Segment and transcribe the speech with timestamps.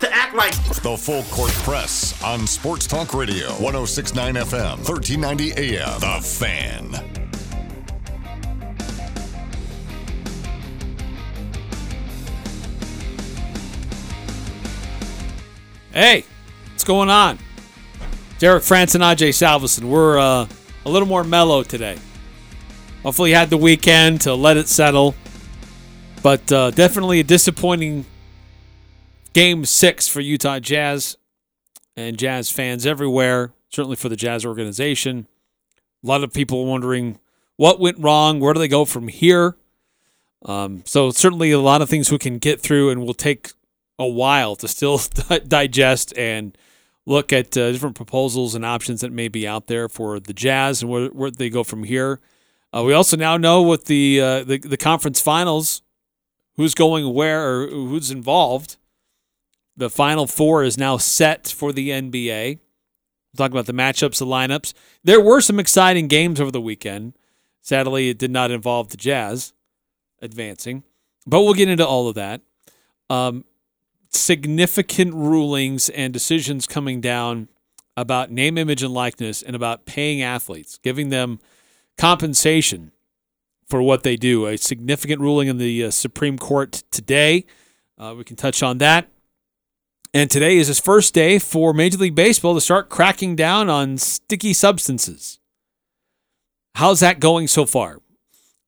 [0.00, 6.00] to act like The Full Court Press on Sports Talk Radio, 1069 FM, 1390 AM.
[6.00, 7.10] The Fan.
[15.92, 16.24] Hey,
[16.70, 17.38] what's going on?
[18.40, 19.84] Eric Frandsen and Ajay Salvesen.
[19.84, 20.46] We're uh,
[20.86, 21.98] a little more mellow today.
[23.02, 25.14] Hopefully, you had the weekend to let it settle.
[26.22, 28.04] But uh, definitely a disappointing
[29.32, 31.16] game six for Utah Jazz
[31.96, 35.26] and Jazz fans everywhere, certainly for the Jazz organization.
[36.02, 37.18] A lot of people wondering
[37.56, 39.56] what went wrong, where do they go from here?
[40.46, 43.52] Um, so, certainly a lot of things we can get through, and will take
[43.98, 44.98] a while to still
[45.46, 46.56] digest and
[47.04, 50.80] look at uh, different proposals and options that may be out there for the Jazz
[50.80, 52.20] and where, where they go from here.
[52.74, 55.82] Uh, we also now know what the, uh, the the conference finals,
[56.56, 58.76] who's going where or who's involved.
[59.76, 62.58] The final four is now set for the NBA.
[62.58, 64.74] We'll talk about the matchups, the lineups.
[65.04, 67.14] There were some exciting games over the weekend.
[67.62, 69.52] Sadly, it did not involve the Jazz
[70.20, 70.82] advancing,
[71.26, 72.42] but we'll get into all of that.
[73.08, 73.44] Um,
[74.10, 77.48] significant rulings and decisions coming down
[77.96, 81.38] about name, image, and likeness and about paying athletes, giving them
[81.96, 82.92] compensation
[83.68, 84.46] for what they do.
[84.46, 87.44] A significant ruling in the uh, Supreme Court today.
[87.98, 89.08] Uh, we can touch on that.
[90.12, 93.96] And today is his first day for Major League Baseball to start cracking down on
[93.96, 95.38] sticky substances.
[96.74, 98.00] How's that going so far?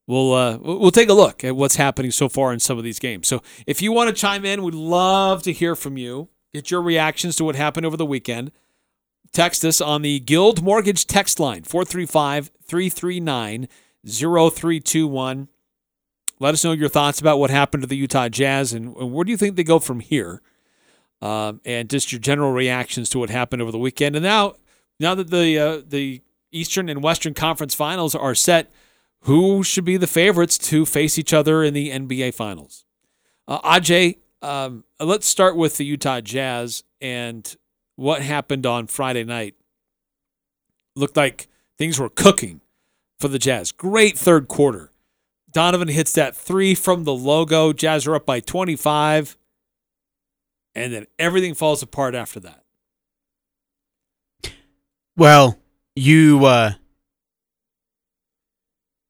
[0.07, 2.99] We'll uh, we'll take a look at what's happening so far in some of these
[2.99, 3.27] games.
[3.27, 6.29] So if you want to chime in, we'd love to hear from you.
[6.53, 8.51] Get your reactions to what happened over the weekend.
[9.33, 13.67] Text us on the Guild Mortgage text line 435 339
[14.05, 15.47] 0321.
[16.39, 19.25] Let us know your thoughts about what happened to the Utah Jazz and, and where
[19.25, 20.41] do you think they go from here?
[21.23, 24.17] Um, and just your general reactions to what happened over the weekend.
[24.17, 24.55] And now,
[24.99, 28.69] now that the uh, the Eastern and Western Conference Finals are set,
[29.21, 32.83] who should be the favorites to face each other in the NBA Finals?
[33.47, 37.55] Uh, Ajay, um, let's start with the Utah Jazz and
[37.95, 39.55] what happened on Friday night.
[40.93, 41.47] Looked like
[41.77, 42.59] things were cooking
[43.17, 43.71] for the Jazz.
[43.71, 44.91] Great third quarter.
[45.53, 47.71] Donovan hits that three from the logo.
[47.71, 49.37] Jazz are up by 25.
[50.75, 52.63] And then everything falls apart after that.
[55.15, 55.59] Well,
[55.95, 56.71] you uh,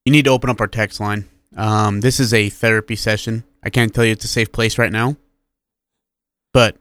[0.06, 1.30] you need to open up our text line.
[1.56, 3.44] Um, this is a therapy session.
[3.64, 5.16] I can't tell you it's a safe place right now.
[6.54, 6.78] But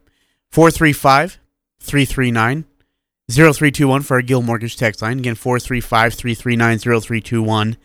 [0.51, 1.39] 435
[1.81, 2.65] 339
[3.31, 5.19] 0321 for our Guild Mortgage text line.
[5.19, 7.77] Again, 435 339 0321.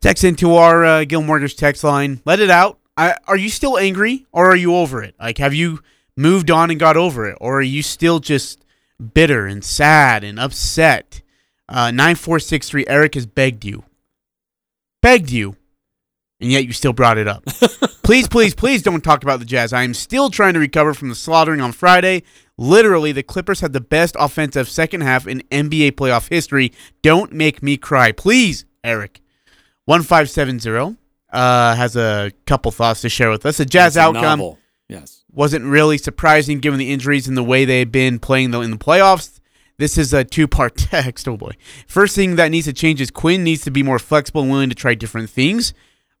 [0.00, 2.20] Text into our uh, Guild Mortgage text line.
[2.24, 2.78] Let it out.
[2.96, 5.14] I, are you still angry or are you over it?
[5.18, 5.80] Like, have you
[6.20, 7.36] moved on and got over it?
[7.40, 8.64] Or are you still just
[9.14, 11.22] bitter and sad and upset?
[11.68, 13.84] Uh, 9463, Eric has begged you.
[15.02, 15.56] Begged you.
[16.40, 17.44] And yet you still brought it up.
[18.02, 19.72] please, please, please don't talk about the Jazz.
[19.72, 22.22] I am still trying to recover from the slaughtering on Friday.
[22.56, 26.72] Literally, the Clippers had the best offensive second half in NBA playoff history.
[27.02, 28.12] Don't make me cry.
[28.12, 29.20] Please, Eric.
[29.84, 30.96] 1570
[31.32, 33.58] uh, has a couple thoughts to share with us.
[33.58, 34.58] The Jazz a outcome novel.
[34.90, 35.22] Yes.
[35.32, 38.76] wasn't really surprising given the injuries and the way they had been playing in the
[38.76, 39.40] playoffs.
[39.78, 41.28] This is a two part text.
[41.28, 41.52] Oh boy.
[41.86, 44.68] First thing that needs to change is Quinn needs to be more flexible and willing
[44.68, 45.72] to try different things.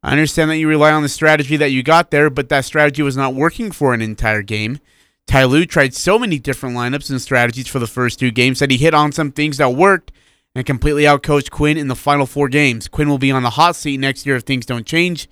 [0.02, 3.02] I understand that you rely on the strategy that you got there, but that strategy
[3.02, 4.78] was not working for an entire game.
[5.26, 8.70] Ty Lue tried so many different lineups and strategies for the first two games that
[8.70, 10.10] he hit on some things that worked
[10.54, 12.88] and completely outcoached Quinn in the final four games.
[12.88, 15.28] Quinn will be on the hot seat next year if things don't change.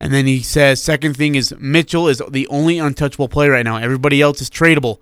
[0.00, 3.76] And then he says, second thing is Mitchell is the only untouchable player right now.
[3.76, 4.98] Everybody else is tradable.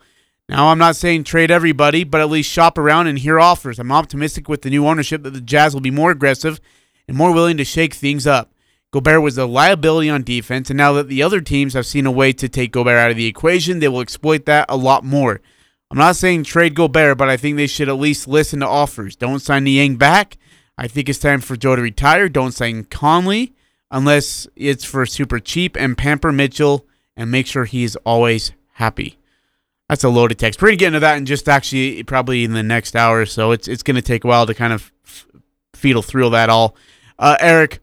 [0.49, 3.79] Now, I'm not saying trade everybody, but at least shop around and hear offers.
[3.79, 6.61] I'm optimistic with the new ownership that the Jazz will be more aggressive
[7.09, 8.53] and more willing to shake things up.
[8.93, 12.11] Gobert was a liability on defense, and now that the other teams have seen a
[12.11, 15.41] way to take Gobert out of the equation, they will exploit that a lot more.
[15.91, 19.17] I'm not saying trade Gobert, but I think they should at least listen to offers.
[19.17, 20.39] Don't sign Niang back.
[20.79, 22.29] I think it's time for Joe to retire.
[22.29, 23.56] Don't sign Conley
[23.91, 26.87] unless it's for super cheap and pamper Mitchell
[27.17, 29.19] and make sure he's always happy.
[29.89, 30.61] That's a loaded text.
[30.61, 33.53] We're gonna get into that in just actually probably in the next hour so.
[33.53, 35.27] It's it's gonna take a while to kind of f-
[35.75, 36.77] feedle through that all.
[37.19, 37.81] Uh, Eric,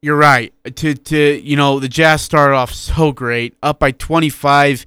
[0.00, 0.54] you're right.
[0.76, 4.86] To to you know the Jazz started off so great, up by 25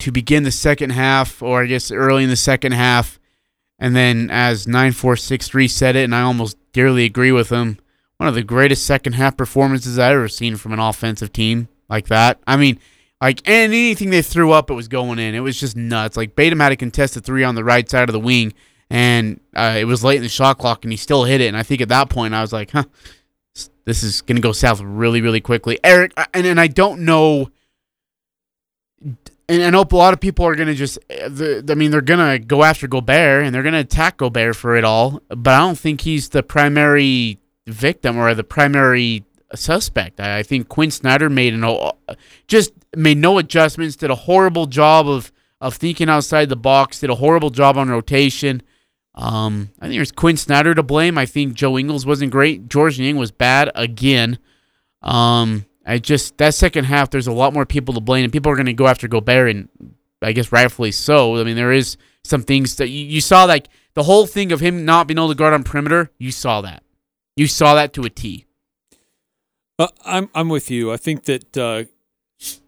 [0.00, 3.20] to begin the second half, or I guess early in the second half,
[3.78, 7.78] and then as 9463 said it, and I almost dearly agree with him.
[8.24, 12.06] One of the greatest second half performances I've ever seen from an offensive team like
[12.06, 12.40] that.
[12.46, 12.80] I mean,
[13.20, 15.34] like anything they threw up, it was going in.
[15.34, 16.16] It was just nuts.
[16.16, 18.54] Like Batum had a contested three on the right side of the wing,
[18.88, 21.48] and uh, it was late in the shot clock, and he still hit it.
[21.48, 22.84] And I think at that point, I was like, huh,
[23.84, 25.78] this is gonna go south really, really quickly.
[25.84, 27.50] Eric, and and I don't know.
[29.50, 32.38] And I know a lot of people are gonna just, the, I mean, they're gonna
[32.38, 36.00] go after Gobert and they're gonna attack Gobert for it all, but I don't think
[36.00, 39.24] he's the primary victim or the primary
[39.54, 40.20] suspect.
[40.20, 41.64] I, I think Quinn Snyder made an
[42.46, 47.10] just made no adjustments, did a horrible job of of thinking outside the box, did
[47.10, 48.62] a horrible job on rotation.
[49.14, 51.16] Um, I think there's Quinn Snyder to blame.
[51.16, 52.68] I think Joe Ingles wasn't great.
[52.68, 54.38] Georges Niang was bad again.
[55.02, 58.50] Um, I just that second half, there's a lot more people to blame, and people
[58.50, 59.68] are going to go after Gobert, and
[60.22, 61.36] I guess rightfully so.
[61.36, 64.60] I mean, there is some things that you, you saw, like the whole thing of
[64.60, 66.10] him not being able to guard on perimeter.
[66.18, 66.83] You saw that.
[67.36, 68.46] You saw that to a T.
[69.78, 70.92] Uh, I'm I'm with you.
[70.92, 71.84] I think that uh,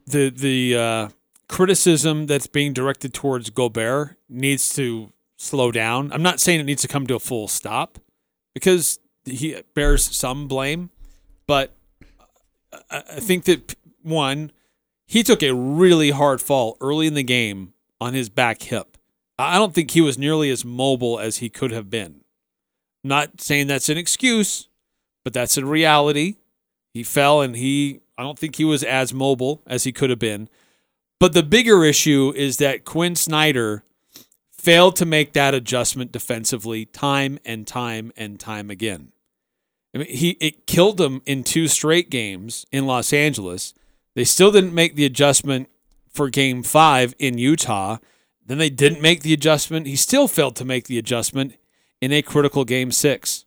[0.06, 1.08] the the uh,
[1.48, 6.12] criticism that's being directed towards Gobert needs to slow down.
[6.12, 7.98] I'm not saying it needs to come to a full stop
[8.54, 10.90] because he bears some blame,
[11.46, 11.76] but
[12.90, 14.50] I I think that one,
[15.06, 18.96] he took a really hard fall early in the game on his back hip.
[19.38, 22.22] I don't think he was nearly as mobile as he could have been.
[23.06, 24.68] Not saying that's an excuse,
[25.24, 26.36] but that's a reality.
[26.92, 30.18] He fell and he, I don't think he was as mobile as he could have
[30.18, 30.48] been.
[31.20, 33.84] But the bigger issue is that Quinn Snyder
[34.50, 39.12] failed to make that adjustment defensively time and time and time again.
[39.94, 43.72] I mean, he it killed him in two straight games in Los Angeles.
[44.14, 45.68] They still didn't make the adjustment
[46.10, 47.98] for game 5 in Utah.
[48.44, 49.86] Then they didn't make the adjustment.
[49.86, 51.54] He still failed to make the adjustment
[52.00, 53.44] in a critical game 6.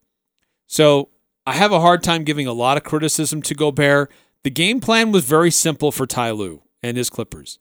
[0.68, 1.10] So,
[1.46, 4.12] I have a hard time giving a lot of criticism to Gobert.
[4.44, 7.58] The game plan was very simple for Ty Lue and his Clippers.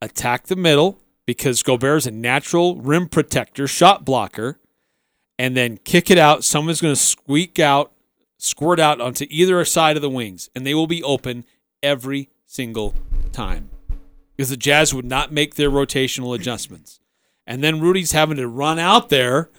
[0.00, 4.60] Attack the middle because Gobert is a natural rim protector, shot blocker,
[5.38, 6.44] and then kick it out.
[6.44, 7.92] Someone's going to squeak out,
[8.38, 11.44] squirt out onto either side of the wings, and they will be open
[11.82, 12.94] every single
[13.32, 13.70] time
[14.36, 17.00] because the Jazz would not make their rotational adjustments.
[17.46, 19.50] And then Rudy's having to run out there,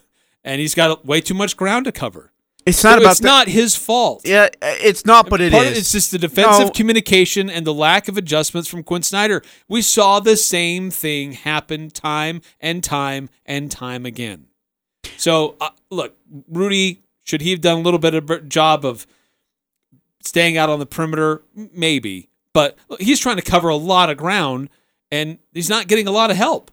[0.46, 2.32] and he's got way too much ground to cover.
[2.66, 4.22] It's not So about it's the- not his fault.
[4.26, 5.78] Yeah, it's not, but it Part of is.
[5.80, 6.72] it's just the defensive No.
[6.72, 9.44] communication and the lack of adjustments from Quinn Snyder.
[9.68, 14.46] We saw the same thing happen time and time and time again.
[15.18, 16.16] So, uh, look,
[16.50, 19.06] Rudy, should he have done a little bit of a job of
[20.24, 21.44] staying out on the perimeter?
[21.56, 22.30] Maybe.
[22.54, 24.70] But he's trying to cover a lot of ground
[25.12, 26.72] and he's not getting a lot of help.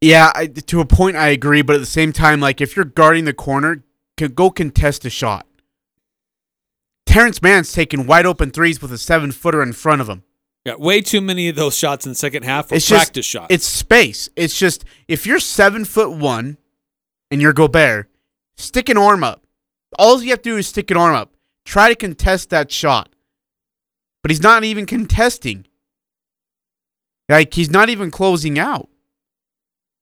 [0.00, 1.62] Yeah, I, to a point, I agree.
[1.62, 3.82] But at the same time, like if you're guarding the corner,
[4.16, 5.46] can go contest a shot.
[7.06, 10.22] Terrence Mann's taking wide open threes with a seven footer in front of him.
[10.64, 13.30] Yeah, way too many of those shots in the second half were It's practice just
[13.30, 13.46] shots.
[13.54, 14.28] it's space.
[14.34, 16.58] It's just if you're seven foot one
[17.30, 18.10] and you're Gobert,
[18.56, 19.46] stick an arm up.
[19.98, 21.32] All you have to do is stick an arm up.
[21.64, 23.10] Try to contest that shot.
[24.22, 25.66] But he's not even contesting.
[27.28, 28.88] Like he's not even closing out.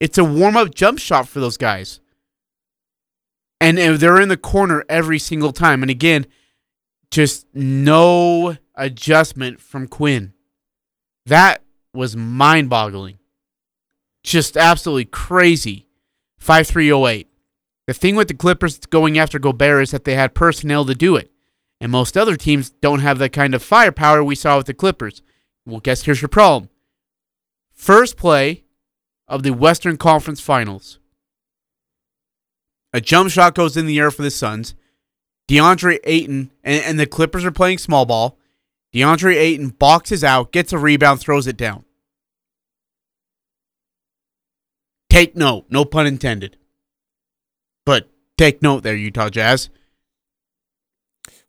[0.01, 2.01] It's a warm up jump shot for those guys.
[3.61, 5.83] And they're in the corner every single time.
[5.83, 6.27] And again,
[7.11, 10.35] just no adjustment from Quinn.
[11.27, 11.63] That
[11.95, 13.19] was mind boggling.
[14.23, 15.87] Just absolutely crazy.
[16.39, 17.29] 5308.
[17.87, 21.17] The thing with the Clippers going after Gobert is that they had personnel to do
[21.17, 21.31] it.
[21.81, 25.23] And most other teams don't have that kind of firepower we saw with the Clippers.
[25.65, 26.71] Well, guess here's your problem.
[27.73, 28.63] First play
[29.28, 30.99] of the Western Conference Finals.
[32.93, 34.75] A jump shot goes in the air for the Suns.
[35.49, 38.38] DeAndre Ayton, and, and the Clippers are playing small ball.
[38.95, 41.85] DeAndre Ayton boxes out, gets a rebound, throws it down.
[45.11, 46.57] Take note, no pun intended.
[47.85, 49.69] But take note there, Utah Jazz.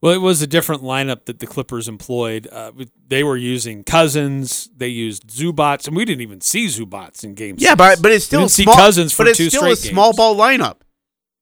[0.05, 2.47] Well, it was a different lineup that the Clippers employed.
[2.51, 2.71] Uh,
[3.07, 4.69] they were using Cousins.
[4.77, 7.59] They used Zubac, and we didn't even see Zubac in games.
[7.59, 9.75] Yeah, but but it's still didn't see small, Cousins for but it's two still a
[9.75, 10.17] small games.
[10.17, 10.81] ball lineup.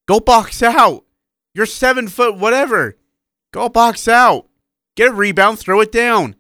[0.08, 1.04] Go box out.
[1.54, 2.96] You're seven foot, whatever.
[3.52, 4.48] Go box out.
[4.96, 6.38] Get a rebound, throw it down.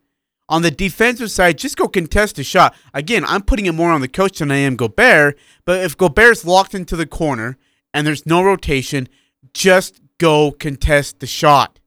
[0.47, 2.73] on the defensive side, just go contest a shot.
[2.93, 5.37] Again, I'm putting it more on the coach than I am Gobert.
[5.65, 7.57] But if Gobert's locked into the corner
[7.93, 9.09] and there's no rotation,
[9.53, 11.79] just go contest the shot.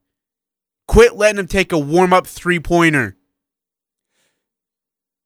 [0.86, 3.16] Quit letting him take a warm up three pointer.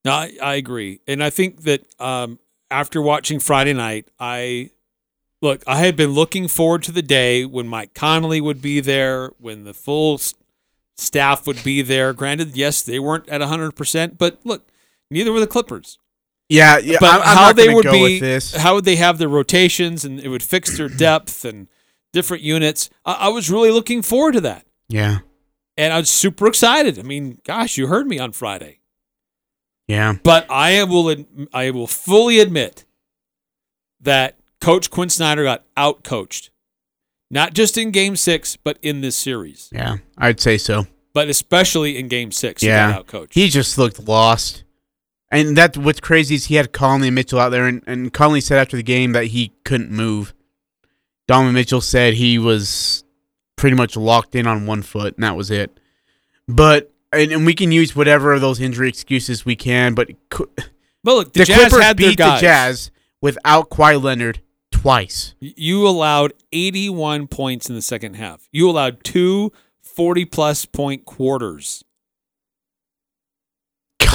[0.05, 2.39] No, I, I agree, and I think that um,
[2.71, 4.71] after watching Friday night, I
[5.43, 5.63] look.
[5.67, 9.65] I had been looking forward to the day when Mike Conley would be there, when
[9.65, 10.19] the full
[10.97, 12.15] staff would be there.
[12.15, 14.71] Granted, yes, they weren't at hundred percent, but look,
[15.11, 15.99] neither were the Clippers.
[16.49, 16.97] Yeah, yeah.
[16.99, 20.19] But I'm, I'm how not they would be, how would they have their rotations, and
[20.19, 21.69] it would fix their depth and
[22.13, 22.91] different units.
[23.05, 25.19] I, I was really looking forward to that, yeah,
[25.81, 26.99] and I was super excited.
[26.99, 28.81] I mean, gosh, you heard me on Friday.
[29.89, 30.15] yeah.
[30.23, 32.85] But I will I will fully admit
[34.01, 36.51] that Coach Quinn Snyder got out coached,
[37.31, 40.87] not just in Game Six, but in this series, Yeah, I'd say so.
[41.15, 42.63] but especially in Game Six.
[42.63, 42.87] Yeah.
[42.89, 43.35] he got out coached.
[43.35, 44.65] He just looked lost.
[45.33, 48.41] And that what's crazy is he had Conley and Mitchell out there, and, and Conley
[48.41, 50.35] said after the game that he couldn't move.
[51.29, 53.05] Donovan Mitchell said he was
[53.61, 55.79] pretty much locked in on one foot, and that was it.
[56.49, 60.51] But and, and we can use whatever of those injury excuses we can, but co-
[61.05, 62.39] but look, the, the, Jazz Clippers beat the.
[62.41, 62.91] Jazz
[63.21, 64.41] without Kawhi Leonard
[64.73, 65.35] twice.
[65.41, 68.49] You allowed 81 points in the second half.
[68.51, 69.53] You allowed two
[69.83, 71.85] 40 plus point quarters.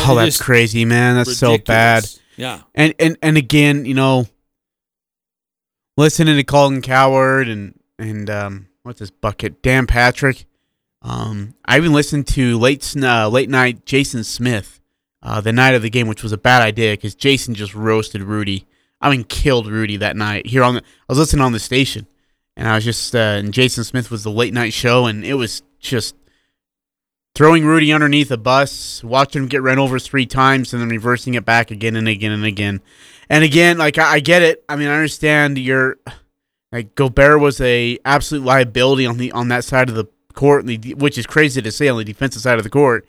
[0.07, 1.15] Oh, that's crazy, man.
[1.15, 2.09] That's so bad.
[2.35, 2.61] Yeah.
[2.73, 4.25] And and and again, you know,
[5.97, 9.61] listening to Colin Cowherd and and um, what's this bucket?
[9.63, 10.45] Dan Patrick.
[11.01, 14.79] Um, I even listened to late uh, late night Jason Smith,
[15.21, 18.21] uh, the night of the game, which was a bad idea because Jason just roasted
[18.21, 18.65] Rudy.
[19.01, 20.47] I mean, killed Rudy that night.
[20.47, 22.07] Here on the, I was listening on the station,
[22.55, 25.33] and I was just uh, and Jason Smith was the late night show, and it
[25.33, 26.15] was just
[27.33, 31.33] throwing Rudy underneath a bus, watching him get run over three times, and then reversing
[31.33, 32.81] it back again and again and again.
[33.29, 34.63] And again, like I, I get it.
[34.69, 35.97] I mean, I understand you're
[36.71, 41.17] like Gobert was a absolute liability on the on that side of the court, which
[41.17, 43.07] is crazy to say on the defensive side of the court.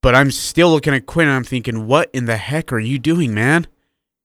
[0.00, 2.98] But I'm still looking at Quinn and I'm thinking, what in the heck are you
[2.98, 3.66] doing, man?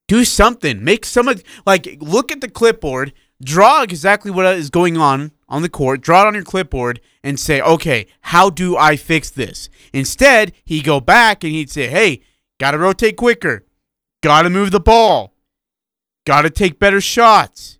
[0.07, 0.84] Do something.
[0.84, 1.29] Make some
[1.65, 6.24] like look at the clipboard, draw exactly what is going on on the court, draw
[6.24, 9.69] it on your clipboard, and say, okay, how do I fix this?
[9.93, 12.22] Instead, he'd go back and he'd say, hey,
[12.60, 13.65] gotta rotate quicker,
[14.22, 15.34] gotta move the ball,
[16.25, 17.76] gotta take better shots.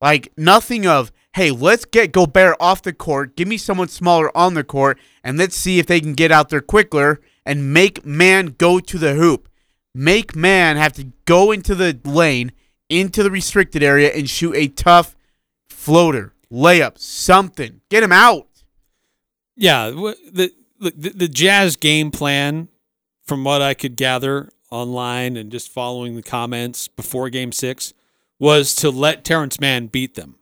[0.00, 4.54] Like nothing of, hey, let's get Gobert off the court, give me someone smaller on
[4.54, 8.54] the court, and let's see if they can get out there quicker and make man
[8.58, 9.48] go to the hoop.
[9.94, 12.52] Make man have to go into the lane,
[12.88, 15.16] into the restricted area, and shoot a tough
[15.68, 17.80] floater, layup, something.
[17.90, 18.46] Get him out.
[19.56, 22.68] Yeah, the, the the Jazz game plan,
[23.24, 27.92] from what I could gather online and just following the comments before Game Six,
[28.38, 30.36] was to let Terrence Mann beat them,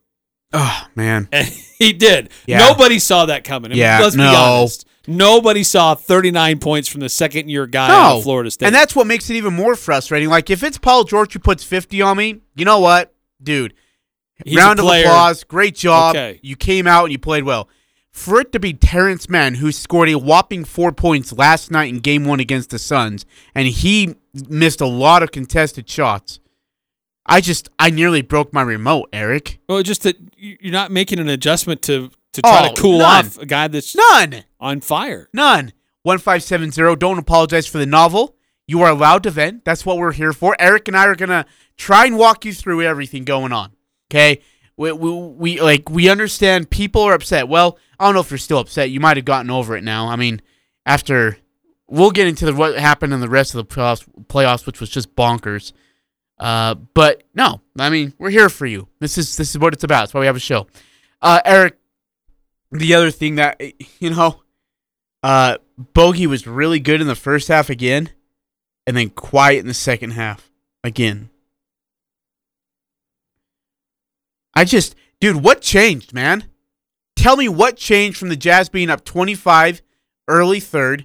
[0.52, 1.28] Oh, man.
[1.32, 1.46] and
[1.78, 2.30] he did.
[2.46, 2.58] Yeah.
[2.58, 3.72] Nobody saw that coming.
[3.72, 4.34] I mean, Yeah, let's be no.
[4.34, 4.86] honest.
[5.08, 8.66] Nobody saw 39 points from the second year guy of Florida State.
[8.66, 10.28] And that's what makes it even more frustrating.
[10.28, 13.14] Like, if it's Paul George who puts 50 on me, you know what?
[13.42, 13.74] Dude,
[14.44, 15.44] He's round of applause.
[15.44, 16.16] Great job.
[16.16, 16.40] Okay.
[16.42, 17.68] You came out and you played well.
[18.10, 22.00] For it to be Terrence Mann, who scored a whopping four points last night in
[22.00, 24.16] game one against the Suns, and he
[24.48, 26.40] missed a lot of contested shots.
[27.28, 29.58] I just, I nearly broke my remote, Eric.
[29.68, 32.98] Well, just that you- you're not making an adjustment to to try Oh, to cool
[32.98, 33.26] none.
[33.26, 34.44] off a guy that's None.
[34.60, 35.28] on fire.
[35.32, 35.72] None.
[36.02, 36.96] 1570.
[36.96, 38.36] Don't apologize for the novel.
[38.66, 39.64] You are allowed to vent.
[39.64, 40.54] That's what we're here for.
[40.58, 43.72] Eric and I are going to try and walk you through everything going on.
[44.10, 44.40] Okay?
[44.76, 47.48] We, we, we like we understand people are upset.
[47.48, 48.90] Well, I don't know if you're still upset.
[48.90, 50.08] You might have gotten over it now.
[50.08, 50.42] I mean,
[50.84, 51.38] after
[51.88, 54.90] we'll get into the, what happened in the rest of the playoffs, playoffs which was
[54.90, 55.72] just bonkers.
[56.38, 58.88] Uh, but no, I mean, we're here for you.
[59.00, 60.02] This is this is what it's about.
[60.02, 60.66] That's why we have a show.
[61.22, 61.78] Uh, Eric,
[62.70, 63.60] the other thing that
[64.00, 64.42] you know,
[65.22, 68.10] uh, Bogey was really good in the first half again,
[68.86, 70.50] and then quiet in the second half
[70.84, 71.30] again.
[74.54, 76.44] I just, dude, what changed, man?
[77.14, 79.82] Tell me what changed from the Jazz being up 25
[80.28, 81.04] early third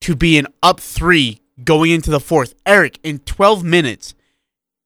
[0.00, 2.54] to being up three going into the fourth.
[2.66, 4.13] Eric, in 12 minutes,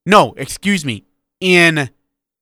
[0.08, 1.04] no, excuse me,
[1.40, 1.90] in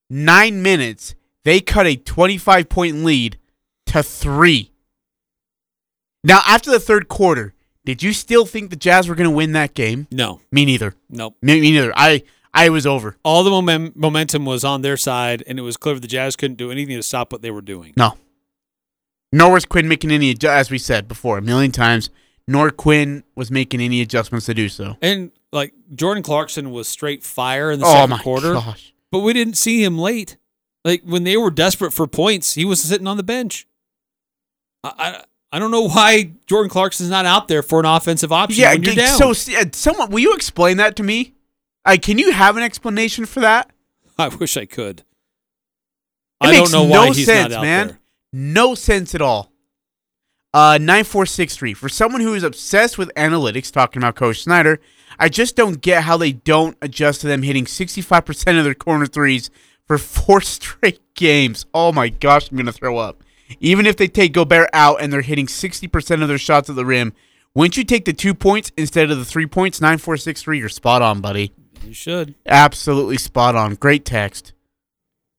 [0.09, 3.39] nine minutes, they cut a 25 point lead
[3.87, 4.71] to three.
[6.25, 7.55] Now, after the third quarter,
[7.85, 10.07] did you still think the Jazz were going to win that game?
[10.11, 10.95] No, Me neither.
[11.11, 11.37] nope.
[11.43, 11.93] Me, me neither.
[11.97, 12.23] I
[12.55, 13.17] I was over.
[13.23, 16.57] All the momen- momentum was on their side, and it was clear the Jazz couldn't
[16.57, 17.93] do anything to stop what they were doing.
[17.97, 18.17] No.
[19.33, 22.11] Nor was Quinn making any, as we said before a million times,
[22.49, 24.97] nor Quinn was making any adjustments to do so.
[25.03, 28.95] And like Jordan Clarkson was straight fire in the Oh second my quarter, gosh.
[29.11, 30.37] but we didn't see him late.
[30.85, 33.67] Like when they were desperate for points, he was sitting on the bench.
[34.85, 38.61] I I, I don't know why Jordan Clarkson's not out there for an offensive option
[38.63, 39.19] Yeah, when you're down.
[39.19, 41.35] so uh, someone will you explain that to me?
[41.85, 43.71] Uh, can you have an explanation for that?
[44.19, 45.01] I wish I could.
[45.01, 45.05] It
[46.41, 47.87] I makes don't know no why he's sense, not out man.
[47.89, 47.99] there.
[48.33, 49.51] No sense at all.
[50.53, 51.75] Uh, 9463.
[51.75, 54.81] For someone who is obsessed with analytics, talking about Coach Snyder,
[55.19, 59.07] I just don't get how they don't adjust to them hitting 65% of their corner
[59.07, 59.51] threes
[59.87, 61.67] for four straight games.
[61.73, 63.23] Oh my gosh, I'm going to throw up.
[63.61, 66.85] Even if they take Gobert out and they're hitting 60% of their shots at the
[66.85, 67.13] rim,
[67.55, 69.81] wouldn't you take the two points instead of the three points?
[69.81, 71.53] 9463, you're spot on, buddy.
[71.85, 72.35] You should.
[72.45, 73.77] Absolutely spot on.
[73.77, 74.53] Great text.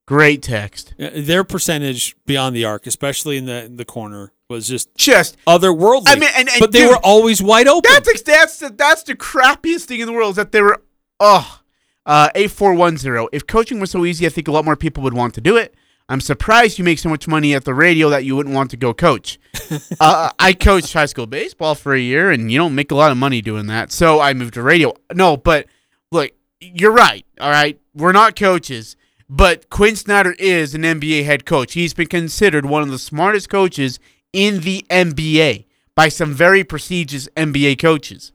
[0.07, 0.93] Great text.
[0.99, 5.37] Uh, Their percentage beyond the arc, especially in the in the corner, was just Just
[5.45, 6.03] otherworldly.
[6.07, 7.91] I mean, and- and but they dude, were always wide open.
[7.93, 10.81] That's that's the, that's the crappiest thing in the world is that they were
[11.19, 11.59] oh
[12.05, 13.27] uh eight four one zero.
[13.33, 15.57] If coaching was so easy, I think a lot more people would want to do
[15.57, 15.75] it.
[16.09, 18.77] I'm surprised you make so much money at the radio that you wouldn't want to
[18.77, 19.37] go coach.
[19.99, 23.11] uh, I coached high school baseball for a year, and you don't make a lot
[23.11, 23.91] of money doing that.
[23.91, 24.93] So I moved to radio.
[25.13, 25.65] No, but
[26.13, 27.25] look, you're right.
[27.41, 28.95] All right, we're not coaches,
[29.29, 31.73] but Quinn Snyder is an NBA head coach.
[31.73, 33.99] He's been considered one of the smartest coaches
[34.31, 35.65] in the NBA
[35.95, 38.31] by some very prestigious NBA coaches.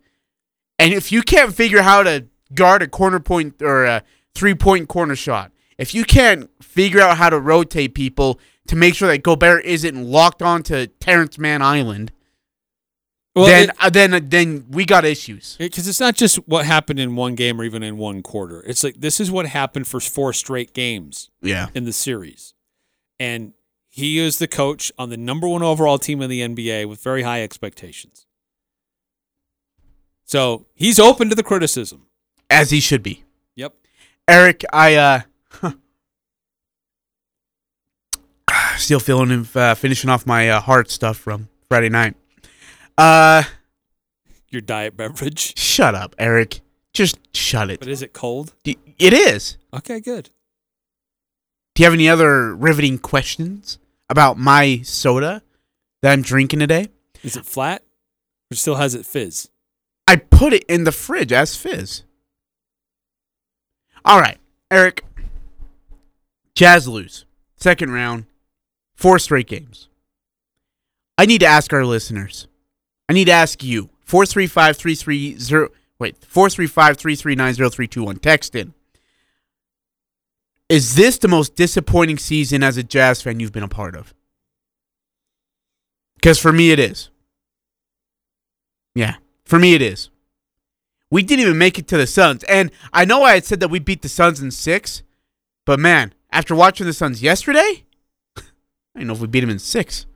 [0.78, 4.02] And if you can't figure how to guard a corner point or a
[4.34, 8.94] three point corner shot, if you can't figure out how to rotate people to make
[8.94, 12.12] sure that Gobert isn't locked onto Terrence Mann Island,
[13.34, 15.56] Well, then it- uh, then uh, then we got issues.
[15.58, 18.62] because it's not just what happened in one game or even in one quarter.
[18.66, 21.68] It's like this is what happened for four straight games Yeah.
[21.74, 22.52] in the series,
[23.18, 23.54] and
[23.88, 27.22] he is the coach on the number one overall team in the NBA with very
[27.22, 28.26] high expectations.
[30.24, 32.06] So he's open to the criticism.
[32.50, 33.24] As he should be.
[33.56, 33.74] Yep.
[34.28, 35.20] Eric, I uh
[38.76, 42.14] still feeling him uh, finishing off my uh, heart stuff from Friday night.
[42.98, 43.44] Uh
[44.48, 46.60] Your diet beverage, shut up, Eric.
[46.92, 47.80] Just shut it.
[47.80, 48.52] but is it cold?
[48.64, 49.56] D- It is.
[49.74, 50.28] Okay, good.
[51.74, 53.78] Do you have any other riveting questions
[54.10, 55.42] about my soda
[56.02, 56.88] that I'm drinking today?
[57.22, 57.82] Is it flat?
[58.50, 59.48] Or still has it fizz?
[60.06, 62.02] I put it in the fridge as fizz.
[64.04, 64.36] All right,
[64.70, 65.02] Eric.
[66.54, 67.24] Jazz lose.
[67.56, 68.26] Second round.
[68.94, 69.88] Four straight games.
[71.16, 72.48] I need to ask our listeners.
[73.08, 73.90] I need to ask you.
[74.04, 75.74] 435 330.
[75.98, 78.16] Wait, 435 339 0321.
[78.16, 78.74] Text in.
[80.68, 84.14] Is this the most disappointing season as a Jazz fan you've been a part of?
[86.14, 87.10] Because for me, it is.
[88.94, 90.10] Yeah, for me, it is.
[91.10, 92.42] We didn't even make it to the Suns.
[92.44, 95.02] And I know I had said that we beat the Suns in six,
[95.66, 97.84] but man, after watching the Suns yesterday,
[98.36, 98.42] I
[98.96, 100.06] don't know if we beat them in six.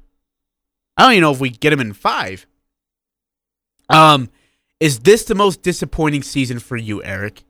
[0.96, 2.46] I don't even know if we get them in five.
[3.88, 4.30] Um,
[4.80, 7.44] is this the most disappointing season for you, Eric?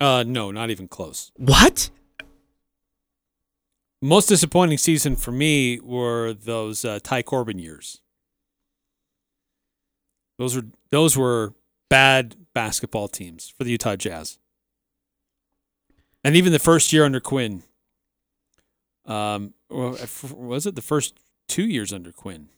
[0.00, 1.32] Uh, no, not even close.
[1.36, 1.90] What?
[4.02, 8.00] Most disappointing season for me were those uh, Ty Corbin years.
[10.38, 11.54] Those were those were
[11.88, 14.38] bad basketball teams for the Utah Jazz,
[16.22, 17.62] and even the first year under Quinn.
[19.06, 22.48] Um, was it the first two years under Quinn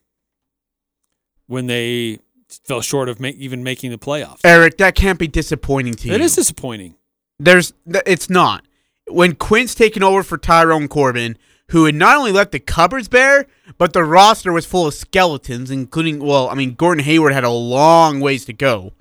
[1.47, 2.19] when they
[2.65, 4.41] fell short of even making the playoffs?
[4.45, 6.15] Eric, that can't be disappointing to you.
[6.15, 6.95] It is disappointing.
[7.39, 8.65] There's, it's not.
[9.09, 11.39] When Quinn's taken over for Tyrone Corbin,
[11.71, 15.71] who had not only left the cupboards bare, but the roster was full of skeletons,
[15.71, 18.93] including, well, I mean, Gordon Hayward had a long ways to go.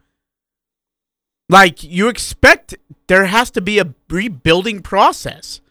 [1.49, 2.75] Like, you expect
[3.07, 5.61] there has to be a rebuilding process.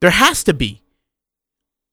[0.00, 0.82] There has to be.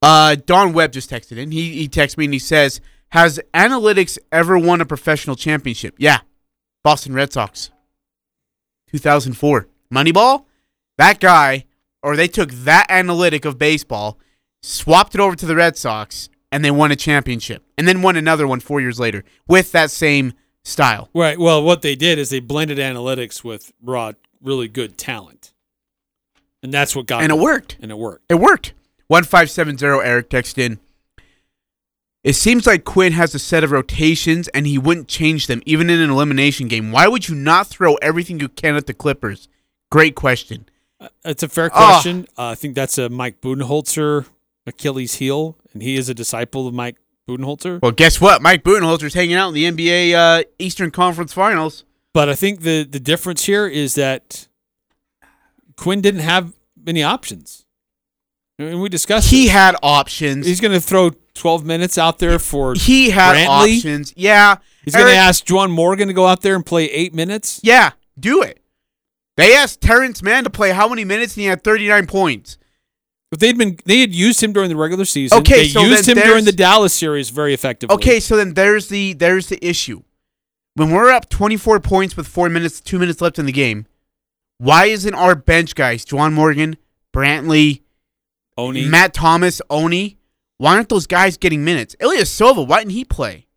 [0.03, 1.49] Uh, Don Webb just texted in.
[1.49, 5.95] He, he texted me and he says, Has analytics ever won a professional championship?
[5.97, 6.19] Yeah.
[6.83, 7.71] Boston Red Sox.
[8.91, 9.67] 2004.
[9.93, 10.45] Moneyball,
[10.97, 11.65] that guy,
[12.01, 14.19] or they took that analytic of baseball,
[14.61, 17.63] swapped it over to the Red Sox, and they won a championship.
[17.77, 21.09] And then won another one four years later with that same style.
[21.13, 21.39] Right.
[21.39, 25.53] Well, what they did is they blended analytics with raw, really good talent,
[26.63, 27.21] and that's what got.
[27.21, 27.77] And it worked.
[27.81, 28.25] And it worked.
[28.29, 28.73] It worked.
[29.07, 30.79] 1570 Eric texted in.
[32.25, 35.89] It seems like Quinn has a set of rotations and he wouldn't change them even
[35.91, 36.91] in an elimination game.
[36.91, 39.47] Why would you not throw everything you can at the Clippers?
[39.91, 40.65] Great question.
[40.99, 41.91] Uh, It's a fair Ah.
[41.91, 42.27] question.
[42.37, 44.25] Uh, I think that's a Mike Budenholzer
[44.65, 46.95] Achilles heel, and he is a disciple of Mike
[47.29, 47.79] Budenholzer.
[47.81, 48.41] Well, guess what?
[48.41, 51.83] Mike Budenholzer's hanging out in the NBA uh, Eastern Conference Finals.
[52.11, 54.47] But I think the the difference here is that
[55.75, 57.65] Quinn didn't have many options.
[58.57, 59.51] And we discussed He it.
[59.51, 60.47] had options.
[60.47, 63.75] he's going to throw 12 minutes out there for he had Brantley?
[63.77, 64.13] options.
[64.15, 64.57] Yeah.
[64.83, 67.59] He's going to ask Juwan Morgan to go out there and play 8 minutes.
[67.63, 68.59] Yeah, do it.
[69.37, 72.57] They asked Terrence Mann to play how many minutes, and he had 39 points.
[73.31, 75.39] But they'd been they had used him during the regular season.
[75.39, 77.93] Okay, they so used him during the Dallas series very effectively.
[77.95, 80.03] Okay, so then there's the there's the issue.
[80.75, 83.87] When we're up 24 points with four minutes, two minutes left in the game,
[84.57, 86.77] why isn't our bench guys, Juwan Morgan,
[87.13, 87.81] Brantley,
[88.57, 88.85] Oni.
[88.85, 90.17] Matt Thomas, Oni,
[90.57, 91.95] why aren't those guys getting minutes?
[91.99, 93.47] Ilyasova, why didn't he play?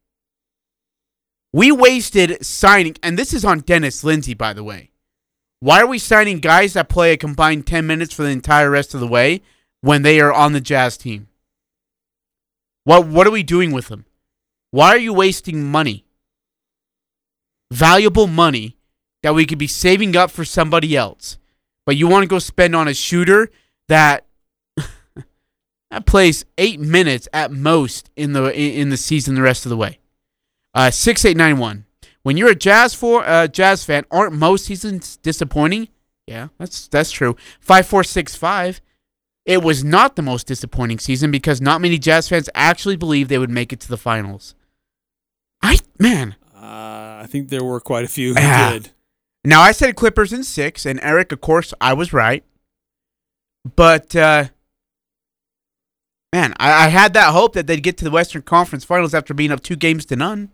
[1.52, 4.90] We wasted signing, and this is on Dennis Lindsey, by the way.
[5.61, 8.94] Why are we signing guys that play a combined 10 minutes for the entire rest
[8.94, 9.42] of the way
[9.80, 11.28] when they are on the Jazz team?
[12.84, 14.06] What what are we doing with them?
[14.70, 16.04] Why are you wasting money?
[17.72, 18.76] Valuable money
[19.22, 21.38] that we could be saving up for somebody else.
[21.87, 23.50] But you want to go spend on a shooter
[23.88, 24.27] that
[25.90, 29.77] that plays eight minutes at most in the in the season the rest of the
[29.77, 29.98] way.
[30.74, 31.85] Uh, six eight nine one.
[32.22, 35.88] When you're a Jazz for uh, Jazz fan, aren't most seasons disappointing?
[36.27, 37.37] Yeah, that's that's true.
[37.61, 38.81] Five four six five.
[39.46, 43.38] It was not the most disappointing season because not many Jazz fans actually believed they
[43.38, 44.55] would make it to the finals.
[45.62, 46.35] I man.
[46.55, 48.72] Uh, I think there were quite a few who Yeah.
[48.72, 48.90] did.
[49.44, 52.44] Now I said Clippers in six, and Eric, of course, I was right.
[53.77, 54.46] But uh,
[56.32, 59.34] man, I, I had that hope that they'd get to the Western Conference Finals after
[59.34, 60.50] being up two games to none.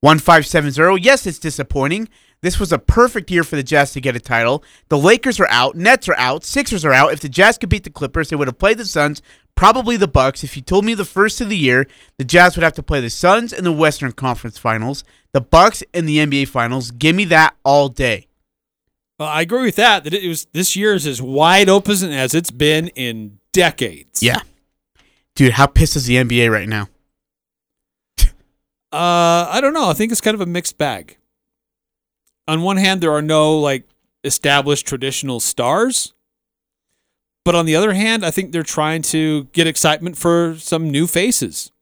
[0.00, 0.94] One five seven zero.
[0.94, 2.08] Yes, it's disappointing.
[2.42, 4.62] This was a perfect year for the Jazz to get a title.
[4.88, 7.12] The Lakers are out, Nets are out, Sixers are out.
[7.12, 9.22] If the Jazz could beat the Clippers, they would have played the Suns,
[9.54, 10.44] probably the Bucks.
[10.44, 11.86] If you told me the first of the year,
[12.18, 15.82] the Jazz would have to play the Suns in the Western Conference Finals, the Bucks
[15.94, 16.90] in the NBA Finals.
[16.90, 18.28] Give me that all day.
[19.18, 20.04] Well, I agree with that.
[20.04, 24.22] That it was this year is as wide open as it's been in decades.
[24.22, 24.40] Yeah.
[25.34, 26.88] Dude, how pissed is the NBA right now?
[28.92, 29.90] Uh, I don't know.
[29.90, 31.18] I think it's kind of a mixed bag.
[32.48, 33.82] On one hand, there are no like
[34.24, 36.14] established traditional stars,
[37.44, 41.06] but on the other hand, I think they're trying to get excitement for some new
[41.06, 41.72] faces.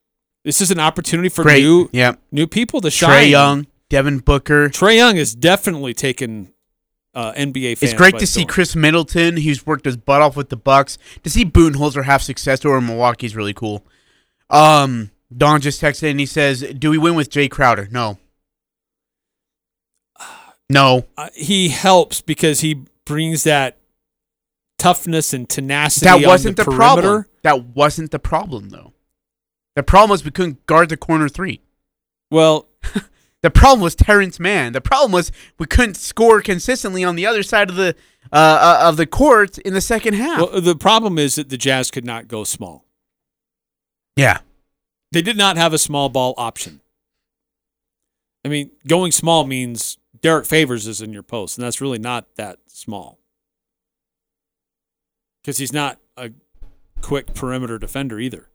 [0.45, 1.63] This is an opportunity for Great.
[1.63, 2.15] new yeah.
[2.33, 3.11] new people to shine.
[3.11, 4.69] Trae Young, Devin Booker.
[4.71, 6.54] Trae Young has definitely taken
[7.15, 7.83] uh, NBA fans.
[7.83, 8.45] It's great to see.
[8.45, 10.99] Khris Middleton, who's worked his butt off with the Bucks.
[11.23, 13.85] To see Budenholzer have success over Milwaukee is really cool.
[14.51, 18.19] Um, Don just texted and he says, "Do we win with Jae Crowder?" No.
[20.71, 21.07] No.
[21.17, 23.79] Uh, he helps because he brings that
[24.79, 26.07] toughness and tenacity.
[26.07, 27.27] That wasn't the, the, problem.
[27.43, 28.93] That wasn't the problem though.
[29.77, 31.61] The problem was we couldn't guard the corner three.
[32.31, 32.69] Well,
[33.45, 34.73] The problem was Terrence Mann.
[34.73, 37.95] The problem was we couldn't score consistently on the other side of the
[38.33, 40.39] uh, uh, of the court in the second half.
[40.39, 42.87] well, the problem is that the Jazz could not go small.
[44.17, 44.39] yeah.
[45.13, 46.81] They did not have a small ball option.
[48.47, 52.37] I mean, going small means Derrick Favors is in your post, and that's really not
[52.37, 53.19] that small.
[55.43, 56.31] Because he's not a
[57.03, 58.49] quick perimeter defender either.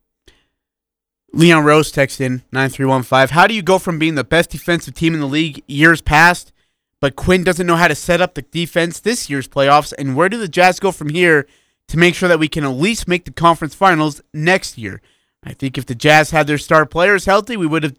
[1.31, 3.33] Leon Rose texted in 9315.
[3.35, 6.51] How do you go from being the best defensive team in the league years past,
[6.99, 9.93] but Quinn doesn't know how to set up the defense this year's playoffs?
[9.97, 11.45] And where do the Jazz go from here
[11.87, 15.01] to make sure that we can at least make the conference finals next year?
[15.43, 17.95] I think if the Jazz had their star players healthy, we would have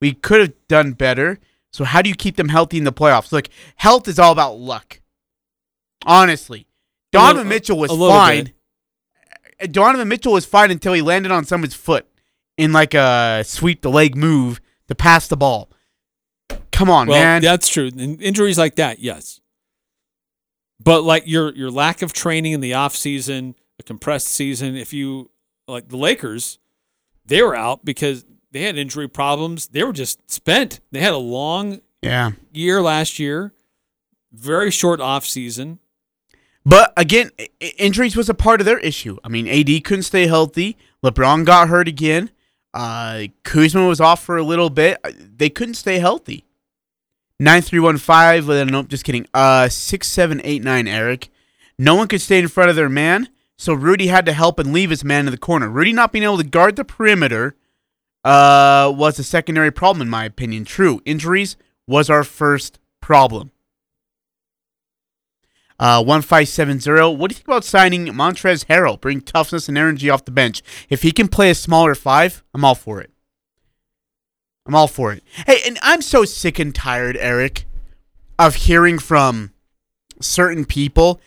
[0.00, 1.38] we could have done better.
[1.72, 3.32] So how do you keep them healthy in the playoffs?
[3.32, 5.00] Look, health is all about luck.
[6.04, 6.66] Honestly.
[7.14, 8.52] A little- Donovan uh, Mitchell was fine.
[9.70, 12.06] Donovan Mitchell was fine until he landed on someone's foot
[12.62, 15.68] in like a sweep the leg move to pass the ball.
[16.70, 17.42] Come on, Well, man.
[17.42, 17.86] that's true.
[17.96, 19.40] In- Injuries like that, yes.
[20.82, 24.92] But like your your lack of training in the off season, a compressed season, if
[24.92, 25.30] you
[25.68, 26.58] like the Lakers,
[27.24, 29.68] they were out because they had injury problems.
[29.68, 30.80] They were just spent.
[30.90, 32.32] They had a long yeah.
[32.52, 33.54] year last year,
[34.32, 35.78] very short off season.
[36.64, 37.30] But again,
[37.78, 39.18] injuries was a part of their issue.
[39.24, 40.76] I mean, AD couldn't stay healthy.
[41.04, 42.30] LeBron got hurt again.
[42.74, 44.98] Uh, Kuzma was off for a little bit.
[45.04, 46.44] Uh, They couldn't stay healthy.
[47.40, 48.48] Nine three one five.
[48.48, 49.26] uh, Nope, just kidding.
[49.34, 50.86] Uh, six seven eight nine.
[50.88, 51.28] Eric.
[51.78, 54.72] No one could stay in front of their man, so Rudy had to help and
[54.72, 55.68] leave his man in the corner.
[55.68, 57.56] Rudy not being able to guard the perimeter,
[58.24, 60.64] uh, was a secondary problem in my opinion.
[60.64, 61.56] True, injuries
[61.88, 63.50] was our first problem.
[65.82, 67.16] Uh, 1570.
[67.16, 69.00] What do you think about signing Montrezl Harrell?
[69.00, 70.62] Bring toughness and energy off the bench.
[70.88, 73.10] If he can play a smaller five, I'm all for it.
[74.64, 75.24] I'm all for it.
[75.44, 77.64] Hey, and I'm so sick and tired, Eric,
[78.38, 79.50] of hearing from
[80.20, 81.20] certain people.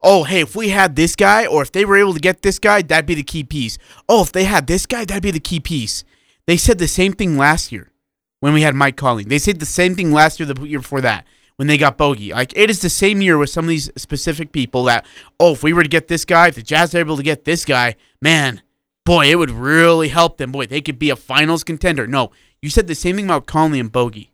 [0.00, 2.58] Oh, hey, if we had this guy, or if they were able to get this
[2.58, 3.76] guy, that'd be the key piece.
[4.08, 6.02] Oh, if they had this guy, that'd be the key piece.
[6.46, 7.92] They said the same thing last year
[8.38, 9.24] when we had Mike Conley.
[9.24, 11.26] They said the same thing last year, the year before that,
[11.60, 12.32] when they got Bogey.
[12.32, 15.04] Like, it is the same year with some of these specific people that,
[15.38, 17.44] oh, if we were to get this guy, if the Jazz are able to get
[17.44, 18.62] this guy, man,
[19.04, 20.52] boy, it would really help them.
[20.52, 22.06] Boy, they could be a finals contender.
[22.06, 22.30] No,
[22.62, 24.32] you said the same thing about Conley and Bogey.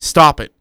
[0.00, 0.54] Stop it.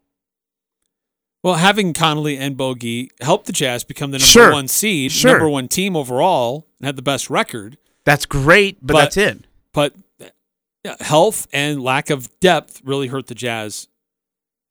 [1.44, 4.52] Well, having Conley and Bogey helped the Jazz become the number Sure.
[4.54, 5.34] one seed, Sure.
[5.34, 7.78] number one team overall, and had the best record.
[8.06, 9.46] That's great, but, But- that's it.
[9.72, 13.88] But uh, health and lack of depth really hurt the Jazz,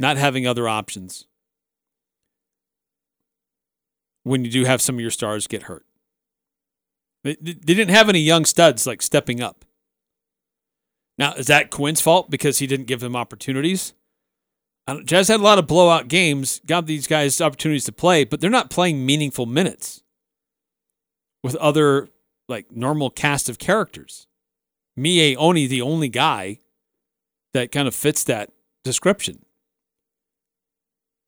[0.00, 1.26] not having other options
[4.22, 5.84] when you do have some of your stars get hurt.
[7.22, 9.64] They, they didn't have any young studs like stepping up.
[11.18, 13.92] Now, is that Quinn's fault because he didn't give them opportunities?
[15.04, 18.50] Jazz had a lot of blowout games, got these guys opportunities to play, but they're
[18.50, 20.02] not playing meaningful minutes
[21.42, 22.08] with other
[22.48, 24.26] like normal cast of characters.
[24.98, 26.58] Miye Oni, the only guy
[27.52, 28.50] that kind of fits that
[28.82, 29.44] description.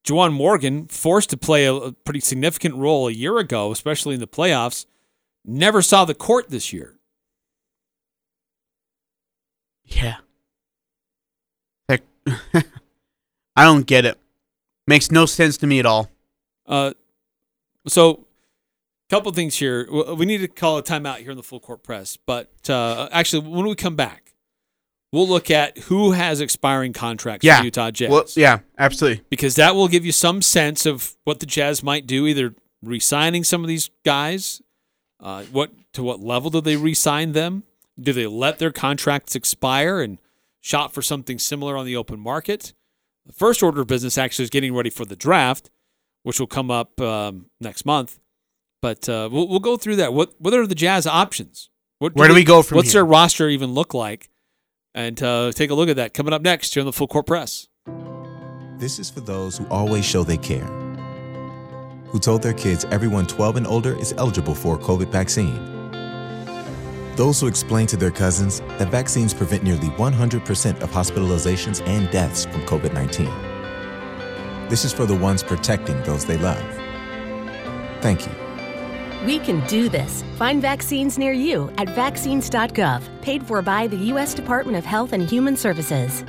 [0.04, 4.20] Juwan Morgan, forced to play a, a pretty significant role a year ago, especially in
[4.20, 4.86] the playoffs,
[5.44, 6.98] never saw the court this year.
[9.84, 10.16] Yeah.
[11.88, 12.02] Like,
[13.56, 14.18] I don't get it.
[14.86, 16.10] Makes no sense to me at all.
[16.66, 16.94] Uh,
[17.86, 18.26] so,
[19.08, 19.86] a couple things here.
[20.14, 22.16] We need to call a timeout here in the full court press.
[22.16, 24.31] But uh, actually, when we come back,
[25.12, 27.58] we'll look at who has expiring contracts Yeah.
[27.58, 28.10] for Utah Jazz.
[28.10, 29.24] Well, yeah, absolutely.
[29.30, 33.44] because that will give you some sense of what the Jazz might do, either re-signing
[33.44, 34.60] some of these guys.
[35.20, 37.62] Uh, what to what level do they re-sign them?
[38.00, 40.18] Do they let their contracts expire and
[40.60, 42.72] shop for something similar on the open market?
[43.26, 45.70] The first order of business actually is getting ready for the draft,
[46.24, 48.18] which will come up um, next month.
[48.80, 50.12] But uh, we'll, we'll go through that.
[50.12, 51.68] What what are the Jazz options?
[52.00, 53.02] What Where do they- we go from What's here?
[53.02, 54.28] their roster even look like?
[54.94, 57.26] And uh, take a look at that coming up next here on the Full Court
[57.26, 57.68] Press.
[58.78, 60.66] This is for those who always show they care.
[62.06, 65.72] Who told their kids everyone 12 and older is eligible for a COVID vaccine.
[67.16, 72.44] Those who explain to their cousins that vaccines prevent nearly 100% of hospitalizations and deaths
[72.44, 73.26] from COVID 19.
[74.68, 76.62] This is for the ones protecting those they love.
[78.00, 78.41] Thank you.
[79.24, 80.24] We can do this.
[80.36, 84.34] Find vaccines near you at vaccines.gov, paid for by the U.S.
[84.34, 86.24] Department of Health and Human Services.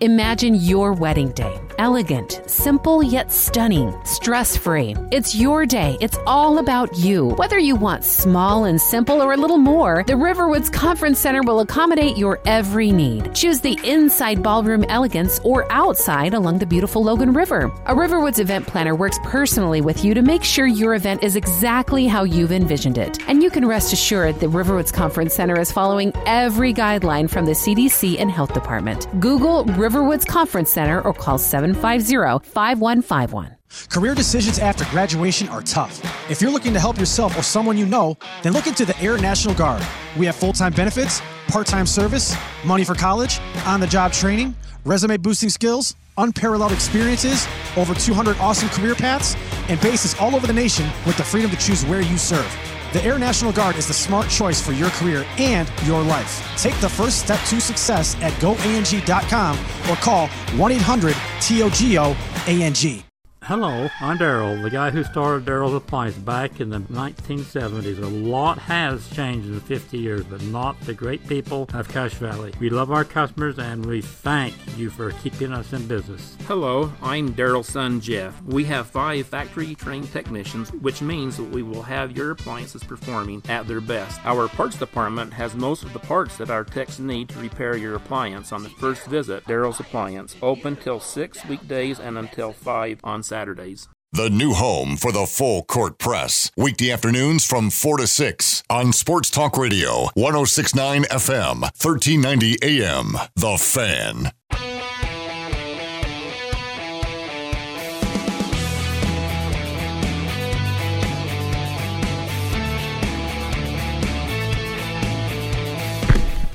[0.00, 1.60] Imagine your wedding day.
[1.78, 4.94] Elegant, simple yet stunning, stress free.
[5.10, 5.96] It's your day.
[6.00, 7.30] It's all about you.
[7.30, 11.60] Whether you want small and simple or a little more, the Riverwoods Conference Center will
[11.60, 13.34] accommodate your every need.
[13.34, 17.72] Choose the inside ballroom elegance or outside along the beautiful Logan River.
[17.86, 22.06] A Riverwoods event planner works personally with you to make sure your event is exactly
[22.06, 23.18] how you've envisioned it.
[23.28, 27.52] And you can rest assured the Riverwoods Conference Center is following every guideline from the
[27.52, 29.08] CDC and Health Department.
[29.18, 31.38] Google Riverwoods Conference Center or call
[31.72, 33.56] 750 5151.
[33.88, 36.00] Career decisions after graduation are tough.
[36.30, 39.18] If you're looking to help yourself or someone you know, then look into the Air
[39.18, 39.82] National Guard.
[40.16, 44.54] We have full time benefits, part time service, money for college, on the job training,
[44.84, 47.46] resume boosting skills, unparalleled experiences,
[47.76, 49.34] over 200 awesome career paths,
[49.68, 52.73] and bases all over the nation with the freedom to choose where you serve.
[52.94, 56.48] The Air National Guard is the smart choice for your career and your life.
[56.56, 59.58] Take the first step to success at goang.com
[59.90, 62.14] or call 1 800 TOGO
[62.46, 63.13] ANG.
[63.46, 67.98] Hello, I'm Daryl, the guy who started Daryl's Appliance back in the 1970s.
[67.98, 72.54] A lot has changed in 50 years, but not the great people of Cache Valley.
[72.58, 76.38] We love our customers and we thank you for keeping us in business.
[76.46, 78.40] Hello, I'm Daryl's son Jeff.
[78.44, 83.42] We have five factory trained technicians, which means that we will have your appliances performing
[83.50, 84.24] at their best.
[84.24, 87.94] Our parts department has most of the parts that our techs need to repair your
[87.94, 89.44] appliance on the first visit.
[89.44, 93.88] Daryl's Appliance, open till 6 weekdays and until 5 on Saturdays.
[94.12, 96.52] The new home for the full court press.
[96.56, 103.16] Weekday afternoons from 4 to 6 on Sports Talk Radio, 1069 FM, 1390 AM.
[103.34, 104.30] The Fan.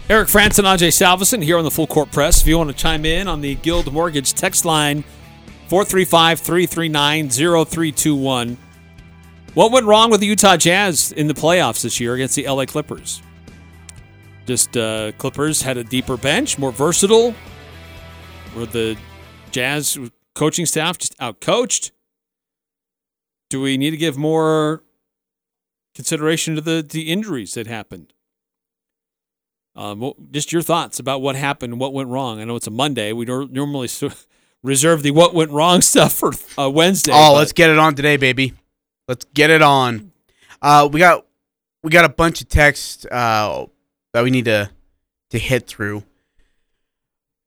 [0.09, 2.41] Eric Frandsen and Ajay Salvesen here on the Full Court Press.
[2.41, 5.03] If you want to chime in on the Guild Mortgage text line,
[5.69, 8.57] 435 339 0321.
[9.53, 12.65] What went wrong with the Utah Jazz in the playoffs this year against the LA
[12.65, 13.21] Clippers?
[14.47, 17.35] Just uh, Clippers had a deeper bench, more versatile.
[18.55, 18.97] Were the
[19.51, 19.95] Jazz
[20.33, 21.91] coaching staff just outcoached?
[23.51, 24.83] Do we need to give more
[25.93, 28.11] consideration to the, the injuries that happened?
[29.75, 32.41] Um, just your thoughts about what happened, what went wrong.
[32.41, 33.13] I know it's a Monday.
[33.13, 33.87] We nor- normally
[34.63, 37.11] reserve the what went wrong stuff for uh, Wednesday.
[37.13, 38.53] Oh, but- let's get it on today, baby.
[39.07, 40.11] Let's get it on.
[40.61, 41.25] Uh, we got
[41.83, 43.65] we got a bunch of texts uh,
[44.13, 44.69] that we need to
[45.31, 46.03] to hit through,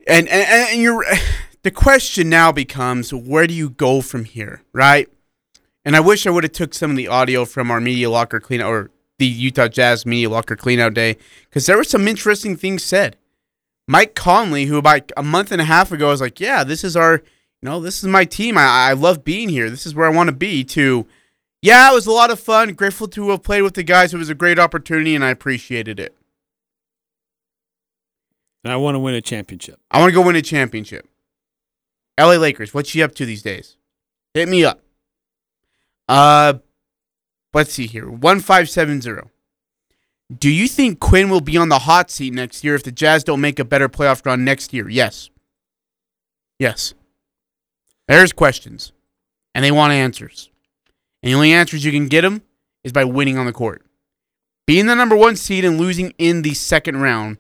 [0.07, 1.05] and and, and you're
[1.63, 5.09] the question now becomes where do you go from here, right?
[5.85, 8.41] And I wish I would have took some of the audio from our media locker
[8.41, 12.83] cleanout or the Utah Jazz media locker cleanout day because there were some interesting things
[12.83, 13.17] said.
[13.93, 16.97] Mike Conley, who about a month and a half ago was like, "Yeah, this is
[16.97, 17.17] our,
[17.61, 18.57] you know, this is my team.
[18.57, 19.69] I, I love being here.
[19.69, 21.07] This is where I want to be." To,
[21.61, 22.73] yeah, it was a lot of fun.
[22.73, 24.15] Grateful to have played with the guys.
[24.15, 26.17] It was a great opportunity, and I appreciated it.
[28.65, 29.79] And I want to win a championship.
[29.91, 31.07] I want to go win a championship.
[32.19, 33.77] LA Lakers, what's she up to these days?
[34.33, 34.81] Hit me up.
[36.09, 36.55] Uh,
[37.53, 38.11] let's see here.
[38.11, 39.29] One five seven zero.
[40.39, 43.25] Do you think Quinn will be on the hot seat next year if the Jazz
[43.25, 44.89] don't make a better playoff run next year?
[44.89, 45.31] Yes.
[46.59, 46.95] Yes.
[48.09, 48.93] There's questions,
[49.55, 50.51] and they want answers.
[51.23, 52.43] And the only answers you can get them
[52.85, 53.85] is by winning on the court.
[54.67, 57.39] Being the number one seed and losing in the second round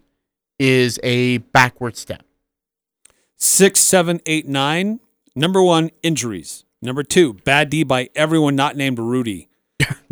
[0.59, 2.25] is a backward step.
[3.37, 5.01] Six, seven, eight, nine.
[5.35, 6.65] Number one, injuries.
[6.81, 9.49] Number two, bad D by everyone not named Rudy.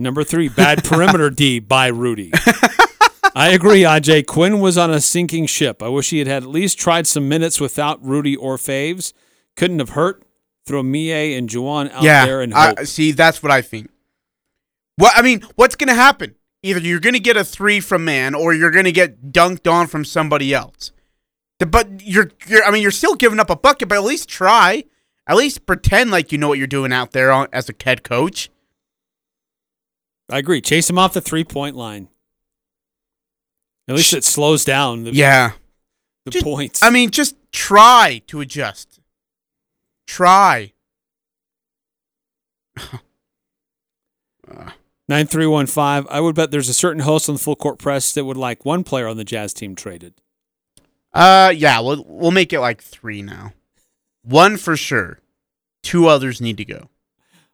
[0.00, 2.32] Number three, bad perimeter D by Rudy.
[3.34, 4.26] I agree, Aj.
[4.26, 5.82] Quinn was on a sinking ship.
[5.82, 9.12] I wish he had had at least tried some minutes without Rudy or Faves.
[9.56, 10.24] Couldn't have hurt.
[10.66, 12.78] Throw Miye and Juwan out yeah, there and hope.
[12.78, 13.90] I, see, that's what I think.
[14.96, 16.34] What I mean, what's going to happen?
[16.62, 19.70] Either you're going to get a three from man, or you're going to get dunked
[19.70, 20.92] on from somebody else.
[21.58, 24.28] The- But you're, you're, I mean, you're still giving up a bucket, but at least
[24.28, 24.84] try.
[25.26, 28.02] At least pretend like you know what you're doing out there on, as a head
[28.02, 28.50] coach.
[30.30, 30.60] I agree.
[30.60, 32.08] Chase him off the three point line.
[33.88, 35.52] At least it slows down the, Yeah.
[36.24, 36.82] the Just- points.
[36.82, 39.00] I mean, just try to adjust.
[40.06, 40.72] Try.
[45.08, 46.06] 9315.
[46.10, 48.64] I would bet there's a certain host on the full court press that would like
[48.64, 50.14] one player on the Jazz team traded.
[51.12, 53.52] Uh, yeah, we'll we'll make it like three now.
[54.22, 55.18] One for sure.
[55.82, 56.90] Two others need to go.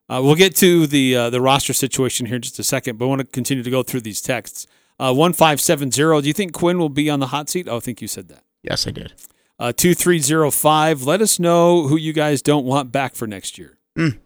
[0.08, 3.06] Uh, we'll get to the uh, the roster situation here in just a second, but
[3.06, 4.66] I want to continue to go through these texts.
[4.98, 6.22] Uh, 1570.
[6.22, 7.68] Do you think Quinn will be on the hot seat?
[7.68, 8.44] Oh, I think you said that.
[8.62, 9.12] Yes, I did.
[9.58, 11.02] Uh, 2305.
[11.02, 13.78] Let us know who you guys don't want back for next year.
[13.98, 14.18] Mm.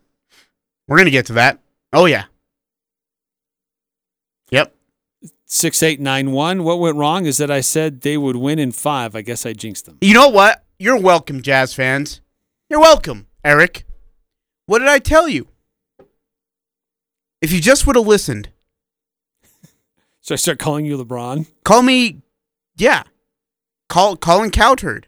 [0.86, 1.60] We're gonna get to that.
[1.92, 2.24] Oh yeah.
[4.50, 4.74] Yep.
[5.46, 6.62] 6891.
[6.64, 9.16] What went wrong is that I said they would win in five.
[9.16, 9.98] I guess I jinxed them.
[10.00, 10.64] You know what?
[10.78, 12.20] You're welcome, Jazz fans.
[12.68, 13.84] You're welcome, Eric.
[14.66, 15.49] What did I tell you?
[17.40, 18.50] If you just would have listened,
[20.20, 21.46] So I start calling you LeBron.
[21.64, 22.22] call me,
[22.76, 23.05] yeah,
[23.88, 25.07] call Colin Cowherd.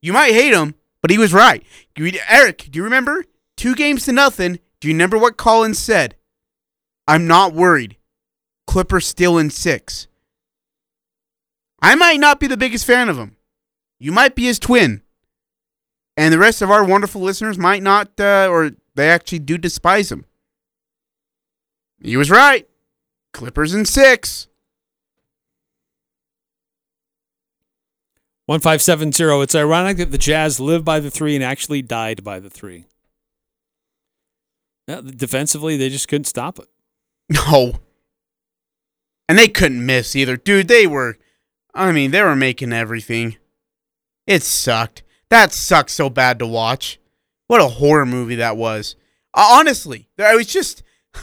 [0.00, 1.64] You might hate him, but he was right.
[1.96, 3.24] You, Eric, do you remember?
[3.56, 4.58] Two games to nothing.
[4.80, 6.16] Do you remember what Colin said?
[7.06, 7.96] I'm not worried.
[8.66, 10.08] Clippers still in six.
[11.80, 13.36] I might not be the biggest fan of him.
[14.00, 15.02] You might be his twin.
[16.16, 20.10] And the rest of our wonderful listeners might not, uh, or they actually do despise
[20.10, 20.24] him.
[22.02, 22.68] He was right.
[23.32, 24.48] Clippers in six.
[28.46, 29.42] 1570.
[29.42, 32.86] It's ironic that the Jazz lived by the three and actually died by the three.
[34.88, 36.68] Yeah, defensively, they just couldn't stop it.
[37.30, 37.74] No.
[39.28, 40.36] And they couldn't miss either.
[40.36, 41.16] Dude, they were
[41.74, 43.36] I mean, they were making everything.
[44.26, 45.02] It sucked.
[45.30, 47.00] That sucked so bad to watch.
[47.46, 48.96] What a horror movie that was.
[49.34, 50.82] Honestly, it was just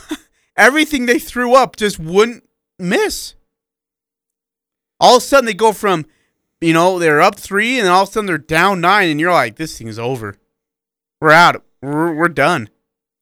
[0.60, 3.34] everything they threw up just wouldn't miss.
[5.00, 6.06] All of a sudden they go from,
[6.62, 9.20] you know, they're up 3 and then all of a sudden they're down 9 and
[9.20, 10.36] you're like this thing's over.
[11.22, 11.64] We're out.
[11.82, 12.70] We're, we're done.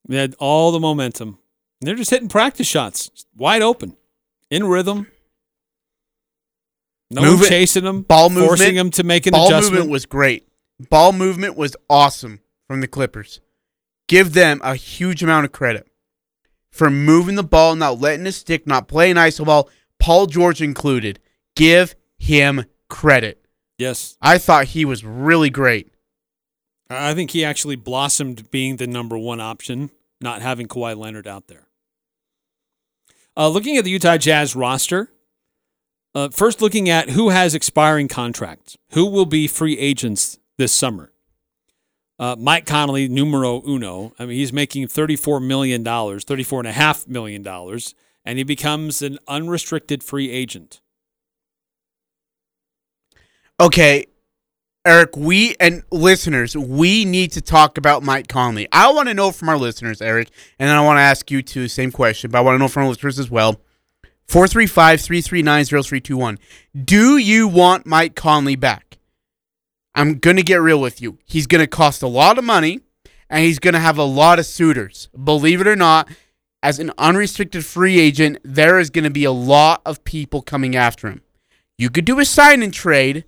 [0.08, 1.38] They had all the momentum.
[1.80, 3.96] They're just hitting practice shots, wide open,
[4.50, 5.08] in rhythm.
[7.12, 9.74] No one chasing them, ball movement, forcing them to make an ball adjustment.
[9.76, 10.48] movement was great.
[10.90, 13.40] Ball movement was awesome from the Clippers.
[14.08, 15.88] Give them a huge amount of credit
[16.72, 19.70] for moving the ball, not letting it stick, not playing iso ball.
[20.00, 21.20] Paul George included.
[21.56, 23.46] Give him credit.
[23.78, 25.92] yes, I thought he was really great.
[26.90, 29.92] I think he actually blossomed being the number one option,
[30.22, 31.68] not having Kawhi Leonard out there.
[33.36, 35.12] Uh, looking at the Utah Jazz roster,
[36.16, 41.12] uh, first looking at who has expiring contracts, who will be free agents this summer.
[42.20, 44.14] Uh, Mike Conley, numero uno.
[44.18, 47.48] I mean, he's making $34 million, $34.5 million,
[48.26, 50.82] and he becomes an unrestricted free agent.
[53.60, 54.06] Okay,
[54.86, 58.68] Eric, we and listeners, we need to talk about Mike Conley.
[58.72, 61.42] I want to know from our listeners, Eric, and then I want to ask you
[61.42, 63.60] too, same question, but I want to know from our listeners as well.
[64.28, 66.40] 435 339 0321.
[66.86, 68.87] Do you want Mike Conley back?
[69.98, 71.18] I'm going to get real with you.
[71.26, 72.82] He's going to cost a lot of money
[73.32, 75.10] and he's going to have a lot of suitors.
[75.22, 76.08] Believe it or not,
[76.62, 80.76] as an unrestricted free agent, there is going to be a lot of people coming
[80.76, 81.24] after him.
[81.80, 83.26] You could do a sign and trade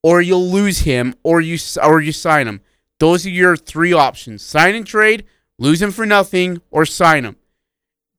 [0.00, 2.60] or you'll lose him or you or you sign him.
[3.00, 4.42] Those are your three options.
[4.42, 5.24] Sign and trade,
[5.58, 7.34] lose him for nothing or sign him.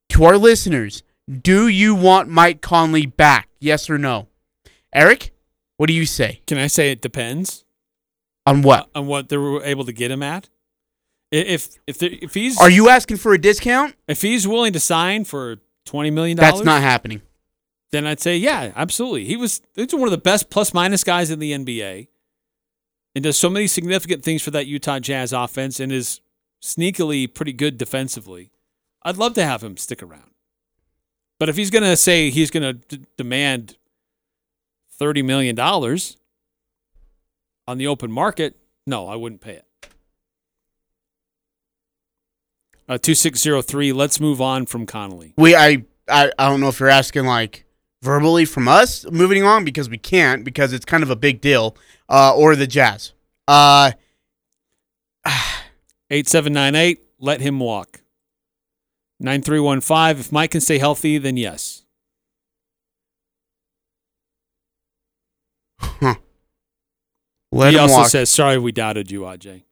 [0.10, 1.04] To our listeners,
[1.42, 3.48] do you want Mike Conley back?
[3.62, 4.28] Yes or no?
[4.94, 5.32] Eric,
[5.82, 6.42] what do you say?
[6.46, 7.66] Can I say it depends
[8.46, 8.88] On what?
[8.94, 10.48] on what they were able to get him at?
[11.32, 13.96] If if there, if he's Are you asking for a discount?
[14.08, 17.24] if he's willing to sign for twenty million dollars, That's not happening.
[17.92, 19.26] then I'd say yeah, absolutely.
[19.26, 22.10] He was he's one of the best plus minus guys in the NBA,
[23.16, 26.22] and does so many significant things for that Utah Jazz offense, and is
[26.62, 28.52] sneakily pretty good defensively.
[29.02, 30.30] I'd love to have him stick around,
[31.40, 33.78] but if he's going to say he's going to d- demand
[35.02, 36.16] thirty million dollars
[37.68, 39.66] on the open market, no, I wouldn't pay it.
[42.88, 43.92] Uh, two six zero three.
[43.92, 45.34] Let's move on from Conley.
[45.38, 47.66] We I, I I don't know if you're asking like
[48.04, 51.76] verbally from us moving on because we can't because it's kind of a big deal.
[52.08, 53.14] Uh, or the Jazz.
[53.48, 53.94] Uh,
[56.12, 58.02] 8798, let him walk.
[59.20, 61.81] 9315, if Mike can stay healthy, then yes.
[67.52, 68.08] Let he also walk.
[68.10, 69.64] says, sorry we doubted you, Aj.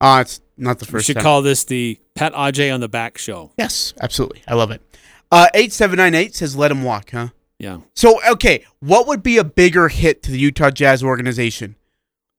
[0.00, 0.94] uh, it's not the first.
[0.94, 1.22] We should time.
[1.22, 3.52] call this the Pat Aj on the back show.
[3.58, 4.42] yes, absolutely.
[4.48, 4.82] I love it.
[5.30, 7.10] Uh, eight seven nine eight says let him walk.
[7.10, 7.28] Huh.
[7.58, 7.80] Yeah.
[7.94, 11.76] So, okay, what would be a bigger hit to the Utah Jazz organization?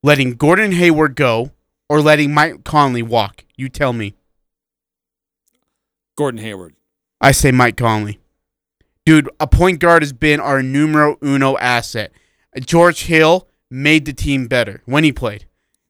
[0.04, 1.52] Letting Gordon Hayward go
[1.90, 3.44] or letting Mike Conley walk?
[3.56, 4.16] You tell me.
[6.18, 6.76] Gordon Hayward.
[7.22, 8.20] I say Mike Conley.
[9.06, 12.12] Dude, a point guard has been our numero uno asset.
[12.60, 15.46] George Hill made the team better when he played.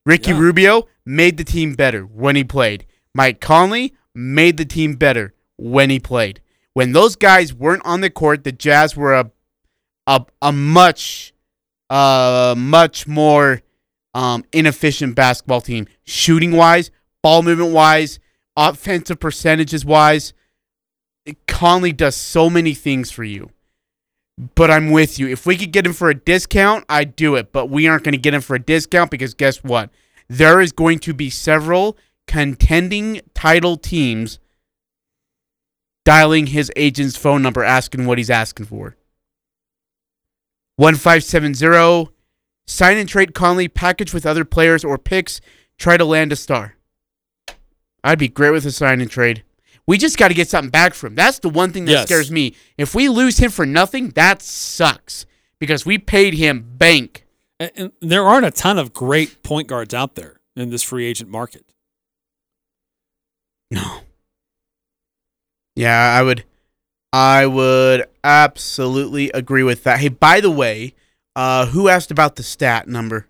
[0.06, 0.40] Ricky Yeah.
[0.40, 2.86] Rubio made the team better when he played.
[3.14, 6.42] Mike Conley made the team better when he played.
[6.74, 9.32] When those guys weren't on the court, the Jazz were a
[10.08, 11.34] a, a much
[11.90, 13.62] uh much more
[14.14, 15.88] um inefficient basketball team.
[16.04, 16.92] Shooting wise,
[17.24, 18.20] ball movement wise,
[18.56, 20.34] offensive percentages wise.
[21.48, 23.50] Conley does so many things for you.
[24.38, 25.28] But I'm with you.
[25.28, 27.52] If we could get him for a discount, I'd do it.
[27.54, 29.90] But we aren't going to get him for a discount because guess what?
[30.28, 34.40] There is going to be several contending title teams
[36.04, 38.98] dialing his agent's phone number asking what he's asking for.
[40.76, 42.12] 1570
[42.68, 45.40] sign and trade Conley package with other players or picks
[45.78, 46.76] try to land a star.
[48.04, 49.45] I'd be great with a sign and trade.
[49.88, 51.16] We just got to get something back from him.
[51.16, 52.06] That's the one thing that Yes.
[52.08, 52.56] scares me.
[52.78, 55.26] If we lose him for nothing, that sucks
[55.60, 57.26] because we paid him bank.
[57.60, 61.06] And, and there aren't a ton of great point guards out there in this free
[61.06, 61.66] agent market.
[63.72, 64.00] No.
[65.76, 66.44] Yeah, I would
[67.14, 70.00] I would absolutely agree with that.
[70.00, 70.94] Hey, by the way,
[71.36, 73.28] uh who asked about the stat number?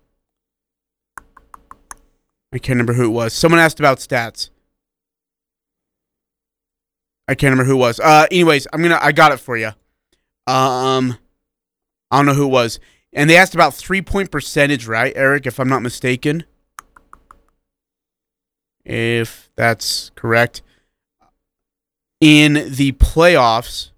[2.52, 3.32] I can't remember who it was.
[3.34, 4.50] Someone asked about stats.
[7.28, 8.00] I can't remember who it was.
[8.00, 9.68] Uh anyways, I'm to I got it for you.
[10.46, 11.18] Um
[12.10, 12.78] I don't know who it was.
[13.12, 16.44] And they asked about 3-point percentage, right, Eric, if I'm not mistaken?
[18.84, 20.62] If that's correct
[22.20, 23.90] in the playoffs.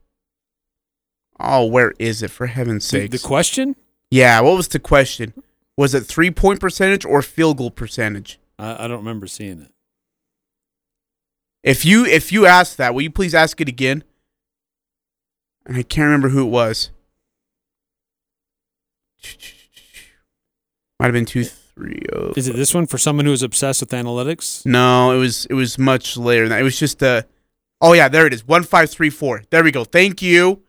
[1.41, 2.31] Oh, where is it?
[2.31, 3.11] For heaven's sake!
[3.11, 3.77] the question?
[4.11, 5.35] yeah, what was the question?
[5.77, 8.41] Was it three point percentage or field goal percentage?
[8.59, 9.73] I, I don't remember seeing it.
[11.63, 14.05] If you if you ask that, will you please ask it again?
[15.67, 16.91] And I can't remember who it was.
[20.99, 22.33] Might have been two three oh.
[22.37, 24.65] Is it this one for someone who is obsessed with analytics?
[24.67, 26.61] No, it was it was much later than that.
[26.61, 27.27] It was just a.
[27.81, 28.47] Oh yeah, there it is.
[28.47, 29.43] One five three four.
[29.51, 29.85] There we go.
[29.85, 30.63] Thank you.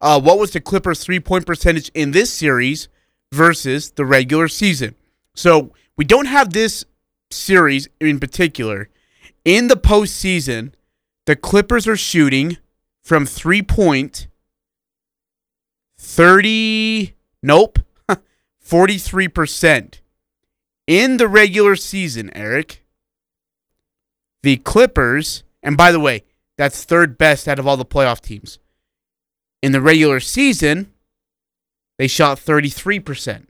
[0.00, 2.88] Uh, what was the Clippers' three point percentage in this series
[3.32, 4.94] versus the regular season?
[5.34, 6.84] So we don't have this
[7.30, 8.88] series in particular,
[9.44, 10.72] in the postseason,
[11.26, 12.58] the Clippers are shooting
[13.02, 14.28] from three point
[15.98, 17.78] 30, nope,
[18.64, 20.00] 43%.
[20.86, 22.84] In the regular season, Eric,
[24.42, 26.24] the Clippers, and by the way,
[26.58, 28.58] that's third best out of all the playoff teams.
[29.62, 30.92] In the regular season,
[31.98, 33.46] they shot 33%.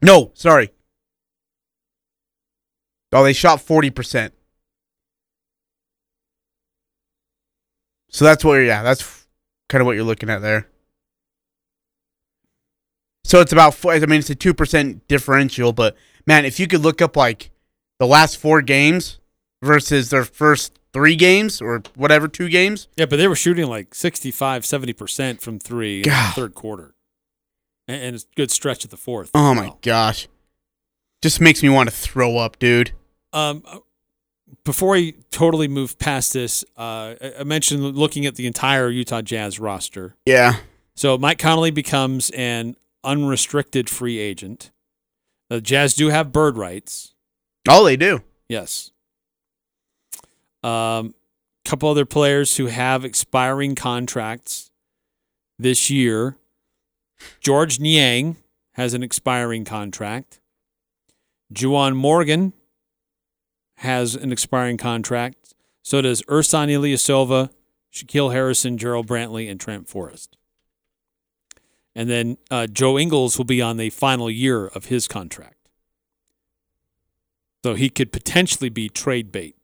[0.00, 0.70] No, sorry.
[3.14, 4.32] Oh, they shot 40%.
[8.10, 9.26] So that's what, yeah, that's
[9.68, 10.68] kind of what you're looking at there.
[13.24, 15.96] So it's about, four, I mean, it's a 2% differential, but
[16.26, 17.50] man, if you could look up like
[17.98, 19.20] the last four games
[19.62, 22.88] versus their first three games or whatever, two games.
[22.96, 26.94] Yeah, but they were shooting like 65, 70% from three in the third quarter.
[27.86, 29.30] And, and it's a good stretch at the fourth.
[29.34, 30.28] Oh my gosh.
[31.22, 32.92] Just makes me want to throw up, dude.
[33.34, 33.62] Um,
[34.64, 39.20] before we totally move past this, uh, I- I mentioned looking at the entire Utah
[39.22, 40.16] Jazz roster.
[40.24, 40.60] Yeah.
[40.94, 44.70] So Mike Conley becomes an unrestricted free agent.
[45.50, 47.14] The Jazz do have bird rights.
[47.68, 48.22] Oh, they do.
[48.48, 48.92] Yes.
[50.62, 51.14] Um,
[51.64, 54.70] couple other players who have expiring contracts
[55.58, 56.36] this year.
[57.40, 58.36] Georges Niang
[58.74, 60.40] has an expiring contract.
[61.52, 62.52] Juwan Morgan
[63.84, 65.54] has an expiring contract.
[65.82, 67.50] So does Ersan Ilyasova,
[67.92, 70.36] Shaquille Harrison, Jarrell Brantley, and Trent Forrest.
[71.94, 75.68] And then uh, Joe Ingles will be on the final year of his contract.
[77.64, 79.56] So he could potentially be trade bait.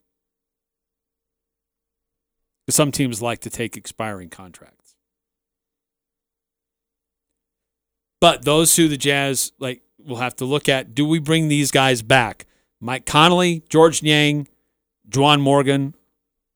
[2.69, 4.95] Some teams like to take expiring contracts.
[8.21, 11.71] But those who the Jazz like will have to look at, do we bring these
[11.73, 12.47] guys back?
[12.81, 14.49] Mike Conley, Georges Niang,
[15.09, 15.95] Juwan Morgan,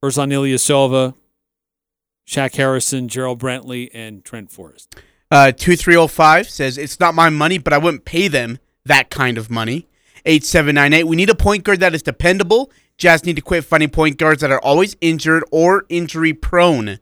[0.03, 1.15] Ersan Ilyasova,
[2.27, 4.97] Shaq Harrison, Jarrell Brantley, and Trent Forrest.
[5.31, 9.51] Uh, 2305 says, It's not my money, but I wouldn't pay them that kind of
[9.51, 9.89] money.
[10.27, 12.71] 8798, we need a point guard that is dependable.
[12.97, 16.99] Jazz need to quit finding point guards that are always injured or injury prone.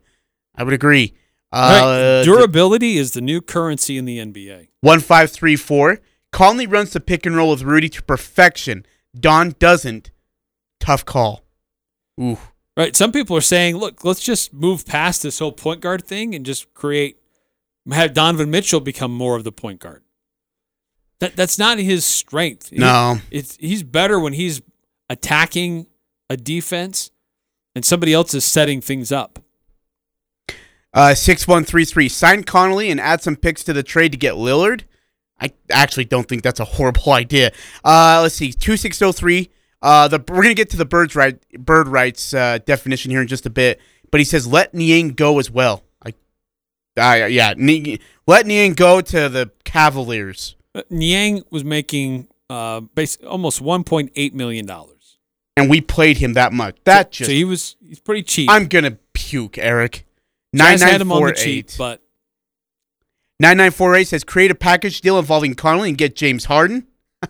[0.55, 1.13] I would agree.
[1.51, 4.69] Uh, Right, Durability is the new currency in the NBA.
[4.81, 5.99] 1534,
[6.31, 8.85] Conley runs the pick and roll with Rudy to perfection.
[9.19, 10.11] Don doesn't.
[10.79, 11.43] Tough call.
[12.19, 12.37] Ooh.
[12.75, 12.95] Right.
[12.95, 16.45] Some people are saying, look, let's just move past this whole point guard thing and
[16.45, 17.17] just create,
[17.91, 20.01] have Donovan Mitchell become more of the point guard.
[21.19, 22.69] That that's not his strength.
[22.69, 23.19] He- No.
[23.31, 24.61] it's he's better when he's
[25.09, 25.85] attacking
[26.29, 27.11] a defense
[27.75, 29.39] and somebody else is setting things up.
[30.93, 34.81] Uh, 6133, sign Conley and add some picks to the trade to get Lillard.
[35.43, 37.51] I actually don't think that's a horrible idea.
[37.83, 39.49] Uh, let's see, 2603.
[39.81, 43.27] Uh, the we're gonna get to the birds right bird rights uh, definition here in
[43.27, 43.81] just a bit,
[44.11, 45.83] but he says let Niang go as well.
[46.05, 46.13] I,
[46.97, 53.17] I yeah, Ni- let Niang go to the Cavaliers, Uh, Niang was making uh, bas-
[53.27, 55.17] almost 1.8 million dollars.
[55.57, 56.77] and we played him that much.
[56.85, 58.49] That just so he was he's pretty cheap.
[58.49, 60.05] I'm gonna puke, Eric.
[60.55, 61.75] Jazz had him on the cheap, 9948.
[61.77, 62.02] but
[63.43, 66.87] 9948 says create a package deal involving Conley and get James Harden.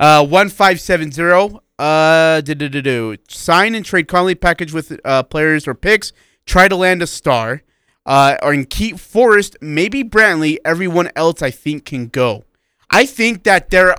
[0.00, 3.16] uh, 1570 uh, do, do, do, do.
[3.28, 6.12] sign and trade Conley package with uh, players or picks.
[6.46, 7.62] Try to land a star.
[8.04, 10.58] Uh, or and keep Forrest, maybe Brantley.
[10.64, 12.42] Everyone else, I think, can go.
[12.90, 13.94] I think that there.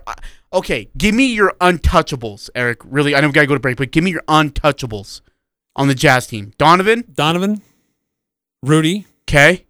[0.51, 2.79] Okay, give me your untouchables, Eric.
[2.84, 5.21] Really, I know we gotta go to break, but give me your untouchables
[5.77, 6.51] on the Jazz team.
[6.57, 7.05] Donovan.
[7.13, 7.61] Donovan,
[8.61, 9.65] Rudy, Okay.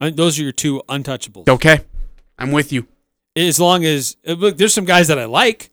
[0.00, 1.48] Those are your two untouchables.
[1.48, 1.80] Okay.
[2.38, 2.86] I'm with you.
[3.36, 5.70] As long as uh, look, there's some guys that I like,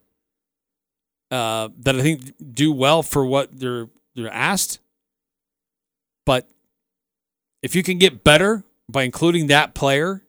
[1.32, 4.80] uh, that I think do well for what they're they're asked.
[6.26, 6.50] But
[7.64, 10.24] if you can get better by including that player,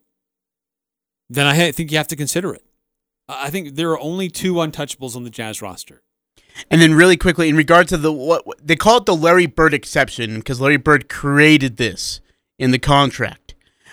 [1.28, 2.64] then I think you have to consider it.
[3.28, 6.03] I think there are only two untouchables on the Jazz roster.
[6.70, 9.74] And then really quickly, in regard to the what- they call it the Larry Bird
[9.74, 12.20] exception, because Larry Bird created this
[12.59, 13.47] in the contract.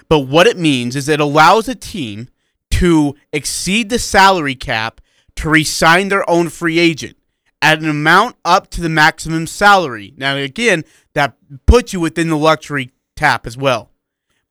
[0.07, 2.29] But what it means is it allows a team
[2.71, 5.01] to exceed the salary cap
[5.35, 7.17] to re-sign their own free agent
[7.61, 10.13] at an amount up to the maximum salary.
[10.17, 10.83] Now again,
[11.13, 11.35] that
[11.65, 13.91] puts you within the luxury cap as well.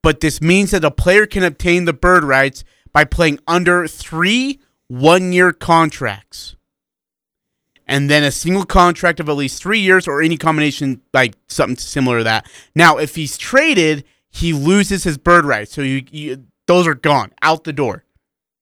[0.02, 4.61] But this means that a player can obtain the bird rights by playing under three
[4.88, 6.57] one-year contracts
[7.86, 11.76] and then a single contract of at least three years or any combination like something
[11.76, 12.50] similar to that.
[12.74, 14.05] Now, if he's traded,
[14.35, 15.72] he loses his bird rights.
[15.72, 18.05] So you, you Those are gone out the door.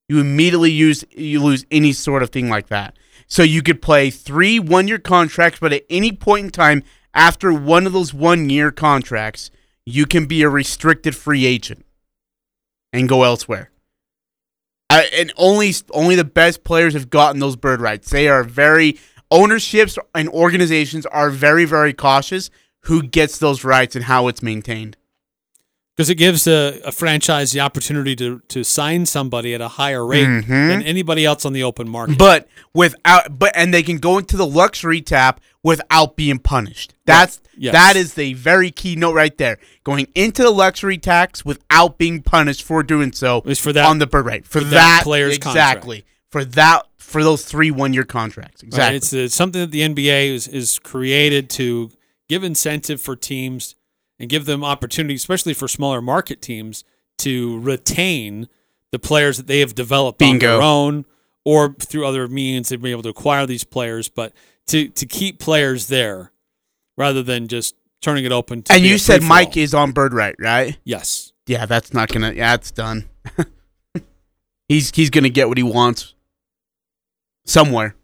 [0.08, 2.96] You immediately use you lose any sort of thing like that.
[3.26, 6.82] So you could play three one year contracts, but at any point in time
[7.14, 9.50] after one of those one year contracts,
[9.86, 11.86] you can be a restricted free agent
[12.92, 13.70] and go elsewhere.
[14.90, 18.10] Uh, and only only the best players have gotten those bird rights.
[18.10, 18.98] They are very
[19.30, 22.50] ownerships and organizations are very very cautious
[22.82, 24.98] who gets those rights and how it's maintained.
[25.96, 30.06] Because it gives a, a, franchise the opportunity to, to sign somebody at a higher
[30.06, 30.50] rate mm-hmm.
[30.50, 32.16] than anybody else on the open market.
[32.16, 36.94] But without but and they can go into the luxury tax without being punished.
[37.04, 37.48] That's right.
[37.58, 37.72] yes.
[37.72, 39.58] that is the very key note right there.
[39.84, 43.98] Going into the luxury tax without being punished for doing so is for that on
[43.98, 46.30] the bird rate for, for that, that player's exactly contract.
[46.30, 48.86] for that for those three one year contracts exactly.
[48.86, 48.96] Right.
[48.96, 51.90] It's, it's something that the NBA is is created to
[52.28, 53.74] give incentive for teams
[54.22, 56.84] and give them opportunity, especially for smaller market teams,
[57.18, 58.48] to retain
[58.92, 60.46] the players that they have developed Bingo.
[60.46, 61.04] on their own
[61.44, 62.68] or through other means.
[62.68, 64.32] They've been able to acquire these players, but
[64.68, 66.30] to to keep players there
[66.96, 68.62] rather than just turning it open.
[68.62, 70.78] to and you said Mike is on bird right, right?
[70.84, 71.32] Yes.
[71.48, 72.32] Yeah, that's not gonna.
[72.32, 73.08] Yeah, it's done.
[74.68, 76.14] he's he's gonna get what he wants
[77.44, 77.96] somewhere.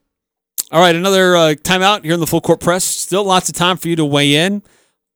[0.73, 2.83] All right, another uh, timeout here in the full court press.
[2.83, 4.63] Still lots of time for you to weigh in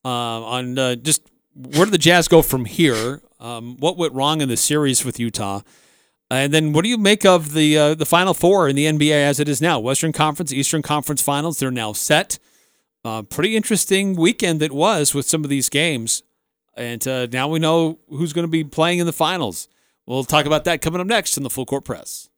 [0.05, 3.22] uh, on uh, just where do the Jazz go from here?
[3.40, 5.61] Um, what went wrong in the series with Utah?
[6.30, 9.12] And then what do you make of the uh, the Final Four in the NBA
[9.12, 9.78] as it is now?
[9.78, 12.38] Western Conference, Eastern Conference Finals, they're now set.
[13.05, 16.22] Uh, pretty interesting weekend it was with some of these games.
[16.74, 19.68] And uh, now we know who's going to be playing in the finals.
[20.07, 22.28] We'll talk about that coming up next in the Full Court Press.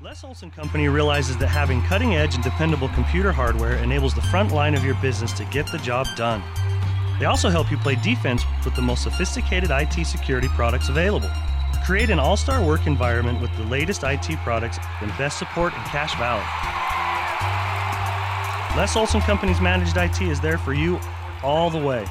[0.00, 4.52] Les Olson Company realizes that having cutting edge and dependable computer hardware enables the front
[4.52, 6.40] line of your business to get the job done.
[7.18, 11.28] They also help you play defense with the most sophisticated IT security products available.
[11.84, 15.80] Create an all star work environment with the latest IT products and best support in
[15.80, 16.46] Cache Valley.
[18.76, 21.00] Les Olson Company's managed IT is there for you
[21.42, 22.04] all the way.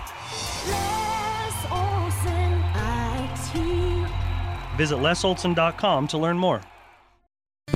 [4.76, 6.62] Visit lesolson.com to learn more.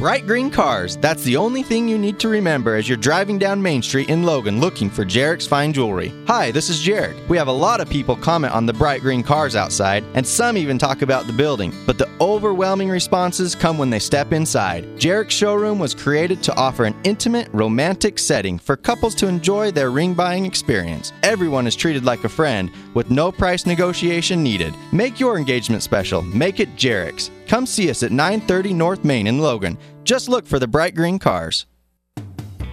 [0.01, 0.97] Bright Green Cars.
[0.97, 4.23] That's the only thing you need to remember as you're driving down Main Street in
[4.23, 6.11] Logan looking for Jarek's Fine Jewelry.
[6.25, 7.29] Hi, this is Jarek.
[7.29, 10.57] We have a lot of people comment on the bright green cars outside, and some
[10.57, 14.85] even talk about the building, but the overwhelming responses come when they step inside.
[14.97, 19.91] Jarek's showroom was created to offer an intimate, romantic setting for couples to enjoy their
[19.91, 21.13] ring buying experience.
[21.21, 24.73] Everyone is treated like a friend with no price negotiation needed.
[24.91, 26.23] Make your engagement special.
[26.23, 27.29] Make it Jarek's.
[27.52, 29.78] Come see us at 930 North Main in Logan.
[30.06, 31.66] Just look for the bright green cars.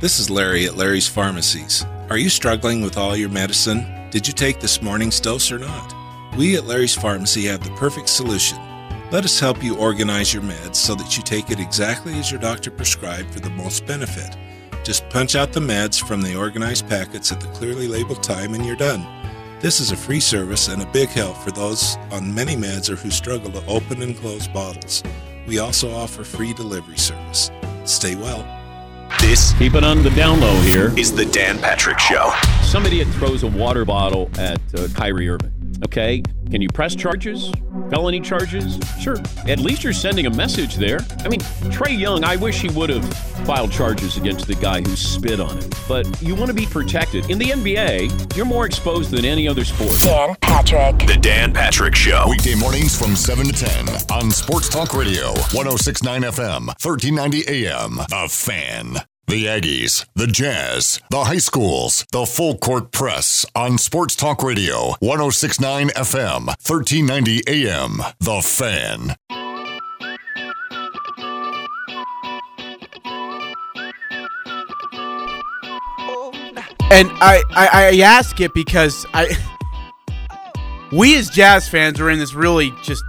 [0.00, 1.84] This is Larry at Larry's Pharmacies.
[2.10, 3.84] Are you struggling with all your medicine?
[4.10, 5.92] Did you take this morning's dose or not?
[6.36, 8.56] We at Larry's Pharmacy have the perfect solution.
[9.10, 12.40] Let us help you organize your meds so that you take it exactly as your
[12.40, 14.36] doctor prescribed for the most benefit.
[14.84, 18.64] Just punch out the meds from the organized packets at the clearly labeled time and
[18.64, 19.04] you're done.
[19.60, 22.94] This is a free service and a big help for those on many meds or
[22.94, 25.02] who struggle to open and close bottles.
[25.48, 27.50] We also offer free delivery service.
[27.84, 28.46] Stay well.
[29.20, 32.32] This, keep it on the down low here, is the Dan Patrick Show.
[32.62, 35.57] Somebody throws a water bottle at uh, Kyrie Irving.
[35.84, 37.50] Okay, can you press charges?
[37.90, 38.78] Felony charges?
[39.00, 39.16] Sure.
[39.46, 41.00] At least you're sending a message there.
[41.24, 41.40] I mean,
[41.70, 43.04] Trae Young, I wish he would have
[43.46, 45.70] filed charges against the guy who spit on him.
[45.86, 47.30] But you want to be protected.
[47.30, 49.98] In the NBA, you're more exposed than any other sport.
[50.00, 51.06] Dan Patrick.
[51.06, 52.26] The Dan Patrick Show.
[52.28, 57.96] Weekday mornings from 7 to 10 on Sports Talk Radio, 1069 FM, 1390 AM.
[57.96, 58.96] The Fan.
[59.28, 64.94] The Aggies, the Jazz, the high schools, the full court press on Sports Talk Radio,
[65.00, 67.98] 1069 FM, 1390 AM.
[68.20, 69.16] The Fan.
[76.90, 79.36] And I, I, I ask it because I
[80.90, 83.04] we as Jazz fans are in this really just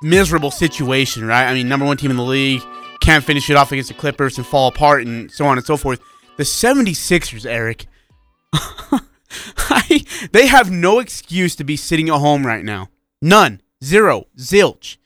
[0.00, 1.44] miserable situation, right?
[1.44, 2.62] I mean, number one team in the league
[3.00, 5.76] can't finish it off against the Clippers and fall apart and so on and so
[5.76, 6.00] forth.
[6.36, 7.86] The 76ers, Eric,
[8.52, 12.88] I, they have no excuse to be sitting at home right now.
[13.22, 13.60] None.
[13.82, 14.26] Zero.
[14.36, 14.96] Zilch.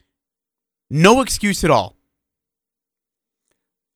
[0.90, 1.96] No excuse at all.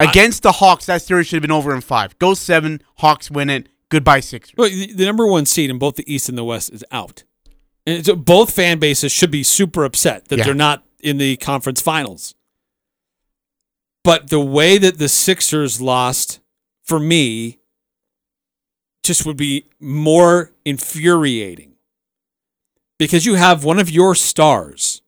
[0.01, 2.18] Against I, the Hawks, that series should have been over in five.
[2.18, 3.68] Go seven, Hawks win it.
[3.88, 4.55] Goodbye, Sixers.
[4.57, 7.24] Well, the, number one seed in both the East and the West is out.
[7.86, 10.44] And so both fan bases should be super upset that yeah.
[10.44, 12.34] they're not in the conference finals.
[14.09, 16.41] But the way that the Sixers lost
[16.83, 17.59] for me
[19.03, 21.75] just would be more infuriating
[22.99, 25.03] because you have one of your stars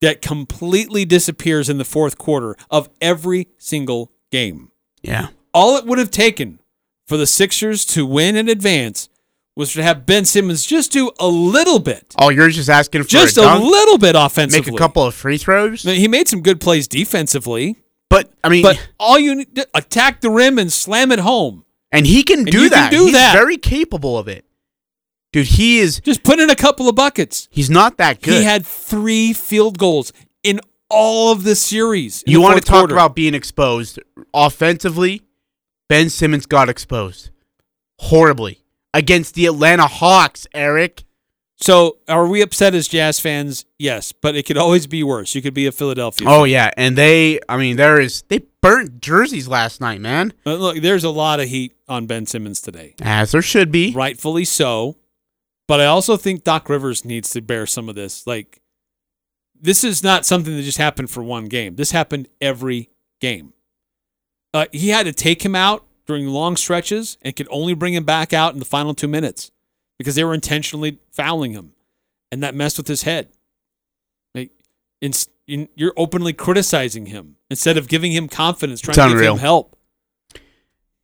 [0.00, 4.72] that completely disappears in the fourth quarter of every single game.
[5.02, 5.28] Yeah.
[5.54, 6.58] All it would have taken
[7.06, 9.08] for the Sixers to win and advance
[9.54, 12.12] was to have Ben Simmons just do a little bit.
[12.18, 14.72] Oh, you're just asking for just a, a, little bit offensively.
[14.72, 15.84] Make a couple of free throws.
[15.84, 17.76] He made some good plays defensively,
[18.08, 21.64] But I mean, but all you need to attack the rim and slam it home.
[21.92, 22.90] and he can And do you can that.
[22.90, 23.32] do He's that.
[23.32, 24.44] very capable of it.
[25.32, 27.48] Dude, he is Just put in a couple of buckets.
[27.50, 28.34] he's not that good.
[28.34, 32.22] He had three field goals in all of the series.
[32.26, 32.94] you the want to talk quarter.
[32.94, 33.98] about being exposed
[34.32, 35.22] offensively?
[35.88, 37.30] Ben Simmons got exposed
[37.98, 38.60] horribly
[38.94, 41.04] against the Atlanta Hawks, Eric.
[41.58, 43.64] So, are we upset as Jazz fans?
[43.78, 45.34] Yes, but it could always be worse.
[45.34, 46.28] You could be a Philadelphia.
[46.28, 46.50] Oh fan.
[46.50, 50.34] yeah, and they I mean there is they burnt jerseys last night, man.
[50.44, 53.92] But look, there's a lot of heat on Ben Simmons today, As there should be.
[53.94, 54.96] rightfully so.
[55.66, 58.26] But I also think Doc Rivers needs to bear some of this.
[58.26, 58.60] Like,
[59.58, 61.74] this is not something that just happened for one game.
[61.76, 62.90] This happened every
[63.20, 63.52] game.
[64.54, 68.04] Uh, he had to take him out during long stretches and could only bring him
[68.04, 69.50] back out in the final two minutes
[69.98, 71.72] because they were intentionally fouling him,
[72.30, 73.28] and that messed with his head.
[74.34, 74.50] Like,
[75.00, 75.12] in,
[75.46, 79.38] in, you're openly criticizing him instead of giving him confidence, trying It's to give him
[79.38, 79.76] help.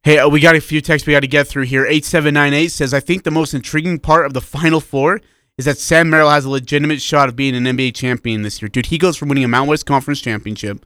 [0.05, 1.87] Hey, uh, we got a few texts we got to get through here.
[1.87, 5.21] 8798 says, I think the most intriguing part of the Final Four
[5.57, 8.69] is that Sam Merrill has a legitimate shot of being an NBA champion this year.
[8.69, 10.85] Dude, he goes from winning a Mountain West Conference championship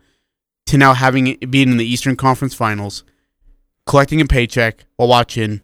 [0.66, 3.04] to now having it being in the Eastern Conference Finals,
[3.86, 5.62] collecting a paycheck while watching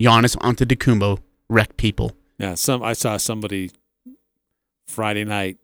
[0.00, 1.18] Giannis Antetokounmpo
[1.54, 2.12] wreck people.
[2.38, 3.70] Yeah, some I saw somebody
[4.86, 5.58] Friday night.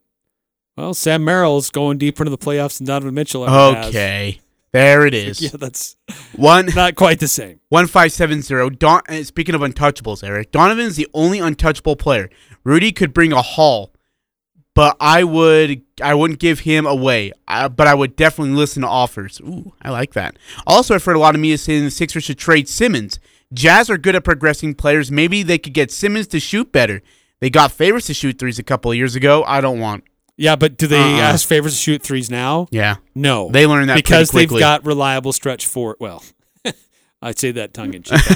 [0.76, 3.88] Well, Sam Merrill's going deeper into the playoffs than Donovan Mitchell ever has.
[3.88, 4.40] Okay.
[4.72, 5.40] There it is.
[5.42, 5.96] Yeah, that's
[6.36, 7.60] One not quite the same.
[7.68, 8.70] One five seven zero.
[8.70, 9.02] Don.
[9.08, 12.30] uh, Speaking of untouchables, Eric Donovan is the only untouchable player.
[12.62, 13.92] Rudy could bring a haul,
[14.74, 17.32] but I would I wouldn't give him away.
[17.48, 19.40] I, but I would definitely listen to offers.
[19.40, 20.36] Ooh, I like that.
[20.68, 23.18] Also, I've heard a lot of media saying the Sixers should trade Simmons.
[23.52, 25.10] Jazz are good at progressing players.
[25.10, 27.02] Maybe they could get Simmons to shoot better.
[27.40, 29.42] They got Favors to shoot threes a couple of years ago.
[29.46, 30.04] I don't want.
[30.36, 31.20] Yeah, but do they Uh-uh.
[31.20, 32.66] ask favors to shoot threes now?
[32.70, 32.96] Yeah.
[33.14, 33.50] No.
[33.50, 36.22] They learned that pretty because they've got reliable stretch for Well,
[37.22, 38.18] I'd say that tongue in cheek.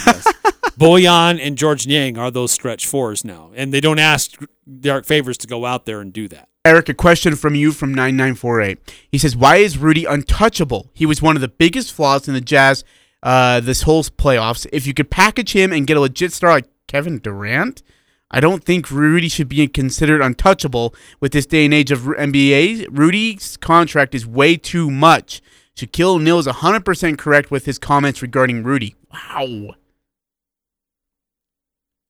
[0.78, 4.32] Bojan and Georges Niang are those stretch fours now, and they don't ask
[4.80, 6.48] Derrick Favors to go out there and do that.
[6.66, 8.78] Eric, a question from you from 9948.
[9.10, 10.90] He says, Why is Rudy untouchable?
[10.94, 12.84] He was one of the biggest flaws in the Jazz
[13.24, 14.66] uh, this whole playoffs.
[14.72, 17.82] If you could package him and get a legit star like Kevin Durant,
[18.30, 22.88] I don't think Rudy should be considered untouchable with this day and age of NBA.
[22.90, 25.40] Rudy's contract is way too much.
[25.76, 28.94] Shaquille O'Neal is 100% correct with his comments regarding Rudy.
[29.12, 29.74] Wow.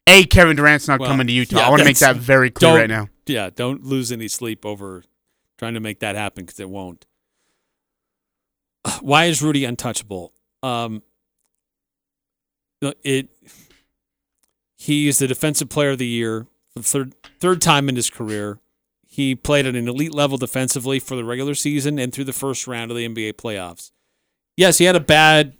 [0.07, 1.57] A, Kevin Durant's not Well, coming to Utah.
[1.59, 3.09] yeah, I want to make that very clear right now.
[3.27, 5.03] Yeah, don't lose any sleep over
[5.57, 7.07] trying to make that happen because it won't.
[9.01, 10.35] Why is Rudy untouchable?
[10.65, 11.03] Um,
[13.03, 13.29] it
[14.77, 18.61] he's the defensive player of the year for the third third time in his career.
[19.07, 22.67] He played at an elite level defensively for the regular season and through the first
[22.67, 23.93] round of the NBA playoffs.
[24.57, 25.55] Yes, he had a bad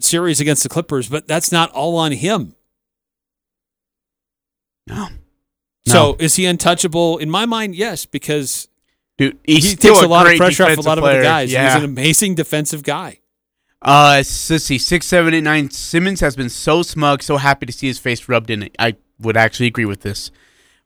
[0.00, 2.54] series against the Clippers, but that's not all on him.
[4.86, 5.08] No.
[5.86, 7.18] So is he untouchable?
[7.18, 8.68] In my mind, yes, because
[9.18, 11.16] Dude, he takes a lot of pressure off a lot of player.
[11.16, 11.52] other guys.
[11.52, 11.66] Yeah.
[11.66, 13.20] He's an amazing defensive guy.
[13.82, 14.28] Uh, let's
[14.64, 15.70] see, six, seven, eight, nine.
[15.70, 18.74] Simmons has been so smug, so happy to see his face rubbed in it.
[18.78, 20.30] I would actually agree with this.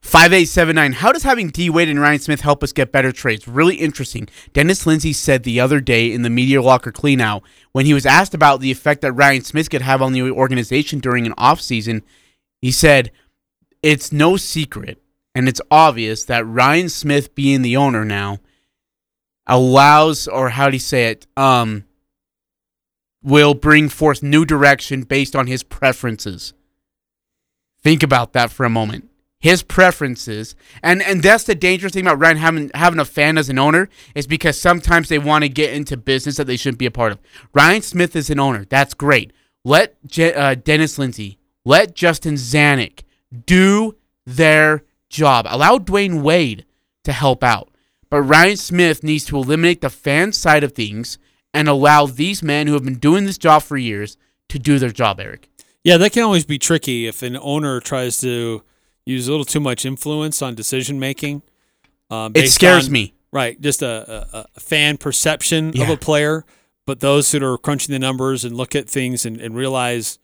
[0.01, 0.93] Five, eight, seven, nine.
[0.93, 3.47] How does having D Wade and Ryan Smith help us get better trades?
[3.47, 4.27] Really interesting.
[4.51, 8.33] Dennis Lindsey said the other day in the media locker cleanout when he was asked
[8.33, 12.01] about the effect that Ryan Smith could have on the organization during an offseason,
[12.61, 13.11] he said,
[13.83, 15.01] "It's no secret,
[15.35, 18.39] and it's obvious that Ryan Smith, being the owner now,
[19.45, 21.85] allows, or how do you say it, um."
[23.23, 26.53] Will bring forth new direction based on his preferences.
[27.83, 29.09] Think about that for a moment.
[29.39, 33.49] His preferences, and and that's the dangerous thing about Ryan having having a fan as
[33.49, 36.85] an owner is because sometimes they want to get into business that they shouldn't be
[36.85, 37.19] a part of.
[37.53, 38.65] Ryan Smith is an owner.
[38.65, 39.33] That's great.
[39.63, 43.01] Let Je- uh, Dennis Lindsey, let Justin Zanik
[43.47, 43.95] do
[44.27, 45.47] their job.
[45.49, 46.65] Allow Dwyane Wade
[47.03, 47.69] to help out.
[48.11, 51.17] But Ryan Smith needs to eliminate the fan side of things
[51.53, 54.17] and allow these men who have been doing this job for years
[54.49, 55.49] to do their job, Eric.
[55.83, 58.63] Yeah, that can always be tricky if an owner tries to
[59.05, 61.41] use a little too much influence on decision making.
[62.09, 63.13] Um, It scares on- me.
[63.33, 66.43] Right, just a, a, a fan perception of a player,
[66.85, 70.19] but those that are crunching the numbers and look at things and, and realize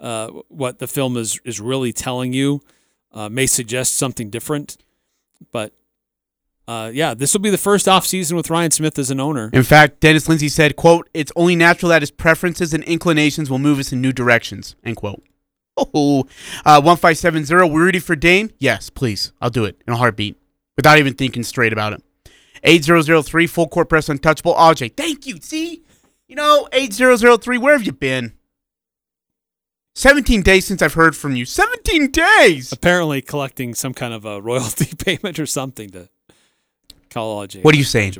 [0.00, 2.60] uh, what the film is is really telling you
[3.12, 4.76] uh, may suggest something different.
[5.50, 5.72] But
[6.68, 9.50] uh, yeah, this will be the first off season with Ryan Smith as an owner.
[9.52, 13.58] In fact, Dennis Lindsey said, "quote It's only natural that his preferences and inclinations will
[13.58, 15.22] move us in new directions." End quote.
[15.76, 16.26] Oh,
[16.64, 17.66] uh, one five seven zero.
[17.66, 18.50] We're ready for Dame.
[18.58, 19.32] Yes, please.
[19.40, 20.36] I'll do it in a heartbeat
[20.76, 22.02] without even thinking straight about it.
[22.62, 23.46] Eight zero zero three.
[23.46, 24.54] Full court press untouchable.
[24.54, 25.38] AJ, thank you.
[25.40, 25.82] See,
[26.28, 27.58] you know, eight zero zero three.
[27.58, 28.34] Where have you been?
[29.94, 31.44] 17 days since I've heard from you.
[31.44, 32.72] 17 days!
[32.72, 36.08] Apparently collecting some kind of a royalty payment or something to
[37.14, 37.62] AJ.
[37.62, 38.14] What are you saying?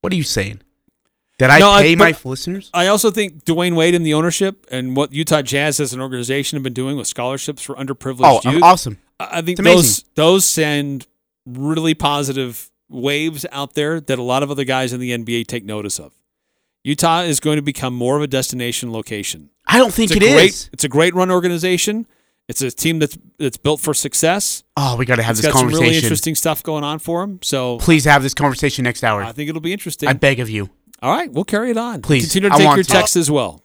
[0.00, 0.60] What are you saying?
[1.38, 2.70] Did I No, pay but my listeners?
[2.72, 6.56] I also think Dwyane Wade and the ownership and what Utah Jazz as an organization
[6.56, 8.62] have been doing with scholarships for underprivileged Oh, youth.
[8.62, 8.98] awesome.
[9.18, 11.06] I I think those those send
[11.46, 15.64] really positive waves out there that a lot of other guys in the NBA take
[15.64, 16.12] notice of.
[16.84, 19.50] Utah is going to become more of a destination location.
[19.66, 20.70] I don't think it's it great, is.
[20.72, 22.06] It's a great run organization.
[22.48, 24.64] It's a team that's that's built for success.
[24.76, 27.20] Oh, we got to have It's this got some really interesting stuff going on for
[27.22, 27.38] them.
[27.42, 29.22] So Please have this conversation next hour.
[29.22, 30.08] I think it'll be interesting.
[30.08, 30.68] I beg of you.
[31.00, 32.02] All right, we'll carry it on.
[32.02, 32.90] Please, continue to I take your to.
[32.90, 33.62] texts as well.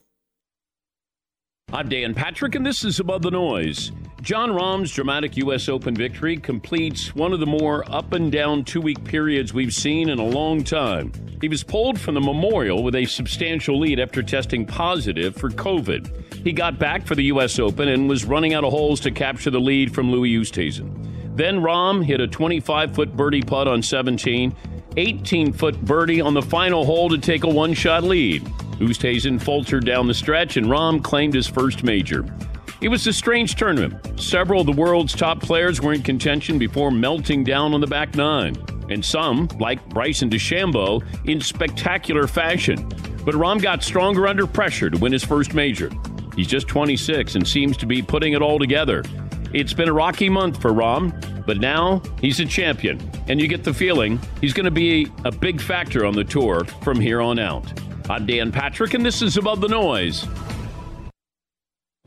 [1.71, 3.91] I'm Dan Patrick, and this is Above the Noise.
[4.23, 5.69] Jon Rahm's dramatic U.S.
[5.69, 10.09] Open victory completes one of the more up and down two week periods we've seen
[10.09, 11.13] in a long time.
[11.41, 16.43] He was pulled from the Memorial with a substantial lead after testing positive for COVID.
[16.43, 17.59] He got back for the U.S.
[17.59, 21.35] Open and was running out of holes to capture the lead from Louis Oosthuizen.
[21.35, 24.55] Then Rahm hit a 25 foot birdie putt on 17,
[24.97, 28.43] 18 foot birdie on the final hole to take a one shot lead.
[28.79, 32.25] Oosthuizen faltered down the stretch, and Rahm claimed his first major.
[32.81, 34.19] It was a strange tournament.
[34.19, 38.15] Several of the world's top players were in contention before melting down on the back
[38.15, 38.55] nine,
[38.89, 42.87] and some, like Bryson DeChambeau, in spectacular fashion.
[43.25, 45.91] But Rahm got stronger under pressure to win his first major.
[46.37, 49.03] He's just 26 and seems to be putting it all together.
[49.51, 53.63] It's been a rocky month for Rahm, but now he's a champion, and you get
[53.63, 57.39] the feeling he's going to be a big factor on the tour from here on
[57.39, 57.65] out.
[58.11, 60.27] I'm Dan Patrick, and this is Above the Noise.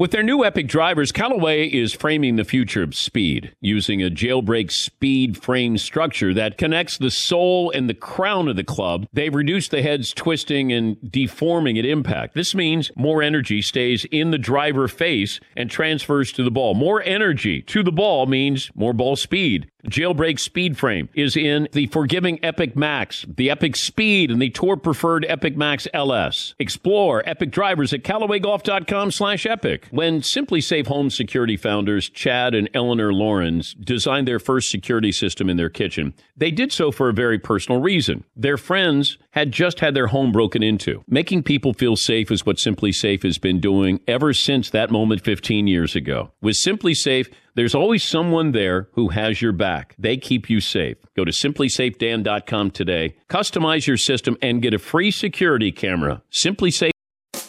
[0.02, 4.72] With their new Epic drivers, Callaway is framing the future of speed using a jailbreak
[4.72, 9.06] speed frame structure that connects the sole and the crown of the club.
[9.12, 12.34] They've reduced the head's twisting and deforming at impact.
[12.34, 16.74] This means more energy stays in the driver face and transfers to the ball.
[16.74, 19.70] More energy to the ball means more ball speed.
[19.88, 24.76] Jailbreak Speed Frame is in the forgiving Epic Max, the Epic Speed, and the Tour
[24.76, 26.54] Preferred Epic Max LS.
[26.60, 29.88] Explore Epic drivers at CallawayGolf.com slash epic.
[29.90, 35.56] When SimpliSafe Home Security founders Chad and Eleanor Lawrence designed their first security system in
[35.56, 38.22] their kitchen, they did so for a very personal reason.
[38.36, 41.02] Their friends had just had their home broken into.
[41.08, 45.66] Making people feel safe is what SimpliSafe has been doing ever since that moment 15
[45.66, 46.32] years ago.
[46.40, 49.94] With SimpliSafe, there's always someone there who has your back.
[49.98, 50.96] They keep you safe.
[51.16, 56.22] Go to simplysafedan.com today, customize your system, and get a free security camera.
[56.30, 56.90] SimpliSafe.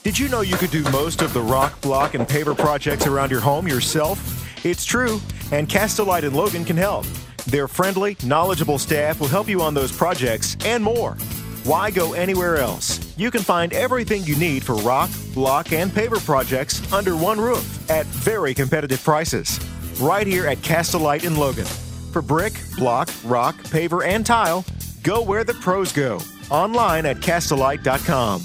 [0.04, 3.32] Did you know you could do most of the rock, block, and paver projects around
[3.32, 4.66] your home yourself?
[4.66, 5.22] It's true,
[5.52, 7.06] and Castellite and Logan can help.
[7.48, 11.18] Their friendly, knowledgeable staff will help you on those projects and more.
[11.64, 13.00] Why go anywhere else?
[13.18, 17.90] You can find everything you need for rock, block, and paver projects under one roof
[17.90, 19.62] at very competitive prices.
[20.02, 21.64] Right here at Castellite in Logan.
[22.12, 24.66] For brick, block, rock, paver, and tile,
[25.04, 26.20] go where the pros go.
[26.52, 28.42] Online at castellite.com.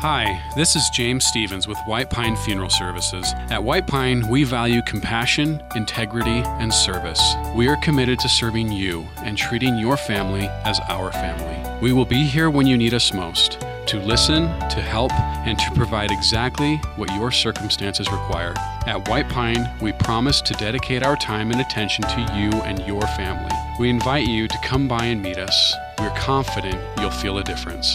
[0.00, 3.32] Hi, this is James Stevens with White Pine Funeral Services.
[3.50, 7.34] At White Pine, we value compassion, integrity, and service.
[7.54, 11.69] We are committed to serving you and treating your family as our family.
[11.80, 15.70] We will be here when you need us most to listen, to help, and to
[15.74, 18.54] provide exactly what your circumstances require.
[18.86, 23.00] At White Pine, we promise to dedicate our time and attention to you and your
[23.00, 23.50] family.
[23.80, 25.74] We invite you to come by and meet us.
[25.98, 27.94] We're confident you'll feel a difference.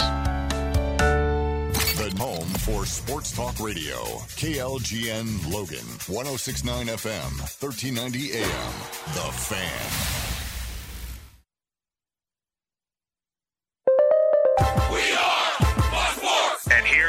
[1.96, 3.96] The home for Sports Talk Radio.
[4.36, 5.86] KLGN Logan.
[6.08, 7.40] 1069 FM.
[7.62, 8.74] 1390 AM.
[9.14, 10.35] The Fan.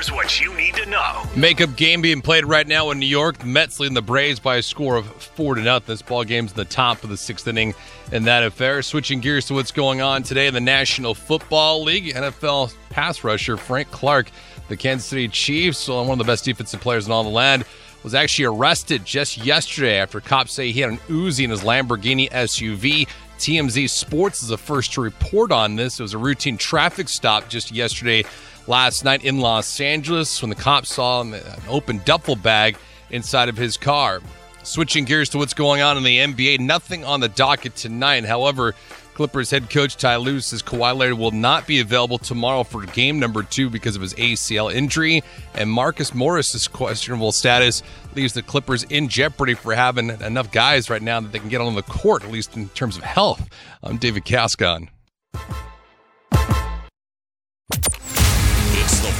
[0.06, 1.22] Here's what you need to know.
[1.36, 3.38] Makeup game being played right now in New York.
[3.38, 5.92] The Mets leading the Braves by a score of four to nothing.
[5.92, 7.74] This ball game's in the top of the sixth inning
[8.12, 8.82] in that affair.
[8.82, 12.14] Switching gears to what's going on today in the National Football League.
[12.14, 14.30] NFL pass rusher Frank Clark,
[14.68, 17.64] the Kansas City Chiefs, uh, one of the best defensive players in all the land,
[18.02, 22.30] was actually arrested just yesterday after cops say he had an Uzi in his Lamborghini
[22.30, 23.08] SUV.
[23.38, 26.00] TMZ Sports is the first to report on this.
[26.00, 28.24] It was a routine traffic stop just yesterday
[28.66, 32.76] last night in Los Angeles when the cops saw an uh, open duffel bag
[33.10, 34.20] inside of his car.
[34.62, 38.24] Switching gears to what's going on in the NBA, nothing on the docket tonight.
[38.24, 38.74] However,
[39.14, 43.18] Clippers head coach Ty Lue says Kawhi Leonard will not be available tomorrow for game
[43.18, 45.22] number two because of his ACL injury,
[45.54, 47.82] and Marcus Morris's questionable status
[48.14, 51.62] leaves the Clippers in jeopardy for having enough guys right now that they can get
[51.62, 53.48] on the court, at least in terms of health.
[53.82, 54.90] I'm David Cascon.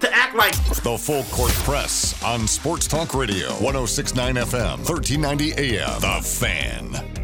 [0.00, 6.00] to act like the full court press on Sports Talk Radio 1069 FM 1390 AM
[6.00, 7.18] The Fan.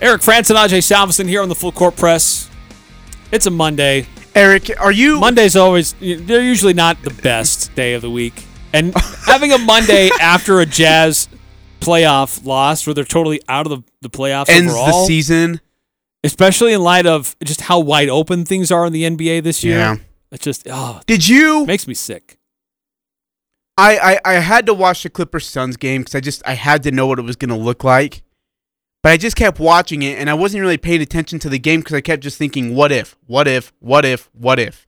[0.00, 2.50] Eric Frandsen and Ajay Salvesen here on the full court press.
[3.32, 4.06] It's a Monday.
[4.34, 8.44] Eric, are you Mondays always they're usually not the best day of the week.
[8.74, 8.92] And
[9.26, 11.28] having a Monday after a Jazz
[11.84, 15.60] playoff loss where they're totally out of the, the playoffs ends overall, the season.
[16.22, 19.78] Especially in light of just how wide open things are in the NBA this year.
[19.78, 19.96] Yeah.
[20.32, 22.38] It's just oh Did you makes me sick.
[23.76, 26.82] I I, I had to watch the Clippers Suns game because I just I had
[26.84, 28.22] to know what it was gonna look like.
[29.04, 31.80] But I just kept watching it and I wasn't really paying attention to the game
[31.80, 34.86] because I kept just thinking, what if, what if, what if, what if.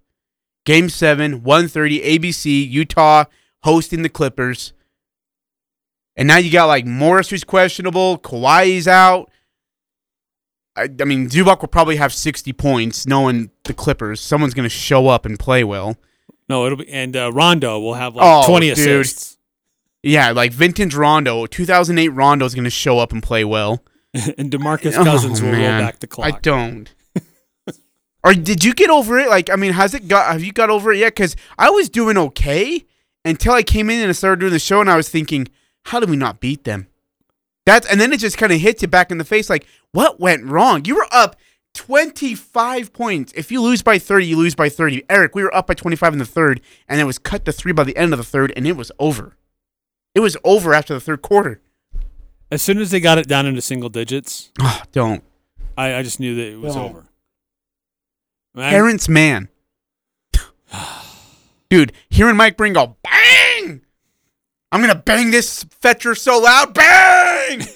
[0.64, 3.24] Game seven, 130, ABC, Utah
[3.64, 4.72] hosting the Clippers.
[6.16, 9.30] And now you got like Morris who's questionable, Kawhi's out.
[10.74, 14.20] I, I mean, Zubac will probably have 60 points knowing the Clippers.
[14.20, 15.96] Someone's going to show up and play well.
[16.48, 18.78] No, it'll be, and uh, Rondo will have like Oh, 20 dude.
[18.78, 19.38] assists.
[20.02, 23.82] Yeah, like vintage Rondo, 2008 Rondo is going to show up and play well.
[24.14, 25.78] and DeMarcus Cousins Oh, will man.
[25.80, 26.26] roll back the clock.
[26.34, 26.94] I don't.
[28.24, 29.28] or did you get over it?
[29.28, 30.30] Like, I mean, has it got?
[30.32, 31.14] Have you got over it yet?
[31.14, 32.84] Because I was doing okay
[33.24, 35.48] until I came in and I started doing the show, and I was thinking,
[35.86, 36.88] how did we not beat them?
[37.64, 40.20] That's and then it just kind of hits you back in the face, like, what
[40.20, 40.84] went wrong?
[40.84, 41.36] You were up
[41.74, 43.32] 25 points.
[43.36, 45.04] If you lose by 30, you lose by 30.
[45.10, 47.72] Eric, we were up by 25 in the third, and it was cut to three
[47.72, 49.36] by the end of the third, and it was over.
[50.14, 51.60] It was over after the third quarter.
[52.50, 55.22] As soon as they got it down into single digits, Oh, don't.
[55.76, 56.90] I, I just knew that it was Don't.
[56.90, 57.04] over.
[58.54, 59.48] Man, Parents, man.
[61.70, 63.45] Dude, hearing Mike Breen go, bang!
[64.76, 67.66] I'm going to bang this fetcher so loud, bang!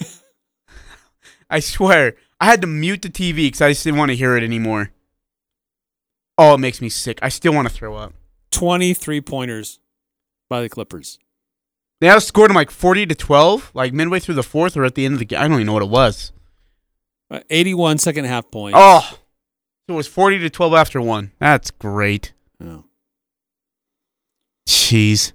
[1.49, 4.37] I swear, I had to mute the TV because I just didn't want to hear
[4.37, 4.91] it anymore.
[6.37, 7.17] Oh, it makes me sick.
[7.23, 8.13] I still want to throw up.
[8.51, 9.79] 23 pointers
[10.47, 11.17] by the Clippers.
[12.01, 15.03] They outscored them like 40 to 12, like midway through the fourth or at the
[15.03, 15.39] end of the game.
[15.39, 16.33] I don't even know what it was.
[17.31, 18.77] Uh, 81 second half points.
[18.79, 19.17] Oh,
[19.87, 21.31] it was 40 to 12 after one.
[21.39, 22.33] That's great.
[22.63, 22.81] Yeah.
[24.67, 25.31] Jeez.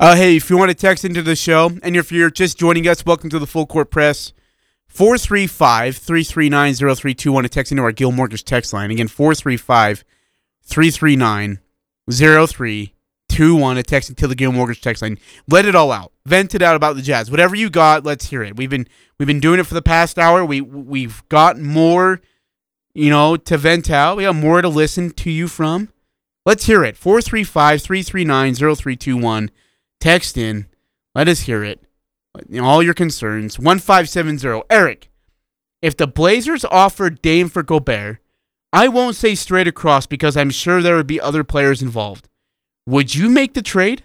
[0.00, 2.86] Uh, hey, if you want to text into the show, and if you're just joining
[2.86, 4.32] us, welcome to the Full Court Press.
[4.88, 8.90] 435 339 0321 to text into our Guild Mortgage text line.
[8.90, 10.04] Again, 435
[10.62, 11.58] 339
[12.10, 15.18] 0321 to text into the Guild Mortgage text line.
[15.48, 16.12] Let it all out.
[16.26, 17.30] Vent it out about the Jazz.
[17.30, 18.56] Whatever you got, let's hear it.
[18.56, 18.86] We've been
[19.18, 20.44] we've been doing it for the past hour.
[20.44, 22.20] We we've got more,
[22.94, 24.16] you know, to vent out.
[24.16, 25.90] We got more to listen to you from.
[26.46, 26.96] Let's hear it.
[26.96, 29.50] 435 339 0321.
[30.00, 30.66] Text in.
[31.14, 31.82] Let us hear it.
[32.60, 33.58] All your concerns.
[33.58, 34.62] 1570.
[34.70, 35.10] Eric,
[35.82, 38.18] if the Blazers offered Dame for Gobert,
[38.72, 42.28] I won't say straight across because I'm sure there would be other players involved.
[42.86, 44.04] Would you make the trade?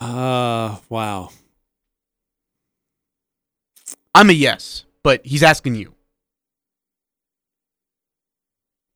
[0.00, 1.30] Uh, wow.
[4.14, 5.94] I'm a yes, but he's asking you.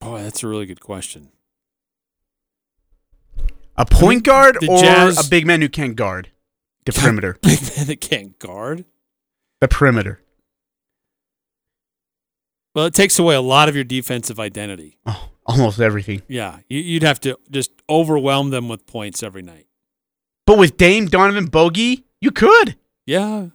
[0.00, 1.28] Boy, that's a really good question.
[3.76, 6.30] A point guard the or Jazz- a big man who can't guard
[6.84, 7.36] the perimeter?
[7.42, 8.84] Big man that can't guard.
[9.60, 10.20] the perimeter.
[12.74, 14.98] Well, it takes away a lot of your defensive identity.
[15.04, 16.22] Oh, almost everything.
[16.26, 19.66] Yeah, you, you'd have to just overwhelm them with points every night.
[20.46, 22.76] But with Dame, Donovan, Bogey, you could.
[23.06, 23.48] Yeah,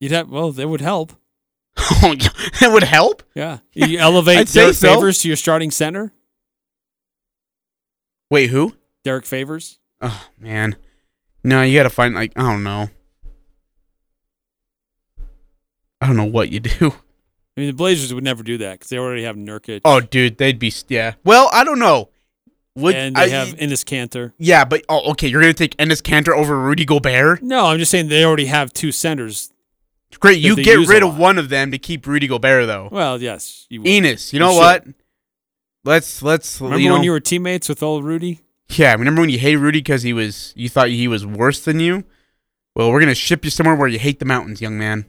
[0.00, 0.28] you'd have.
[0.28, 1.12] Well, that would help.
[2.02, 2.14] Oh,
[2.60, 3.22] that would help.
[3.34, 4.94] Yeah, you elevate Derrick so.
[4.94, 6.12] Favors to your starting center.
[8.30, 8.74] Wait, who?
[9.04, 9.78] Derrick Favors.
[10.00, 10.76] Oh man,
[11.42, 12.88] no, you got to find like I don't know.
[16.00, 16.92] I don't know what you do.
[17.56, 19.80] I mean, the Blazers would never do that because they already have Nurkic.
[19.84, 21.14] Oh, dude, they'd be yeah.
[21.24, 22.10] Well, I don't know.
[22.76, 24.32] Would and they I- have Enes Kanter.
[24.38, 27.42] Yeah, but oh, okay, you're gonna take Enes Kanter over Rudy Gobert.
[27.42, 29.52] No, I'm just saying they already have two centers.
[30.20, 32.88] Great, you get rid of one of them to keep Rudy Gobert though.
[32.92, 33.88] Well, yes, you would.
[33.88, 34.58] Enes, you know should.
[34.58, 34.84] what?
[35.88, 38.42] Let's let's Remember you when you were teammates with old Rudy?
[38.68, 41.80] Yeah, remember when you hated Rudy because he was you thought he was worse than
[41.80, 42.04] you?
[42.76, 45.06] Well, we're gonna ship you somewhere where you hate the mountains, young man.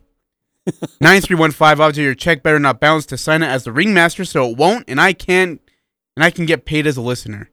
[1.02, 1.82] Nine three one five.
[1.82, 4.86] Obviously, your check better not bounce to sign it as the ringmaster, so it won't,
[4.88, 5.60] and I can't,
[6.16, 7.50] and I can get paid as a listener.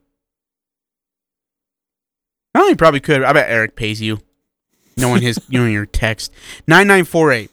[2.54, 3.24] I only probably could.
[3.24, 4.20] I bet Eric pays you,
[4.96, 6.32] knowing his, knowing your text.
[6.68, 7.50] Nine nine four eight.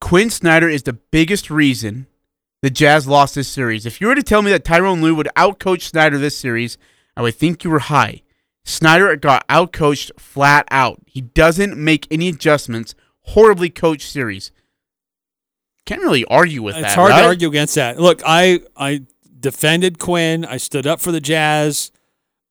[0.00, 2.08] Quinn Snyder is the biggest reason
[2.62, 3.86] the Jazz lost this series.
[3.86, 6.76] If you were to tell me that Tyronn Lue would outcoach Snyder this series,
[7.16, 8.22] I would think you were high.
[8.64, 11.00] Snyder got outcoached flat out.
[11.06, 12.94] He doesn't make any adjustments.
[13.22, 14.52] Horribly coached series.
[15.86, 16.84] Can't really argue with that.
[16.84, 17.20] it's hard right?
[17.20, 17.98] to argue against that.
[17.98, 19.02] Look, I I
[19.40, 20.44] defended Quinn.
[20.44, 21.92] I stood up for the Jazz,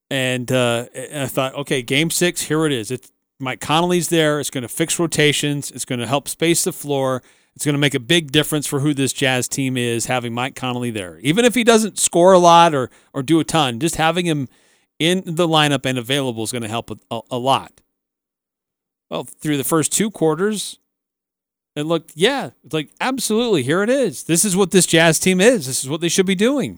[0.10, 2.90] and uh, and I thought, okay, Game Six, here it is.
[2.90, 4.40] It's Mike Conley's there.
[4.40, 5.70] It's going to fix rotations.
[5.70, 7.22] It's going to help space the floor.
[7.58, 10.54] It's going to make a big difference for who this Jazz team is having Mike
[10.54, 11.18] Conley there.
[11.22, 14.48] Even if he doesn't score a lot or or do a ton, just having him
[15.00, 17.82] in the lineup and available is going to help a, a, lot.
[19.10, 20.78] Well, through the first two quarters,
[21.76, 23.64] it looked, yeah, it's like absolutely.
[23.64, 24.26] Here it is.
[24.26, 25.66] This is what this Jazz team is.
[25.66, 26.78] This is what they should be doing.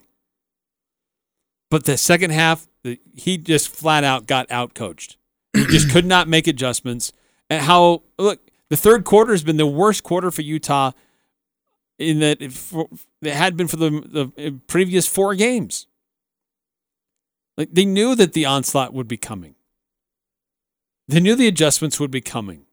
[1.70, 2.66] But the second half,
[3.14, 5.18] he just flat out got out coached.
[5.52, 7.12] He just could not make adjustments.
[7.50, 10.92] And how look, the third quarter has been the worst quarter for Utah
[11.98, 12.88] in that it, for,
[13.20, 13.90] it had been for the
[14.34, 15.86] the previous four games.
[17.56, 19.54] Like they knew that the onslaught would be coming.
[21.08, 22.64] They knew the adjustments would be coming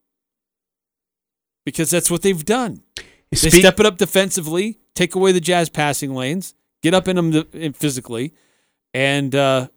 [1.66, 2.84] because that's what they've done.
[3.32, 7.74] They step it up defensively, take away the Jazz passing lanes, get up in them
[7.74, 8.34] physically,
[8.94, 9.68] and uh,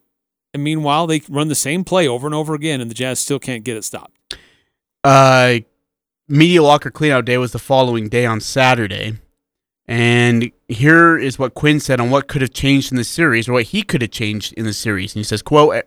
[0.53, 3.39] and meanwhile they run the same play over and over again, and the Jazz still
[3.39, 4.17] can't get it stopped.
[5.03, 5.59] uh,
[6.31, 9.19] media locker cleanout day was the following day on Saturday.
[9.85, 13.53] And here is what Quinn said on what could have changed in the series, or
[13.53, 15.13] what he could have changed in the series.
[15.13, 15.83] And he says, quote,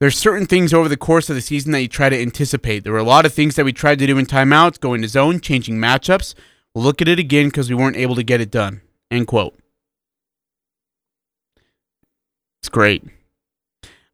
[0.00, 2.84] there's certain things over the course of the season that you try to anticipate.
[2.84, 5.08] There were a lot of things that we tried to do in timeouts, going to
[5.08, 6.34] zone, changing matchups.
[6.74, 8.82] We'll look at it again because we weren't able to get it done.
[9.10, 9.58] End quote.
[12.60, 13.04] It's great.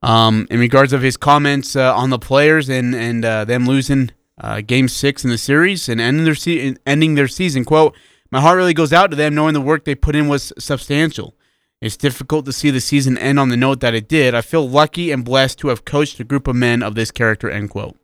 [0.03, 4.11] Um, in regards of his comments uh, on the players and and uh, them losing
[4.41, 7.97] uh, Game Six in the series and ending their se- ending their season, quote:
[8.30, 11.36] "My heart really goes out to them, knowing the work they put in was substantial.
[11.80, 14.34] It's difficult to see the season end on the note that it did.
[14.34, 17.51] I feel lucky and blessed to have coached a group of men of this character."
[17.51, 17.97] End quote.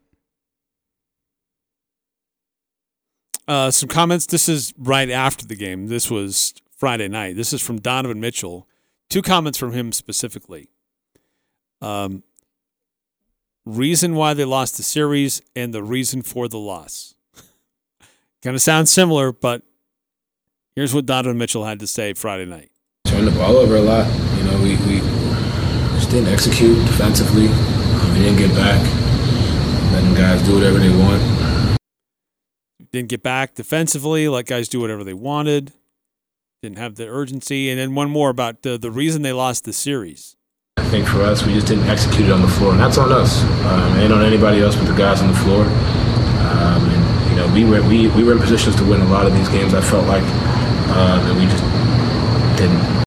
[3.48, 4.26] Uh, some comments.
[4.26, 5.86] This is right after the game.
[5.86, 7.36] This was Friday night.
[7.36, 8.68] This is from Donovan Mitchell.
[9.08, 10.68] Two comments from him specifically.
[11.80, 12.24] Um,
[13.66, 17.14] reason why they lost the series and the reason for the loss.
[18.42, 19.62] kind of sounds similar, but
[20.74, 22.70] here's what Donovan Mitchell had to say Friday night.
[23.06, 24.06] Turned the ball over a lot.
[24.38, 25.00] You know, we, we
[25.98, 27.48] just didn't execute defensively.
[27.48, 28.80] Um, we didn't get back.
[29.92, 31.76] Letting guys do whatever they want.
[32.92, 35.72] Didn't get back defensively, let guys do whatever they wanted.
[36.62, 37.68] Didn't have the urgency.
[37.68, 40.35] And then one more about the, the reason they lost the series.
[40.86, 43.10] I think for us, we just didn't execute it on the floor, and that's on
[43.10, 43.42] us.
[43.42, 45.64] Um, ain't on anybody else but the guys on the floor.
[45.64, 49.26] Um, and you know, we were we, we were in positions to win a lot
[49.26, 49.74] of these games.
[49.74, 51.64] I felt like, uh, and we just
[52.56, 53.04] didn't.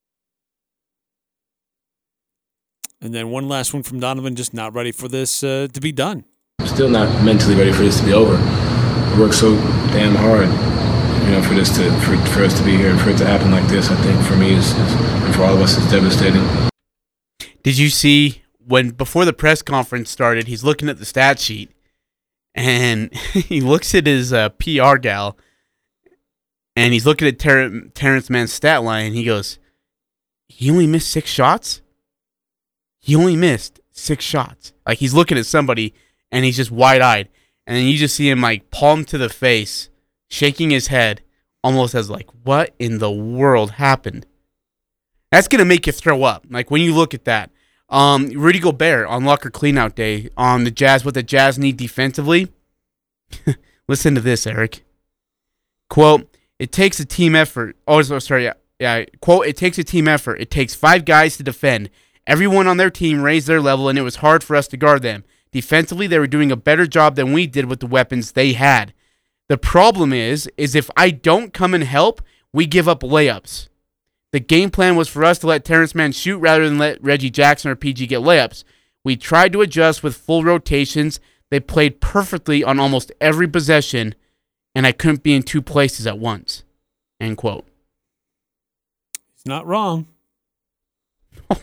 [2.99, 5.93] And then one last one from Donovan, just not ready for this uh, to be
[5.93, 6.25] done.
[6.65, 8.35] Still not mentally ready for this to be over.
[9.15, 9.55] We worked so
[9.95, 10.49] damn hard,
[11.25, 13.25] you know, for this to for, for us to be here and for it to
[13.25, 13.89] happen like this.
[13.89, 16.43] I think for me is, is and for all of us is devastating.
[17.69, 20.47] Did you see when before the press conference started?
[20.47, 21.69] He's looking at the stat sheet,
[22.55, 25.37] and he looks at his uh, PR gal,
[26.75, 29.05] and he's looking at Ter- Terance Mann's stat line.
[29.05, 29.59] And he goes,
[30.47, 31.83] "He only missed six shots.
[33.01, 34.73] He only missed six shots.
[34.87, 35.93] Like he's looking at somebody,
[36.31, 37.29] and he's just wide eyed,
[37.67, 39.89] and then you just see him like palm to the face,
[40.27, 41.21] shaking his head,
[41.63, 44.25] almost as like, what in the world happened?"
[45.31, 46.47] That's gonna make you throw up.
[46.49, 47.51] Like when you look at that.
[47.89, 51.03] Um, Rudy Gobert on Locker Cleanout Day on the Jazz.
[51.03, 52.51] What the Jazz need defensively.
[53.87, 54.83] Listen to this, Eric.
[55.89, 57.75] Quote: It takes a team effort.
[57.87, 58.45] Oh, sorry.
[58.45, 59.05] Yeah, yeah.
[59.21, 60.35] Quote: It takes a team effort.
[60.39, 61.89] It takes five guys to defend.
[62.27, 65.01] Everyone on their team raised their level, and it was hard for us to guard
[65.01, 65.23] them.
[65.51, 68.93] Defensively, they were doing a better job than we did with the weapons they had.
[69.47, 72.21] The problem is, is if I don't come and help,
[72.53, 73.68] we give up layups.
[74.31, 77.31] The game plan was for us to let Terance Mann shoot rather than let Reggie
[77.31, 78.63] Jackson or PG get layups.
[79.03, 81.19] We tried to adjust with full rotations.
[81.49, 84.13] They played perfectly on almost every possession,
[84.75, 86.63] and I couldn't be in two places at once.
[87.19, 87.65] End quote.
[89.35, 90.07] It's not wrong.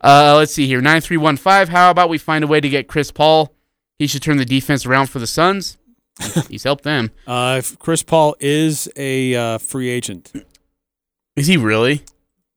[0.00, 0.80] Uh, let's see here.
[0.80, 1.70] 9315.
[1.74, 3.52] How about we find a way to get Chris Paul?
[3.98, 5.76] He should turn the defense around for the Suns.
[6.48, 7.10] He's helped them.
[7.26, 10.32] Uh, if Chris Paul is a uh, free agent.
[11.36, 12.02] Is he really?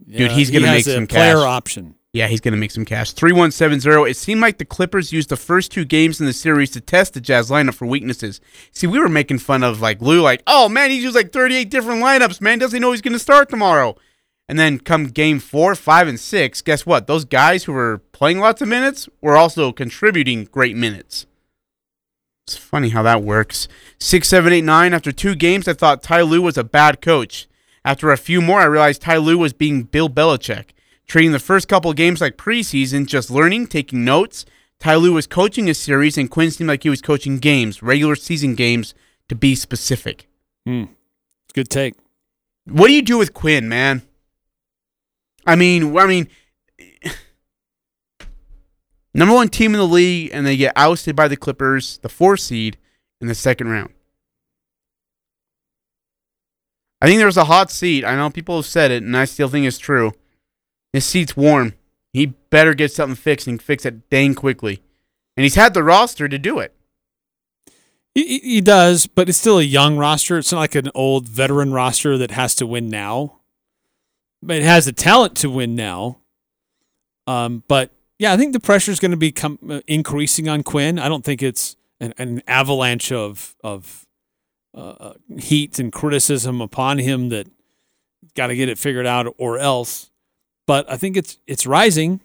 [0.05, 1.43] Yeah, Dude, he's going to has make a some player cash.
[1.43, 1.95] option.
[2.13, 3.11] Yeah, he's going to make some cash.
[3.11, 4.09] 3170.
[4.09, 7.13] It seemed like the Clippers used the first two games in the series to test
[7.13, 8.39] the Jazz lineup for weaknesses.
[8.71, 11.69] See, we were making fun of like Lue, like, oh man, he's used like 38
[11.69, 12.59] different lineups, man.
[12.59, 13.95] Doesn't he know he's going to start tomorrow?
[14.49, 17.05] And then come game four, five, and six, guess what?
[17.05, 21.25] Those guys who were playing lots of minutes were also contributing great minutes.
[22.47, 23.67] It's funny how that works.
[23.99, 24.93] Six, seven, eight, nine.
[24.93, 27.47] After two games, I thought Ty Lue was a bad coach.
[27.87, 30.71] After a few more, I realized Ty Lue was being Bill Belichick,
[31.07, 34.45] treating the first couple games like preseason, just learning, taking notes.
[34.77, 38.17] Ty Lue was coaching a series, and Quinn seemed like he was coaching games, regular
[38.17, 38.93] season games,
[39.29, 40.27] to be specific.
[40.65, 40.83] Hmm.
[41.53, 41.93] Good take.
[42.65, 44.01] What do you do with Quinn, man?
[45.45, 46.27] I mean, I mean,
[49.13, 52.35] number one team in the league, and they get ousted by the Clippers, the four
[52.35, 52.77] seed,
[53.21, 53.93] in the second round.
[57.01, 58.03] I think there's a hot seat.
[58.03, 60.13] I know people have said it, and I still think it's true.
[60.93, 61.73] His seat's warm.
[62.13, 64.81] He better get something fixed and fix it dang quickly.
[65.35, 66.73] And he's had the roster to do it.
[68.15, 70.39] He, he does, but it's still a young roster.
[70.39, 73.41] It's not like an old veteran roster that has to win now.
[74.47, 76.21] It has the talent to win now.
[77.27, 80.63] Um, but yeah, I think the pressure is going to be com- uh, increasing on
[80.63, 80.97] Quinn.
[80.97, 84.06] I don't think it's an, an avalanche of of
[84.77, 87.47] uh, heat and criticism upon him that
[88.35, 90.11] got to get it figured out or else.
[90.67, 92.21] But I think it's it's rising.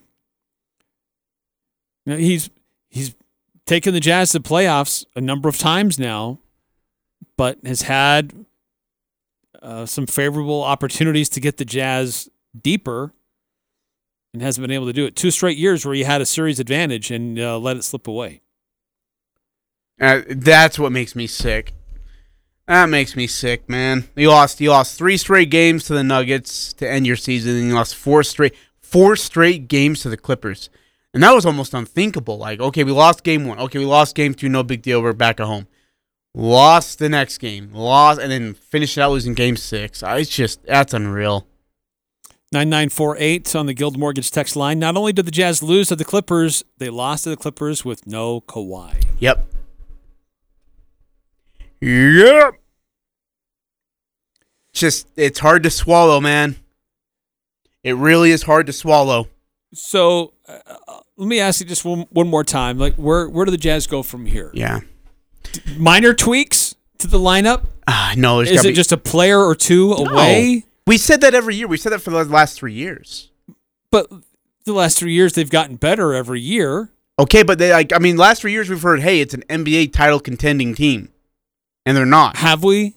[2.05, 2.51] He's
[2.91, 3.15] he's
[3.67, 6.41] taken the Jazz to playoffs a number of times now,
[7.37, 8.45] but has had
[9.63, 12.29] uh, some favorable opportunities to get the Jazz
[12.61, 13.15] deeper
[14.35, 15.17] and hasn't been able to do it.
[15.17, 18.41] Two straight years where he had a series advantage and uh, let it slip away.
[20.01, 21.75] Uh, that's what makes me sick.
[22.69, 24.09] That makes me sick, man.
[24.15, 24.61] You lost.
[24.61, 27.97] You lost three straight games to the Nuggets to end your season, and you lost
[27.97, 30.71] four straight four straight games to the Clippers,
[31.13, 32.39] and that was almost unthinkable.
[32.39, 33.59] Like, okay, we lost game one.
[33.59, 34.49] Okay, we lost game two.
[34.49, 35.03] No big deal.
[35.03, 35.67] We're back at home.
[36.35, 37.73] Lost the next game.
[37.73, 40.03] Lost, and then finished out losing game six.
[40.03, 41.47] I, it's just that's unreal.
[42.53, 44.79] 9948 on the Guild Mortgage text line.
[44.79, 48.07] Not only did the Jazz lose to the Clippers, they lost to the Clippers with
[48.07, 49.03] no Kawhi.
[49.21, 49.52] Yep.
[51.83, 52.55] Yep.
[54.73, 56.57] Just it's hard to swallow, man.
[57.83, 59.29] It really is hard to swallow.
[59.75, 62.79] So uh, let me ask you just one, one more time.
[62.79, 64.51] Like, where where do the Jazz go from here?
[64.55, 64.81] Yeah.
[65.77, 67.65] Minor tweaks to the lineup.
[67.87, 68.73] Uh, no, is it be...
[68.73, 70.05] just a player or two no.
[70.05, 70.65] away?
[70.87, 71.67] We said that every year.
[71.67, 73.31] We said that for the last three years.
[73.91, 74.09] But
[74.65, 76.91] the last three years, they've gotten better every year.
[77.19, 79.93] Okay, but they like I mean, last three years we've heard, hey, it's an NBA
[79.93, 81.09] title contending team,
[81.87, 82.37] and they're not.
[82.37, 82.95] Have we?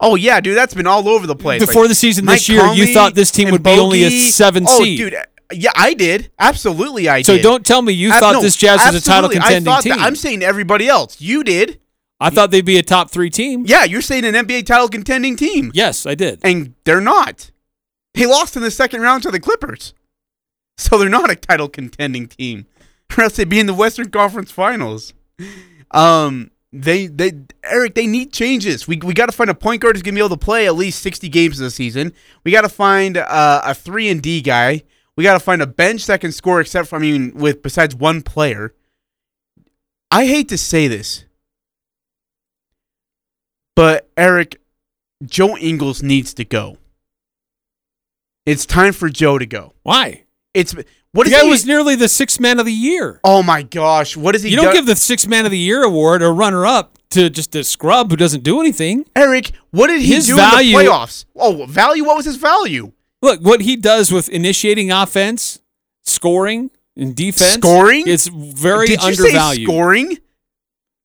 [0.00, 1.64] Oh yeah, dude, that's been all over the place.
[1.64, 3.76] Before like, the season this year, Conley you thought this team would Bogey.
[3.76, 4.98] be only a seven oh, seed.
[4.98, 5.16] dude,
[5.52, 6.30] yeah, I did.
[6.38, 7.42] Absolutely, I so did.
[7.42, 9.82] So don't tell me you thought no, this Jazz was a title contending I thought
[9.82, 9.96] team.
[9.96, 11.20] That, I'm saying everybody else.
[11.20, 11.80] You did.
[12.20, 13.64] I thought they'd be a top three team.
[13.66, 15.70] Yeah, you're saying an NBA title contending team.
[15.74, 16.40] Yes, I did.
[16.42, 17.50] And they're not.
[18.14, 19.92] They lost in the second round to the Clippers.
[20.78, 22.66] So they're not a title contending team.
[23.16, 25.12] Or else they'd be in the Western Conference Finals.
[25.92, 27.32] Um, they they
[27.62, 28.88] Eric, they need changes.
[28.88, 30.74] We we got to find a point guard who's gonna be able to play at
[30.74, 32.12] least sixty games this season.
[32.42, 34.82] We got to find uh, a three and D guy.
[35.16, 37.94] We got to find a bench that can score, except for I mean, with besides
[37.94, 38.74] one player.
[40.10, 41.24] I hate to say this,
[43.76, 44.60] but Eric,
[45.24, 46.78] Joe Ingles needs to go.
[48.46, 49.74] It's time for Joe to go.
[49.84, 50.24] Why?
[50.52, 50.74] It's
[51.14, 51.48] what the guy he?
[51.48, 53.20] was nearly the sixth man of the year.
[53.24, 54.50] Oh my gosh, what is he?
[54.50, 54.74] You don't done?
[54.74, 58.10] give the sixth man of the year award or runner up to just a scrub
[58.10, 59.04] who doesn't do anything.
[59.16, 61.24] Eric, what did he His do value- in the playoffs?
[61.36, 62.04] Oh, value.
[62.04, 62.92] What was his value?
[63.22, 65.60] Look, what he does with initiating offense,
[66.02, 67.54] scoring, and defense.
[67.54, 68.04] Scoring?
[68.06, 69.56] It's very Did you undervalued.
[69.56, 70.18] say scoring?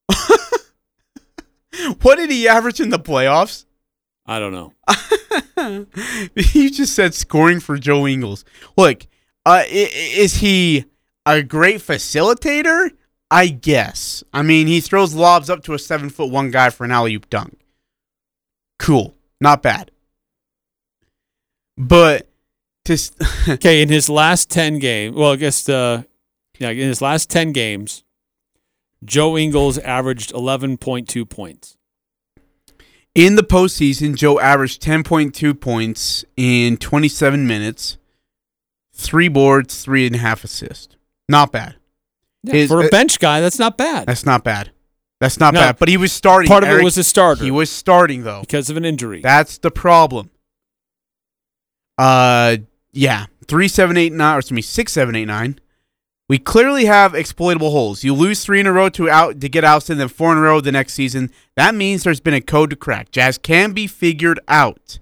[2.01, 3.65] what did he average in the playoffs?
[4.25, 4.73] I don't know.
[6.35, 8.45] you just said scoring for Joe Ingles.
[8.77, 9.07] Look,
[9.45, 10.85] uh, is he
[11.25, 12.91] a great facilitator?
[13.31, 14.23] I guess.
[14.33, 17.13] I mean, he throws lobs up to a seven foot one guy for an alley
[17.15, 17.59] oop dunk.
[18.79, 19.91] Cool, not bad.
[21.77, 22.27] But
[22.85, 23.11] to s-
[23.49, 26.03] Okay, in his last 10 games, well, I guess, uh,
[26.57, 28.03] yeah, in his last 10 games,
[29.05, 31.77] Joe Ingles averaged 11.2 points.
[33.15, 37.97] in the postseason, Joe averaged 10.2 points in 27 minutes,
[38.99, 40.95] three boards, three and a half assists.
[41.27, 41.75] Not bad.
[42.43, 44.71] Yeah, His- for a uh, bench guy, that's not bad That's not bad.
[45.19, 45.59] That's not No.
[45.59, 45.79] bad.
[45.79, 46.47] But he was starting.
[46.47, 47.43] Part of it was a starter.
[47.43, 48.41] He was starting though.
[48.41, 49.21] because of an injury.
[49.21, 50.29] That's the problem.
[51.97, 52.57] Uh,
[52.93, 55.59] yeah, three, seven, eight, nine, or excuse me, six, seven, eight, nine.
[56.29, 58.03] We clearly have exploitable holes.
[58.03, 60.41] You lose three in a row to out to get ousted, then four in a
[60.41, 61.31] row the next season.
[61.55, 63.11] That means there's been a code to crack.
[63.11, 64.99] Jazz can be figured out.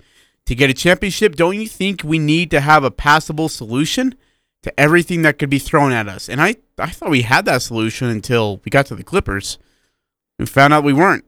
[0.47, 4.15] To get a championship, don't you think we need to have a passable solution
[4.63, 6.29] to everything that could be thrown at us?
[6.29, 9.57] And I, I thought we had that solution until we got to the Clippers.
[10.39, 11.25] and found out we weren't.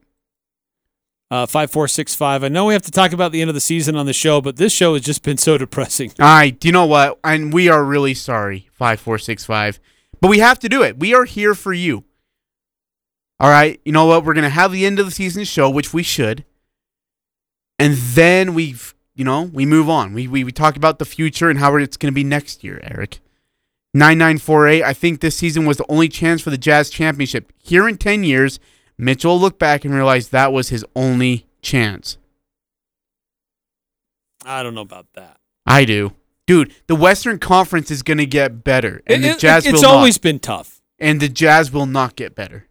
[1.30, 2.42] Uh, 5465.
[2.42, 4.40] I know we have to talk about the end of the season on the show,
[4.40, 6.10] but this show has just been so depressing.
[6.18, 7.20] All right, do you know what?
[7.22, 9.78] And we are really sorry, five four six five,
[10.20, 10.98] but we have to do it.
[10.98, 12.02] We are here for you.
[13.38, 14.24] All right, you know what?
[14.24, 16.44] We're gonna have the end of the season show, which we should,
[17.78, 18.74] and then we,
[19.20, 20.14] you know, we move on.
[20.14, 23.20] We we, we talk about the future and how it's gonna be next year, Eric.
[23.92, 24.82] Nine nine four eight.
[24.82, 27.52] I think this season was the only chance for the Jazz championship.
[27.58, 28.58] Here in ten years,
[28.96, 32.16] Mitchell will look back and realize that was his only chance.
[34.46, 35.36] I don't know about that.
[35.66, 36.14] I do.
[36.46, 39.82] Dude, the Western Conference is going to get better, and It- the it- Jazz it's
[39.82, 40.22] will always not.
[40.22, 40.80] been tough.
[40.98, 42.66] And the Jazz will not get better.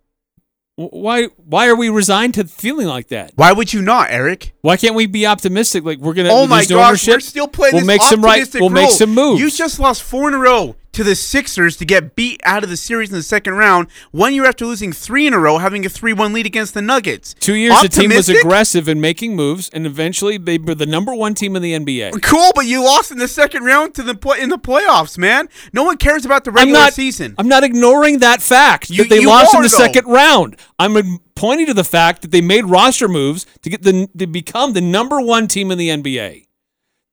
[0.80, 1.26] Why?
[1.46, 3.34] Why are we resigned to feeling like that?
[3.36, 4.54] Why would you not, Eric?
[4.62, 5.84] Why can't we be optimistic?
[5.84, 6.30] Like we're gonna.
[6.32, 8.48] Oh my no gosh, ownership, we're still playing We'll this make some right.
[8.54, 9.42] We'll make some moves.
[9.42, 12.70] You just lost four in a row to the Sixers to get beat out of
[12.70, 13.88] the series in the second round.
[14.12, 17.36] One year after losing three in a row, having a three-one lead against the Nuggets.
[17.40, 21.16] Two years, the team was aggressive in making moves, and eventually they were the number
[21.16, 22.22] one team in the NBA.
[22.22, 25.48] Cool, but you lost in the second round to the play in the playoffs, man.
[25.72, 26.94] No one cares about the I'm regular not.
[26.94, 27.34] season.
[27.38, 29.78] I'm not ignoring that fact You- that they lost in the though.
[29.78, 30.58] second round.
[30.78, 34.74] I'm pointing to the fact that they made roster moves to get the to become
[34.74, 36.44] the number one team in the NBA.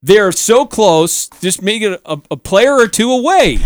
[0.07, 3.59] They're so close, just make it a, a player or two away.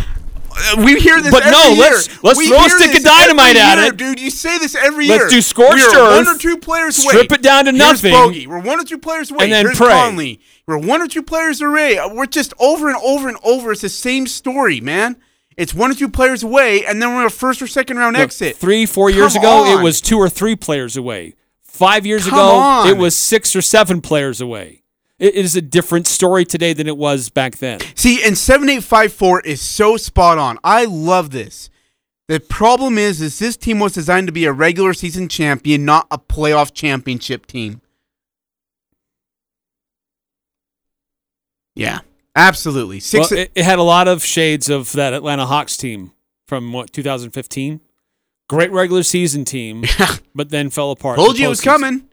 [0.53, 1.77] Uh, we hear this But every no, year.
[1.93, 3.97] let's- let's We throw a stick of dynamite every at it.
[3.97, 4.19] dude.
[4.19, 5.29] You say this every Let's year.
[5.29, 7.13] do scorched We're one or two players away.
[7.13, 8.47] strip it down to Here's nothing, Bogey.
[8.47, 9.45] We're one or two players away.
[9.45, 9.89] and then Here's pray.
[9.89, 10.41] Conley.
[10.67, 11.97] We're one or two players away.
[11.97, 13.71] Uh, we're just over and over and over.
[13.71, 15.15] It's the same story, man.
[15.57, 18.23] It's one or two players away, and then we're a first or second round Look,
[18.23, 18.57] exit.
[18.57, 19.79] Three, four years Come ago, on.
[19.79, 21.35] it was two or three players away.
[21.61, 22.87] Five years Come ago, on.
[22.89, 24.80] it was six or seven players away.
[25.21, 27.79] It is a different story today than it was back then.
[27.93, 30.57] See, and 7854 is so spot on.
[30.63, 31.69] I love this.
[32.27, 36.07] The problem is, is this team was designed to be a regular season champion, not
[36.09, 37.81] a playoff championship team.
[41.75, 41.99] Yeah,
[42.35, 42.99] absolutely.
[42.99, 43.29] Six.
[43.29, 46.13] Well, it, it had a lot of shades of that Atlanta Hawks team
[46.47, 47.79] from what 2015.
[48.49, 49.83] Great regular season team,
[50.33, 51.17] but then fell apart.
[51.17, 52.07] Told you it was coming.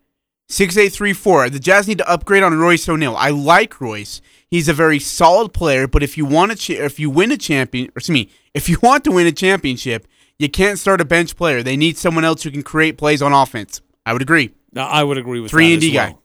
[0.49, 1.51] Six eight three four.
[1.51, 3.15] The Jazz need to upgrade on Royce O'Neal.
[3.17, 4.23] I like Royce.
[4.51, 7.37] He's a very solid player, but if you want to, ch- if you win a
[7.37, 10.07] champion, or excuse me, if you want to win a championship,
[10.39, 11.63] you can't start a bench player.
[11.63, 13.83] They need someone else who can create plays on offense.
[14.07, 14.55] I would agree.
[14.73, 16.23] No, I would agree with Three that and D as guy, well.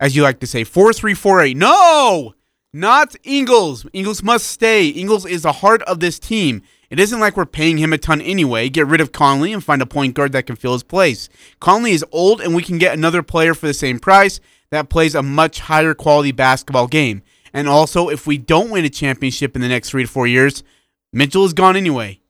[0.00, 0.64] as you like to say.
[0.64, 1.56] Four three four eight.
[1.56, 2.34] No,
[2.72, 3.86] not Ingles.
[3.92, 4.88] Ingles must stay.
[4.88, 6.62] Ingles is the heart of this team.
[6.90, 8.68] It isn't like we're paying him a ton anyway.
[8.68, 11.28] Get rid of Conley and find a point guard that can fill his place.
[11.60, 14.40] Conley is old, and we can get another player for the same price
[14.70, 17.22] that plays a much higher quality basketball game.
[17.52, 20.62] And also, if we don't win a championship in the next three to four years,
[21.12, 22.20] Mitchell is gone anyway.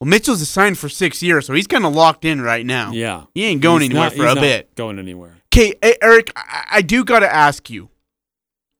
[0.00, 2.92] Well, Mitchell's assigned for six years, so he's kind of locked in right now.
[2.92, 4.74] Yeah, he ain't going He's anywhere not- for he's a not bit.
[4.74, 5.36] Going anywhere?
[5.54, 7.88] Okay, E- Eric, I, I do got to ask you.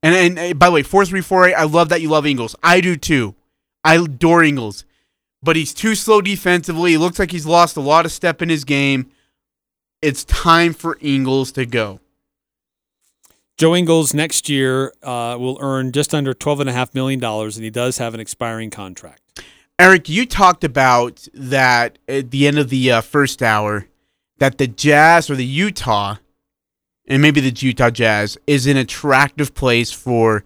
[0.03, 1.55] And, and uh, by the way, four three four eight.
[1.55, 2.57] I love that you love Ingles.
[2.63, 3.35] I do too.
[3.85, 4.85] I adore Ingles,
[5.43, 6.93] but he's too slow defensively.
[6.93, 9.11] He looks like he's lost a lot of step in his game.
[10.01, 12.01] It's time for Ingles to go.
[13.59, 17.57] Joe Ingles next year uh, will earn just under twelve and a half million dollars,
[17.57, 19.21] and he does have an expiring contract.
[19.79, 23.87] Eric, you talked about that at the end of the uh, first hour
[24.39, 26.17] that the Jazz or the Utah,
[27.07, 30.45] and maybe the Utah Jazz, is an attractive place for.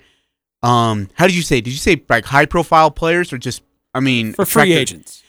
[0.62, 1.60] Um, how did you say?
[1.60, 3.62] Did you say like high profile players or just?
[3.96, 5.22] I mean, for free agents.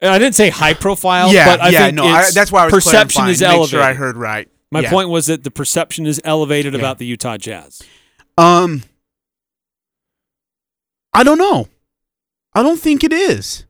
[0.00, 2.62] And I didn't say high profile, Yeah, but I yeah, think no, I- that's why
[2.62, 3.70] I was perception is elevated.
[3.70, 4.48] sure I heard right.
[4.70, 4.90] My Yeah.
[4.90, 6.78] point was that the perception is elevated Yeah.
[6.80, 7.82] about the Utah Jazz.
[8.38, 8.82] Um,
[11.12, 11.68] I don't know.
[12.54, 13.64] I don't think it is.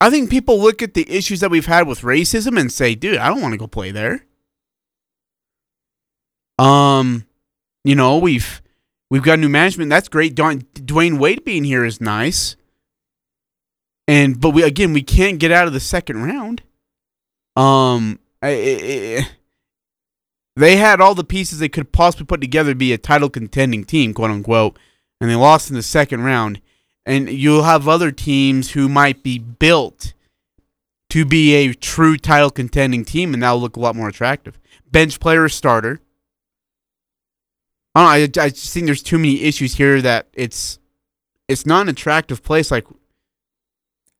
[0.00, 3.18] I think people look at the issues that we've had with racism and say, "Dude,
[3.18, 4.24] I don't want to go play there."
[6.58, 7.26] Um,
[7.84, 8.62] you know, we've
[9.10, 9.88] We've got new management.
[9.88, 10.34] That's great.
[10.34, 12.56] Dwyane Wade being here is nice.
[14.08, 16.62] And but we again we can't get out of the second round.
[17.54, 19.28] Um, I, I,
[20.56, 23.84] they had all the pieces they could possibly put together to be a title contending
[23.84, 24.78] team, quote unquote,
[25.20, 26.60] and they lost in the second round.
[27.04, 30.14] And you'll have other teams who might be built
[31.10, 34.58] to be a true title contending team, and that'll look a lot more attractive.
[34.90, 36.00] Bench player starter.
[37.94, 38.08] I know,
[38.42, 40.78] I, I just think there's too many issues here that it's
[41.46, 42.86] it's not an attractive place like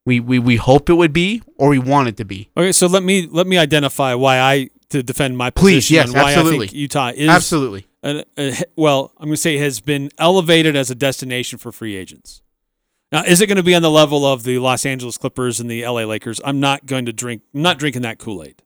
[0.05, 2.49] we, we we hope it would be or we want it to be.
[2.57, 6.13] Okay, so let me let me identify why I to defend my Please, position yes,
[6.13, 6.65] why absolutely.
[6.65, 7.87] I think Utah is Absolutely.
[8.03, 11.71] a- a- well, I'm going to say it has been elevated as a destination for
[11.71, 12.41] free agents.
[13.11, 15.69] Now, is it going to be on the level of the Los Angeles Clippers and
[15.69, 16.39] the LA Lakers?
[16.43, 17.41] I'm not going to drink.
[17.53, 18.61] I'm not drinking that Kool Aid.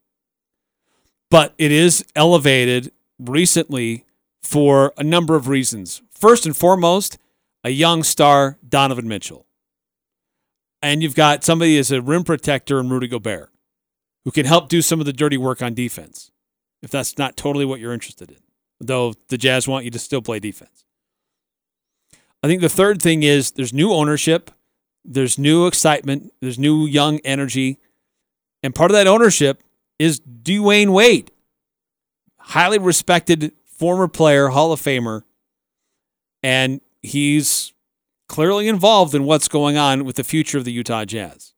[1.29, 4.05] But it is elevated recently
[4.41, 6.01] for a number of reasons.
[6.11, 7.17] First and foremost,
[7.63, 9.45] a young star, Donovan Mitchell.
[10.83, 13.49] And you've got somebody as a rim protector in Rudy Gobert
[14.25, 16.29] who can help do some of the dirty work on defense
[16.81, 18.37] if that's not totally what you're interested in.
[18.81, 20.83] Though the Jazz want you to still play defense.
[22.43, 24.51] I think the third thing is there's new ownership,
[25.05, 27.79] there's new excitement, there's new young energy.
[28.61, 29.63] And part of that ownership
[29.97, 31.31] is Dwyane Wade,
[32.37, 35.21] highly respected former player, Hall of Famer.
[36.41, 37.71] And he's
[38.33, 41.53] clearly involved in what's going on with the future of the Utah Jazz.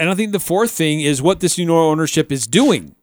[0.00, 2.96] And I think the fourth thing is what this new ownership is doing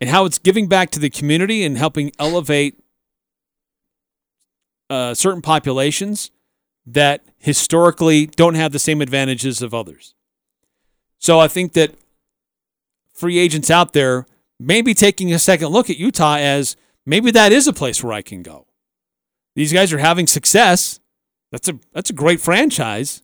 [0.00, 2.80] and how it's giving back to the community and helping elevate
[4.88, 6.30] uh, certain populations
[6.86, 10.14] that historically don't have the same advantages of others.
[11.18, 11.96] So I think that
[13.12, 14.26] free agents out there
[14.60, 18.12] may be taking a second look at Utah as maybe that is a place where
[18.12, 18.68] I can go.
[19.54, 21.00] These guys are having success.
[21.50, 23.22] That's a that's a great franchise.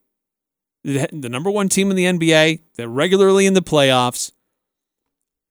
[0.84, 2.60] The number one team in the NBA.
[2.76, 4.32] They're regularly in the playoffs.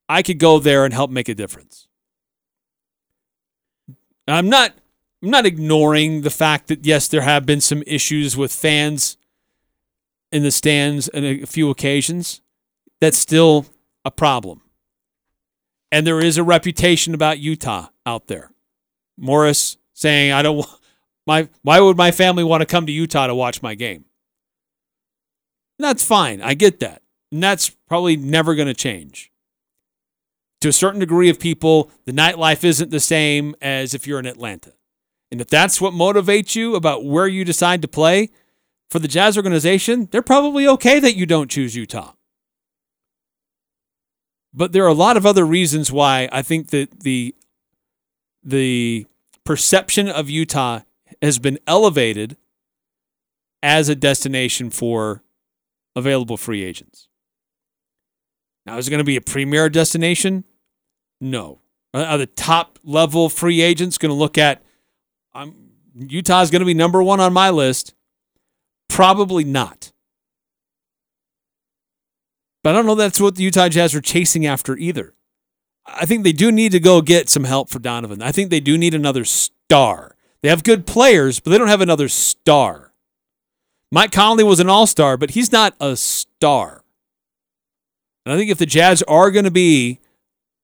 [0.08, 1.88] I could go there and help make a difference.
[4.28, 4.74] I'm not
[5.22, 9.18] I'm not ignoring the fact that yes, there have been some issues with fans
[10.32, 12.42] in the stands on a few occasions.
[13.02, 13.66] That's still
[14.06, 14.62] a problem.
[15.92, 18.52] And there is a reputation about Utah out there.
[19.18, 20.66] Morris saying, "I don't
[21.28, 24.06] my why would my family want to come to Utah to watch my game?"
[25.80, 26.42] And that's fine.
[26.42, 27.02] I get that.
[27.32, 29.32] And that's probably never going to change.
[30.62, 34.26] To a certain degree of people, the nightlife isn't the same as if you're in
[34.26, 34.74] Atlanta.
[35.32, 38.30] And if that's what motivates you about where you decide to play
[38.90, 42.14] for the Jazz organization, they're probably okay that you don't choose Utah.
[44.54, 47.36] But there are a lot of other reasons why I think that the
[48.44, 49.06] the
[49.48, 50.82] perception of Utah
[51.22, 52.36] has been elevated
[53.64, 55.24] as a destination for
[55.96, 57.08] available free agents.
[58.66, 60.44] Now, is it going to be a premier destination?
[61.22, 61.62] No.
[61.94, 64.62] Are the top level free agents going to look at
[65.34, 67.94] um, is going to be number one on my list?
[68.90, 69.94] Probably not.
[72.66, 75.14] But I don't know that's what the Utah Jazz are chasing after either.
[75.88, 78.22] I think they do need to go get some help for Donovan.
[78.22, 80.16] I think they do need another star.
[80.42, 82.94] They have good players, but they don't have another star.
[83.92, 86.84] Mike Conley was an all star, but he's not a star.
[88.26, 90.00] And I think if the Jazz are going to be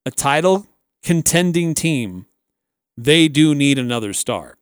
[0.04, 0.66] a title
[1.02, 2.26] contending team,
[2.96, 4.58] they do need another star.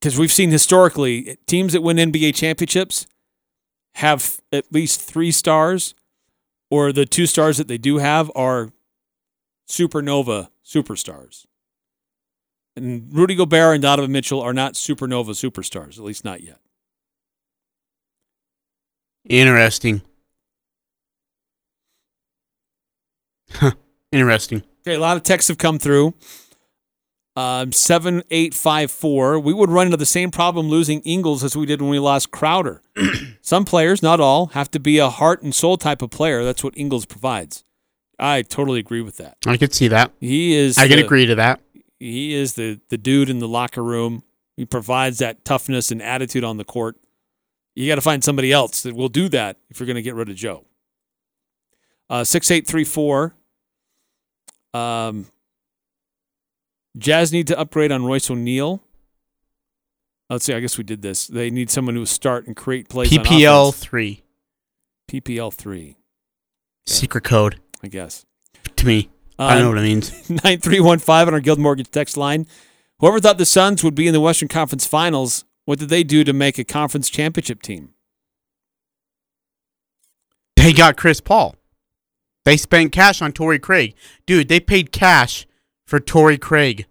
[0.00, 3.06] Because we've seen historically teams that win NBA championships
[3.96, 5.94] have at least three stars,
[6.70, 8.70] or the two stars that they do have are
[9.68, 11.46] supernova superstars.
[12.76, 16.60] And Rudy Gobert and Donovan Mitchell are not supernova superstars, at least not yet.
[19.28, 20.02] Interesting.
[23.50, 23.72] Huh.
[24.12, 24.62] Interesting.
[24.82, 26.14] Okay, a lot of texts have come through.
[27.38, 29.38] Um, 7854.
[29.38, 32.32] We would run into the same problem losing Ingles as we did when we lost
[32.32, 32.82] Crowder.
[33.42, 36.42] Some players, not all, have to be a heart and soul type of player.
[36.42, 37.62] That's what Ingles provides.
[38.18, 39.36] I totally agree with that.
[39.46, 40.10] I could see that.
[40.18, 40.78] He is.
[40.78, 41.60] I can agree to that.
[42.00, 44.24] He is the the dude in the locker room.
[44.56, 46.96] He provides that toughness and attitude on the court.
[47.76, 50.16] You got to find somebody else that will do that if you're going to get
[50.16, 50.64] rid of Joe.
[52.10, 53.36] Uh, six eight three four.
[54.74, 55.26] Um,
[56.96, 58.82] Jazz need to upgrade on Royce O'Neal.
[60.30, 60.54] Let's see.
[60.54, 61.26] I guess we did this.
[61.26, 63.10] They need someone who will start and create plays.
[63.10, 64.22] PPL three.
[65.10, 65.96] PPL three.
[66.86, 68.24] Secret code I guess.
[68.76, 69.10] to me.
[69.38, 70.10] I don't know what it means.
[70.30, 72.46] 9315 on our Guild Mortgage text line.
[72.98, 76.24] Whoever thought the Suns would be in the Western Conference Finals, what did they do
[76.24, 77.90] to make a conference championship team?
[80.56, 81.54] They got Chris Paul.
[82.44, 83.94] They spent cash on Torrey Craig.
[84.26, 85.46] Dude, they paid cash
[85.88, 86.86] for Torrey Craig.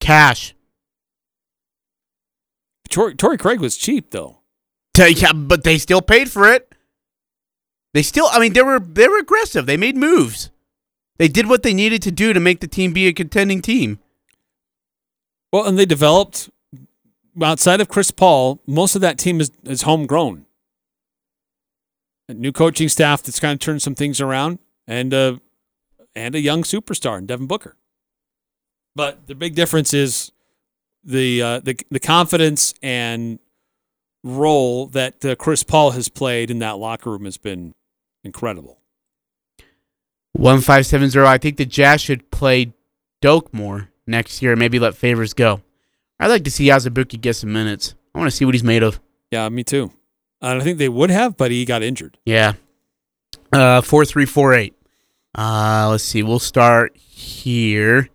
[0.00, 0.54] Cash.
[2.88, 4.38] Torrey Craig was cheap though.
[4.98, 6.74] Yeah, but they still paid for it.
[7.92, 9.66] They still I mean they were they were aggressive.
[9.66, 10.50] They made moves.
[11.18, 13.98] They did what they needed to do to make the team be a contending team.
[15.52, 16.48] Well, and they developed
[17.42, 20.46] outside of Chris Paul, most of that team is, is homegrown.
[22.28, 25.36] A new coaching staff that's kind of turned some things around, and uh,
[26.14, 27.76] and a young superstar in Devin Booker.
[28.94, 30.32] But the big difference is
[31.04, 33.38] the uh, the the confidence and
[34.22, 37.74] role that uh, Chris Paul has played in that locker room has been
[38.24, 38.78] incredible.
[40.32, 41.26] One five seven zero.
[41.26, 42.72] I think the Jazz should play
[43.20, 44.56] Doke more next year.
[44.56, 45.62] Maybe let Favors go.
[46.18, 47.94] I'd like to see Azubuike get some minutes.
[48.14, 49.00] I want to see what he's made of.
[49.30, 49.92] Yeah, me too.
[50.42, 52.18] And I think they would have, but he got injured.
[52.24, 52.54] Yeah.
[53.52, 54.74] Uh, four three four eight.
[55.34, 56.22] Uh, let's see.
[56.22, 58.08] We'll start here.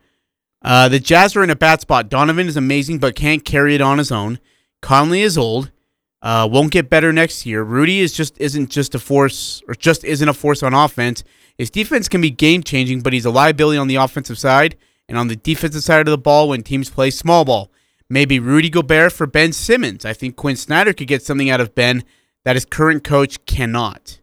[0.62, 2.10] Uh, the Jazz are in a bad spot.
[2.10, 4.40] Donovan is amazing, but can't carry it on his own.
[4.82, 5.72] Conley is old.
[6.22, 7.64] Uh, won't get better next year.
[7.64, 11.24] Rudy is just isn't just a force, or just isn't a force on offense.
[11.58, 14.76] His defense can be game changing, but he's a liability on the offensive side
[15.08, 17.72] and on the defensive side of the ball when teams play small ball.
[18.10, 20.04] Maybe Rudy Gobert for Ben Simmons.
[20.04, 22.04] I think Quinn Snyder could get something out of Ben
[22.44, 24.20] that his current coach cannot.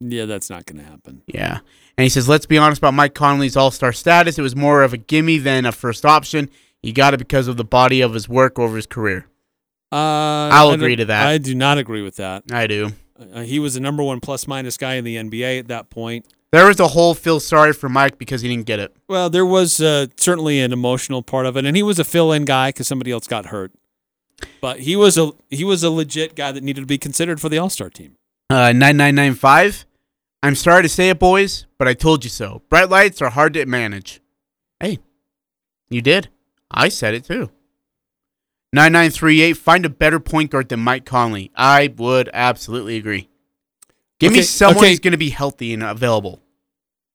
[0.00, 1.22] Yeah, that's not going to happen.
[1.26, 1.60] Yeah.
[1.96, 4.38] And he says, let's be honest about Mike Conley's all star status.
[4.38, 6.50] It was more of a gimme than a first option.
[6.82, 9.26] He got it because of the body of his work over his career.
[9.90, 9.96] Uh,
[10.52, 11.26] I'll I agree to that.
[11.26, 12.44] I do not agree with that.
[12.52, 12.92] I do.
[13.18, 16.26] Uh, he was the number one plus minus guy in the NBA at that point.
[16.52, 18.94] There was a whole feel sorry for Mike because he didn't get it.
[19.08, 22.44] Well, there was uh, certainly an emotional part of it, and he was a fill-in
[22.44, 23.72] guy because somebody else got hurt.
[24.60, 27.48] But he was a he was a legit guy that needed to be considered for
[27.48, 28.15] the All Star team.
[28.48, 29.86] Uh, 9995.
[30.42, 32.62] I'm sorry to say it, boys, but I told you so.
[32.68, 34.20] Bright lights are hard to manage.
[34.78, 34.98] Hey,
[35.88, 36.28] you did.
[36.70, 37.50] I said it too.
[38.72, 39.54] 9938.
[39.54, 41.50] Find a better point guard than Mike Conley.
[41.56, 43.28] I would absolutely agree.
[44.20, 44.90] Give me Okay, someone okay.
[44.90, 46.40] who's going to be healthy and available.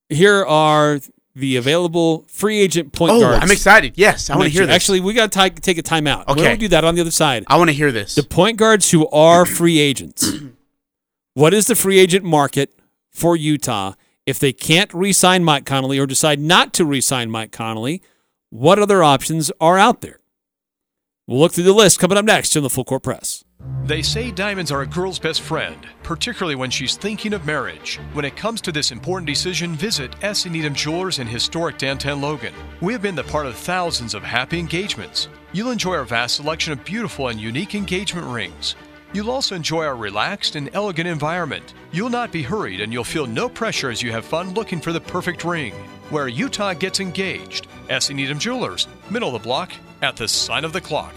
[0.10, 1.00] Here are
[1.36, 3.40] the available free agent point Oh, guards.
[3.44, 3.94] I'm excited.
[3.96, 4.68] Yes, I wanna hear year.
[4.68, 4.76] this.
[4.76, 6.28] Actually, we got to take a timeout.
[6.28, 6.52] Okay.
[6.52, 7.46] to do that on the other side.
[7.48, 8.16] I want to hear this.
[8.16, 10.30] The point guards who are free agents.
[11.42, 12.72] what is the free agent market
[13.10, 13.94] for Utah
[14.28, 18.04] if they can't re-sign Mike Conley or decide not to re-sign Mike Conley?
[18.52, 20.20] What other options are out there?
[21.26, 23.44] We'll look through the list coming up next on the Full Court Press.
[23.86, 28.00] They say diamonds are a girl's best friend, particularly when she's thinking of marriage.
[28.14, 30.46] When it comes to this important decision, visit S.
[30.46, 32.54] Needham Jewelers in historic downtown Logan.
[32.82, 35.28] We have been the part of thousands of happy engagements.
[35.54, 38.76] You'll enjoy our vast selection of beautiful and unique engagement rings.
[39.14, 41.74] You'll also enjoy our relaxed and elegant environment.
[41.92, 44.94] You'll not be hurried and you'll feel no pressure as you have fun looking for
[44.94, 45.74] the perfect ring.
[46.10, 47.68] Where Utah gets engaged.
[47.90, 48.10] S.
[48.10, 51.14] Needham Jewelers, middle of the block, at the sign of the clock.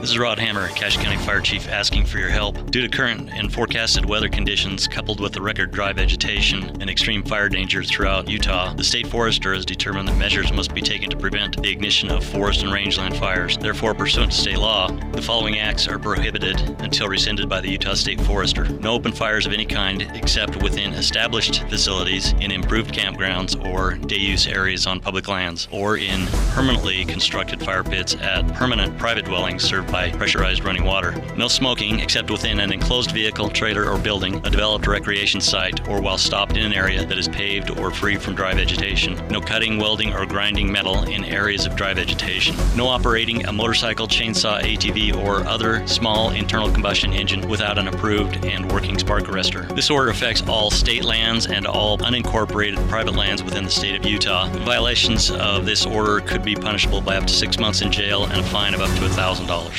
[0.00, 2.70] This is Rod Hammer, Cache County Fire Chief, asking for your help.
[2.70, 7.24] Due to current and forecasted weather conditions, coupled with the record dry vegetation and extreme
[7.24, 11.16] fire danger throughout Utah, the state forester has determined that measures must be taken to
[11.16, 13.58] prevent the ignition of forest and rangeland fires.
[13.58, 17.94] Therefore, pursuant to state law, the following acts are prohibited until rescinded by the Utah
[17.94, 18.68] State Forester.
[18.68, 24.16] No open fires of any kind except within established facilities, in improved campgrounds or day
[24.16, 29.64] use areas on public lands, or in permanently constructed fire pits at permanent private dwellings
[29.64, 31.14] served by pressurized running water.
[31.36, 36.00] No smoking except within an enclosed vehicle, trailer, or building, a developed recreation site, or
[36.00, 39.16] while stopped in an area that is paved or free from dry vegetation.
[39.28, 42.56] No cutting, welding, or grinding metal in areas of dry vegetation.
[42.76, 48.44] No operating a motorcycle, chainsaw, ATV, or other small internal combustion engine without an approved
[48.44, 49.74] and working spark arrestor.
[49.74, 54.04] This order affects all state lands and all unincorporated private lands within the state of
[54.04, 54.48] Utah.
[54.64, 58.40] Violations of this order could be punishable by up to six months in jail and
[58.40, 59.77] a fine of up to $1,000.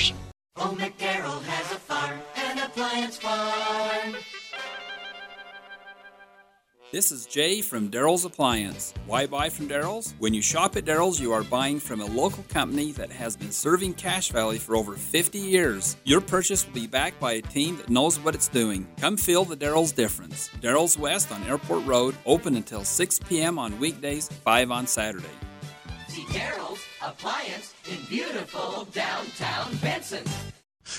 [0.59, 4.17] Old McDarrell has a farm, an appliance farm.
[6.91, 8.93] This is Jay from Daryl's Appliance.
[9.05, 10.15] Why buy from Daryl's?
[10.19, 13.51] When you shop at Daryl's, you are buying from a local company that has been
[13.51, 15.95] serving Cache Valley for over 50 years.
[16.03, 18.85] Your purchase will be backed by a team that knows what it's doing.
[18.99, 20.49] Come feel the Daryl's difference.
[20.59, 23.57] Daryl's West on Airport Road, open until 6 p.m.
[23.57, 25.27] on weekdays, 5 on Saturday.
[26.09, 30.23] See Daryl's Appliance in beautiful downtown Benson.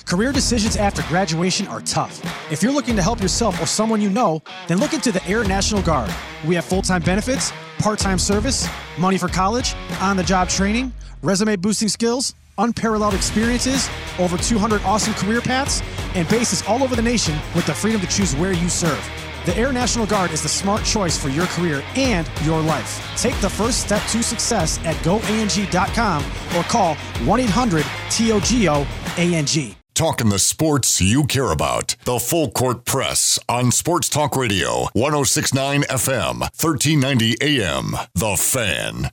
[0.06, 2.20] Career decisions after graduation are tough.
[2.50, 5.44] If you're looking to help yourself or someone you know, then look into the Air
[5.44, 6.12] National Guard.
[6.46, 8.68] We have full time benefits, part time service,
[8.98, 10.92] money for college, on the job training,
[11.22, 13.88] resume boosting skills, unparalleled experiences,
[14.18, 15.82] over 200 awesome career paths,
[16.14, 19.29] and bases all over the nation with the freedom to choose where you serve.
[19.46, 23.02] The Air National Guard is the smart choice for your career and your life.
[23.16, 26.24] Take the first step to success at goang.com
[26.56, 28.86] or call 1 800 TOGO
[29.16, 29.76] ANG.
[29.94, 31.96] Talking the sports you care about.
[32.04, 37.96] The Full Court Press on Sports Talk Radio, 1069 FM, 1390 AM.
[38.14, 39.10] The Fan.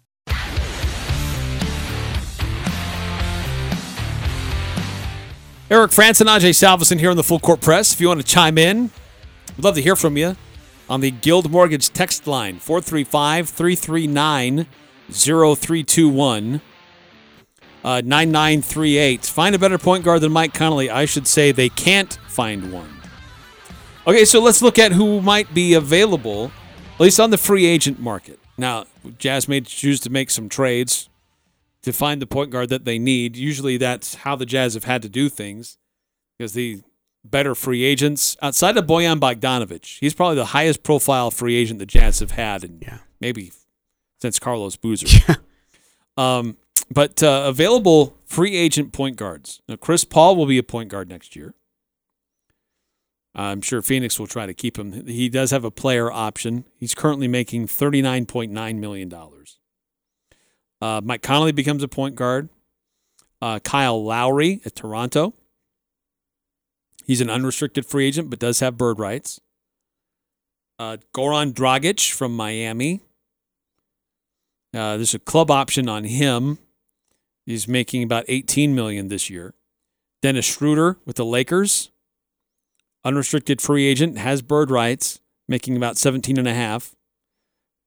[5.70, 7.94] Eric Frandsen and Ajay Salvesen here on the Full Court Press.
[7.94, 8.90] If you want to chime in,
[9.58, 10.36] we'd love to hear from you
[10.90, 14.68] on the Guild Mortgage text line 435 339
[15.12, 16.62] 0321
[17.84, 19.26] uh, 9938.
[19.26, 20.90] Find a better point guard than Mike Conley.
[20.90, 22.90] I should say they can't find one.
[24.06, 26.52] Okay, so let's look at who might be available,
[26.96, 28.40] at least on the free agent market.
[28.58, 28.86] Now,
[29.18, 31.10] Jazz may choose to make some trades
[31.84, 33.36] to find the point guard that they need.
[33.38, 35.78] Usually that's how the Jazz have had to do things
[36.38, 36.82] because the
[37.32, 41.86] better free agents outside of Bojan Bogdanovic, he's probably the highest profile free agent the
[41.86, 43.00] Jazz have had and yeah.
[43.20, 43.52] maybe
[44.22, 45.38] since Carlos Boozer.
[46.18, 46.58] um,
[46.90, 49.62] but uh, available free agent point guards.
[49.68, 51.54] Now, Chris Paul will be a point guard next year.
[53.36, 55.06] I'm sure Phoenix will try to keep him.
[55.06, 56.66] He does have a player option.
[56.76, 59.14] He's currently making $39.9 million.
[60.82, 62.50] Uh, Mike Conley becomes a point guard.
[63.40, 65.36] Uh, Kyle Lowry at Toronto.
[67.08, 69.40] He's an unrestricted free agent, but does have bird rights.
[70.78, 73.00] Uh, Goran Dragic from Miami.
[74.74, 76.60] Uh, there's a club option on him.
[77.46, 79.54] He's making about 18 million this year.
[80.22, 81.92] Dennis Schroeder with the Lakers.
[83.06, 86.94] Unrestricted free agent, has bird rights, making about 17 and a half.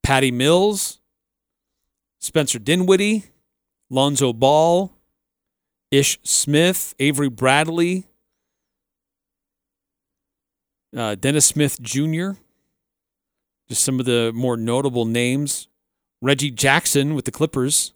[0.02, 0.98] Patty Mills,
[2.20, 3.24] Spencer Dinwiddie,
[3.90, 4.92] Lonzo Ball,
[5.90, 8.06] Ish Smith, Avery Bradley,
[10.96, 12.32] uh, Dennis Smith Jr.,
[13.68, 15.68] just some of the more notable names.
[16.22, 17.94] Reggie Jackson with the Clippers.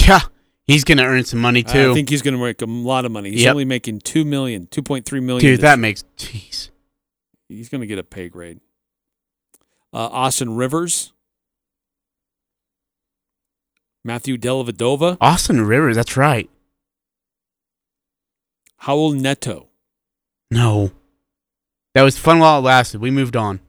[0.00, 0.20] Yeah,
[0.66, 1.90] he's going to earn some money too.
[1.90, 3.30] I think he's going to make a lot of money.
[3.30, 3.50] He's Yep.
[3.52, 5.40] only making two million, two point three million.
[5.52, 5.76] Dude, that year.
[5.76, 6.70] makes jeez.
[7.48, 8.60] He's going to get a pay grade.
[9.92, 11.12] Uh, Austin Rivers,
[14.04, 16.48] Matthew Dellavedova, Austin Rivers, that's right.
[18.84, 19.68] Raul Neto.
[20.50, 20.90] No.
[21.94, 23.00] That was fun while it lasted.
[23.00, 23.60] We moved on.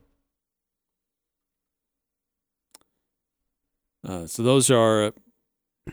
[4.06, 5.06] Uh, so those are.
[5.06, 5.90] Uh,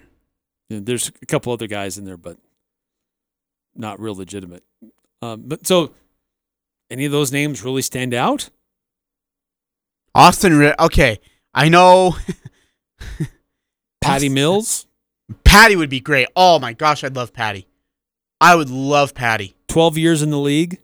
[0.69, 2.37] there's a couple other guys in there, but
[3.75, 4.63] not real legitimate.
[5.21, 5.93] Um, but so,
[6.91, 8.49] any of those names really stand out?
[10.13, 11.19] Austin okay.
[11.53, 12.15] I know
[14.01, 14.85] Patty Mills,
[15.43, 16.27] Patty would be great.
[16.35, 17.67] Oh my gosh, I'd love Patty.
[18.39, 19.55] I would love Patty.
[19.67, 20.79] twelve years in the league.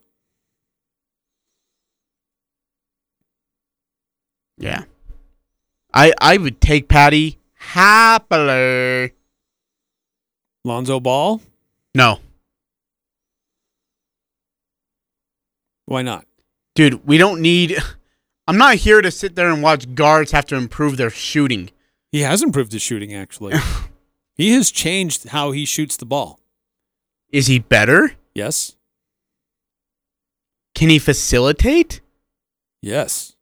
[4.58, 4.84] Yeah.
[5.94, 9.14] I I would take Patty happily.
[10.64, 11.42] Lonzo Ball.
[11.94, 12.20] No.
[15.86, 16.26] Why not?
[16.74, 17.78] Dude, we don't need
[18.48, 21.72] I'm not here to sit there and watch guards have to improve their shooting.
[22.12, 23.14] He has improved his shooting.
[23.14, 23.56] Actually,
[24.36, 26.40] he has changed how he shoots the ball.
[27.32, 28.14] Is he better?
[28.34, 28.76] Yes.
[30.76, 32.02] Can he facilitate?
[32.82, 33.35] Yes.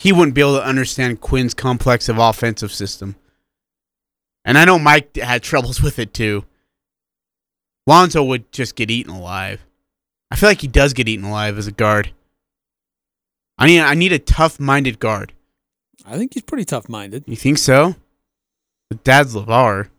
[0.00, 3.16] He wouldn't be able to understand Quinn's complex of offensive system.
[4.46, 6.46] And I know Mike had troubles with it too.
[7.86, 9.60] Lonzo would just get eaten alive.
[10.30, 12.12] I feel like he does get eaten alive as a guard.
[13.58, 15.34] I need I need a tough-minded guard.
[16.06, 17.24] I think he's pretty tough minded.
[17.26, 17.94] You think so?
[18.88, 19.90] But Dad's LaVar.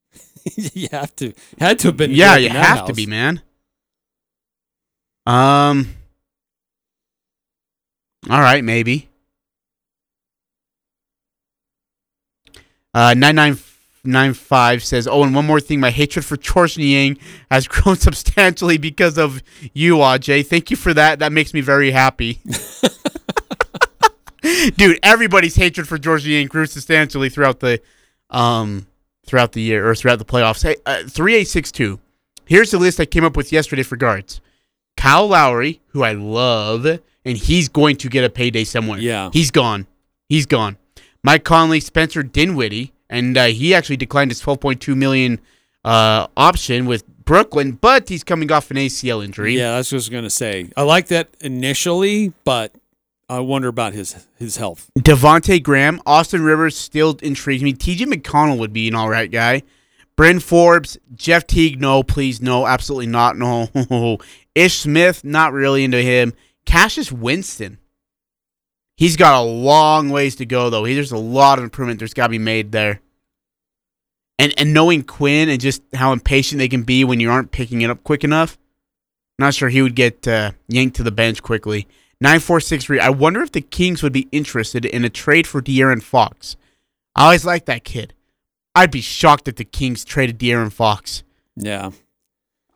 [0.54, 2.10] you have to had to have been.
[2.10, 3.40] Yeah, you have to be, man.
[5.24, 5.94] Um.
[8.28, 9.08] All right, maybe.
[12.92, 13.58] Uh, nine nine
[14.04, 17.18] nine five says, "Oh, and one more thing, my hatred for Georges Niang
[17.50, 19.42] has grown substantially because of
[19.72, 20.46] you, Aj.
[20.46, 21.18] Thank you for that.
[21.20, 22.40] That makes me very happy."
[24.76, 27.80] Dude, everybody's hatred for Georges Niang grew substantially throughout the,
[28.30, 28.86] um,
[29.26, 30.62] throughout the year or throughout the playoffs.
[30.62, 31.98] Hey, uh, three eight six two.
[32.46, 34.40] Here's the list I came up with yesterday for guards.
[34.98, 38.98] Kyle Lowry, who I love, and he's going to get a payday somewhere.
[38.98, 39.30] Yeah.
[39.32, 39.86] He's gone.
[40.28, 40.76] He's gone.
[41.22, 45.38] Mike Conley, Spencer Dinwiddie, and uh, he actually declined his 12.2 million
[45.84, 49.56] uh, option with Brooklyn, but he's coming off an ACL injury.
[49.56, 50.68] Yeah, that's what I was gonna say.
[50.76, 52.74] I like that initially, but
[53.28, 54.90] I wonder about his his health.
[54.98, 57.72] Devonte Graham, Austin Rivers still intrigues me.
[57.72, 59.62] TJ McConnell would be an all right guy.
[60.16, 64.18] Bryn Forbes, Jeff Teague, no, please, no, absolutely not, no.
[64.58, 66.34] Ish Smith, not really into him.
[66.66, 67.78] Cassius Winston.
[68.96, 70.84] He's got a long ways to go though.
[70.84, 73.00] There's a lot of improvement there's got to be made there.
[74.40, 77.82] And and knowing Quinn and just how impatient they can be when you aren't picking
[77.82, 78.58] it up quick enough,
[79.38, 81.86] not sure he would get uh, yanked to the bench quickly.
[82.20, 82.98] Nine four six three.
[82.98, 86.56] I wonder if the Kings would be interested in a trade for De'Aaron Fox.
[87.14, 88.14] I always liked that kid.
[88.74, 91.22] I'd be shocked if the Kings traded De'Aaron Fox.
[91.56, 91.92] Yeah,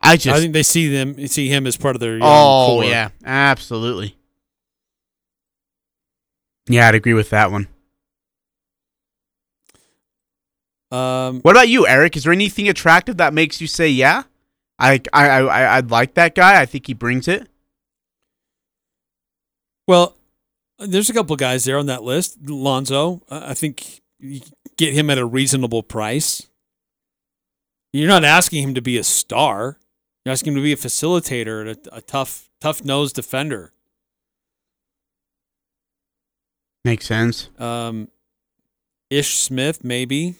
[0.03, 2.65] I just I think they see them see him as part of their young oh
[2.81, 2.85] core.
[2.85, 4.17] yeah, absolutely.
[6.67, 7.67] Yeah, I'd agree with that one.
[10.91, 12.15] Um, What about you, Eric?
[12.15, 14.23] Is there anything attractive that makes you say yeah?
[14.79, 16.61] I I I I- I'd like that guy.
[16.61, 17.47] I think he brings it.
[19.87, 20.15] Well,
[20.79, 22.37] there's a couple guys there on that list.
[22.47, 24.41] Lonzo, uh, I think you
[24.77, 26.47] get him at a reasonable price.
[27.91, 29.77] You're not asking him to be a star.
[30.25, 33.73] You're asking him to be a facilitator and a, a tough, tough nosed defender.
[36.85, 37.49] Makes sense.
[37.59, 38.09] Um,
[39.09, 40.35] Ish Smith, maybe.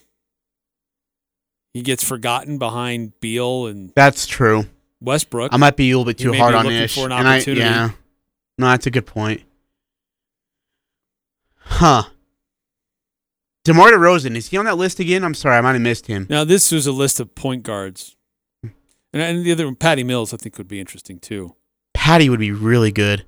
[1.73, 4.65] He gets forgotten behind Beal and That's true.
[5.01, 5.53] Westbrook.
[5.53, 6.95] I might be a little bit too hard on Ish.
[6.95, 7.91] for an and I- yeah.
[8.57, 9.41] No, that's a good point.
[11.57, 12.03] Huh.
[13.63, 15.23] DeMar DeRozan, is he on that list again?
[15.23, 16.27] I'm sorry, I might have missed him.
[16.29, 18.15] Now, this was a list of point guards.
[19.13, 21.55] And, and the other one, Patty Mills, I think would be interesting too.
[21.93, 23.25] Patty would be really good.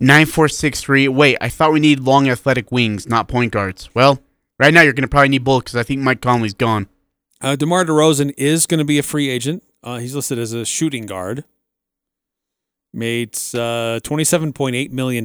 [0.00, 1.08] 9463.
[1.08, 3.88] Wait, I thought we need long athletic wings, not point guards.
[3.94, 4.20] Well,
[4.58, 6.88] right now you're going to probably need both because I think Mike Conley's gone.
[7.40, 9.62] Uh, DeMar DeRozan is going to be a free agent.
[9.82, 11.44] Uh, he's listed as a shooting guard.
[12.92, 15.24] Made uh, $27.8 million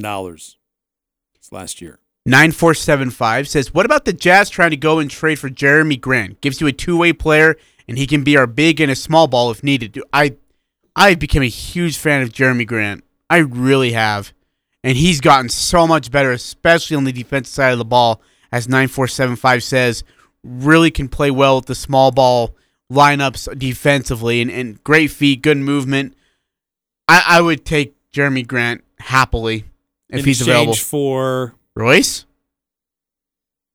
[1.50, 1.98] last year.
[2.26, 6.40] 9475 says, What about the Jazz trying to go and trade for Jerami Grant?
[6.40, 7.56] Gives you a two way player,
[7.88, 10.00] and he can be our big and a small ball if needed.
[10.12, 10.36] I
[10.96, 13.04] I became a huge fan of Jerami Grant.
[13.28, 14.32] I really have.
[14.82, 18.20] And he's gotten so much better, especially on the defensive side of the ball,
[18.52, 20.04] as 9475 says.
[20.44, 22.54] Really can play well with the small ball
[22.92, 26.14] lineups defensively and, and great feet, good movement.
[27.08, 29.64] I, I would take Jerami Grant happily
[30.10, 30.74] if In he's available.
[30.74, 32.26] for Royce?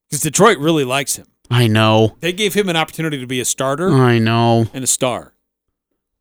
[0.10, 1.27] because Detroit really likes him.
[1.49, 2.15] I know.
[2.19, 4.67] They gave him an opportunity to be a starter I know.
[4.73, 5.34] and a star.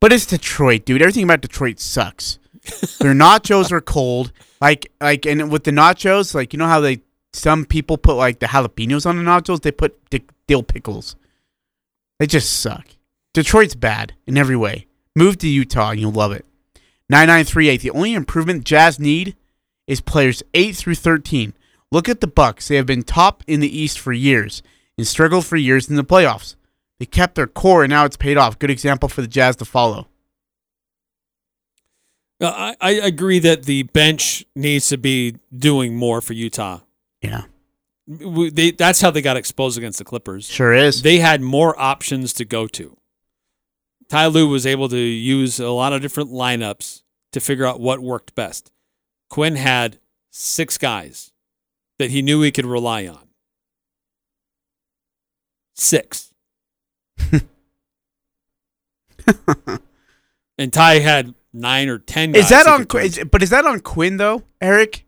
[0.01, 1.03] But it's Detroit, dude.
[1.03, 2.39] Everything about Detroit sucks.
[3.01, 4.33] Their nachos are cold.
[4.61, 7.03] Like like and with the nachos, like you know how they
[7.33, 11.17] some people put like the jalapenos on the nachos, they put di- dill pickles.
[12.19, 12.87] They just suck.
[13.35, 14.87] Detroit's bad in every way.
[15.15, 16.45] Move to Utah and you'll love it.
[17.11, 17.81] 9938.
[17.81, 19.37] The only improvement Jazz need
[19.87, 21.55] is players 8 through 13.
[21.91, 22.69] Look at the Bucks.
[22.69, 24.63] They have been top in the East for years
[24.99, 26.57] and struggled for years in the playoffs.
[26.99, 28.59] They kept their core and now it's paid off.
[28.59, 30.09] Good example for the Jazz to follow.
[32.41, 36.81] I, I agree that the bench needs to be doing more for Utah.
[37.21, 37.45] Yeah.
[38.07, 40.47] We- They, that's how they got exposed against the Clippers.
[40.47, 41.03] Sure is.
[41.03, 42.97] They had more options to go to.
[44.09, 47.03] Ty Lue was able to use a lot of different lineups
[47.33, 48.71] to figure out what worked best.
[49.29, 49.99] Quinn had
[50.31, 51.33] six guys
[51.99, 53.28] that he knew he could rely on.
[55.79, 56.33] Six.
[60.59, 62.35] and Ty had nine or ten.
[62.35, 62.85] Is that on?
[62.87, 65.05] Qu- is, but is that on Quinn though, Eric?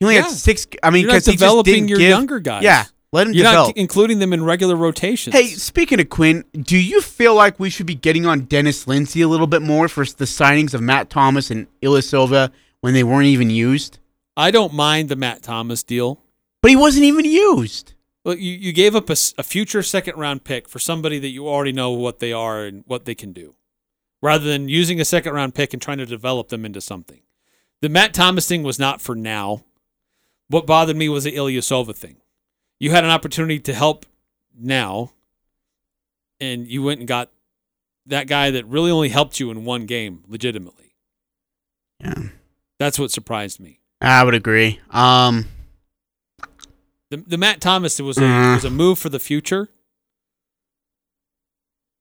[0.00, 0.22] He only Yeah.
[0.22, 0.66] had six.
[0.82, 2.62] I mean, because he just developing didn't your give- younger guys.
[2.64, 3.68] Yeah, let him You're develop.
[3.68, 5.34] not including them in regular rotations.
[5.36, 9.20] Hey, speaking of Quinn, do you feel like we should be getting on Dennis Lindsey
[9.22, 12.50] a little bit more for the signings of Matt Thomas and Ilyasova
[12.80, 13.98] when they weren't even used?
[14.36, 16.18] I don't mind the Matt Thomas deal.
[16.62, 17.94] But he wasn't even used.
[18.24, 21.72] Well, you, you gave up a future second round pick for somebody that you already
[21.72, 23.56] know what they are and what they can do,
[24.20, 27.22] rather than using a second round pick and trying to develop them into something.
[27.80, 29.64] The Matt Thomas thing was not for now.
[30.48, 32.16] What bothered me was the Ilyasova thing.
[32.78, 34.06] You had an opportunity to help
[34.56, 35.12] now,
[36.40, 37.30] and you went and got
[38.06, 40.94] that guy that really only helped you in one game, legitimately.
[42.00, 42.14] Yeah.
[42.78, 43.80] That's what surprised me.
[44.00, 44.80] I would agree.
[44.90, 45.46] Um,
[47.12, 48.54] The, the Matt Thomas was a Mm.
[48.54, 49.68] was a move for the future.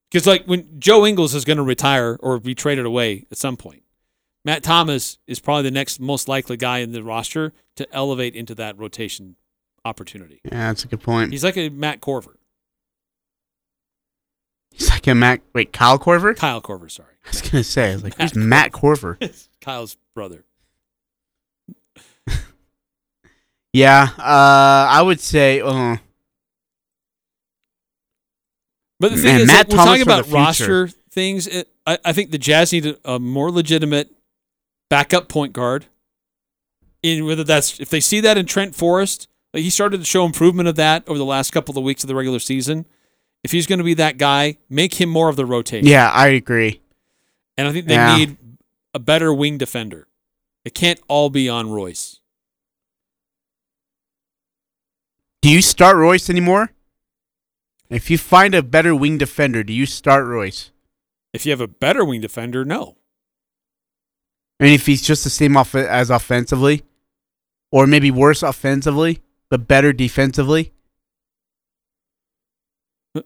[0.09, 3.57] Because like when Joe Ingles is going to retire or be traded away at some
[3.57, 3.83] point,
[4.45, 8.55] Matt Thomas is probably the next most likely guy in the roster to elevate into
[8.55, 9.35] that rotation
[9.83, 10.39] opportunity.
[10.45, 11.31] Yeah, that's a good point.
[11.31, 12.35] He's like a Matt Korver.
[14.71, 15.41] He's like a Matt.
[15.53, 16.35] Wait, Kyle Korver?
[16.37, 17.15] Kyle Korver, sorry.
[17.25, 19.47] I was gonna say, I was like, Matt who's Matt Korver?
[19.61, 20.45] Kyle's brother.
[23.73, 24.21] Yeah, uh,
[24.89, 25.61] I would say.
[25.61, 25.97] Uh,
[28.99, 31.47] But the thing Man, is, Matt like, we're talking about roster things.
[31.47, 34.11] It, I, I think the Jazz need a, a more legitimate
[34.91, 35.87] backup point guard.
[37.01, 40.23] In whether that's if they see that in Trent Forrest, like he started to show
[40.23, 42.85] improvement of that over the last couple of weeks of the regular season.
[43.43, 45.87] If he's going to be that guy, make him more of the rotation.
[45.87, 46.79] yeah, I agree.
[47.57, 48.15] and I think they Yeah.
[48.17, 48.37] need
[48.93, 50.05] a better wing defender.
[50.63, 52.19] It can't all be on Royce.
[55.41, 56.71] Do you start Royce anymore?
[57.89, 60.71] If you find a better wing defender, do you start Royce?
[61.33, 62.97] If you have a better wing defender, no.
[64.59, 66.83] I mean, if he's just the same off- as offensively,
[67.71, 70.73] or maybe worse offensively, but better defensively.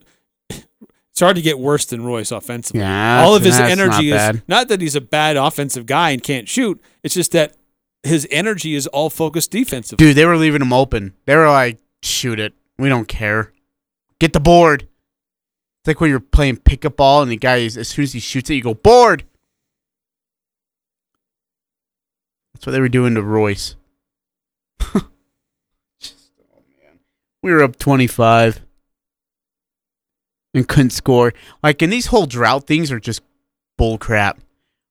[0.50, 2.80] It's hard to get worse than Royce offensively.
[2.82, 4.42] Yeah, all of his energy not is bad.
[4.46, 6.78] not that he's a bad offensive guy and can't shoot.
[7.02, 7.56] It's just that
[8.02, 10.04] his energy is all focused defensively.
[10.04, 11.14] Dude, they were leaving him open.
[11.24, 12.54] They were like, shoot it.
[12.78, 13.52] We don't care.
[14.18, 14.82] Get the board.
[14.82, 18.20] It's like when you're playing pickup ball and the guy, is, as soon as he
[18.20, 19.24] shoots it, you go, board.
[22.52, 23.76] That's what they were doing to Royce.
[26.00, 27.00] Just, oh, man.
[27.42, 28.62] We were up 25
[30.54, 31.34] and couldn't score.
[31.62, 33.20] Like, and these whole drought things are just
[33.76, 34.40] bull crap.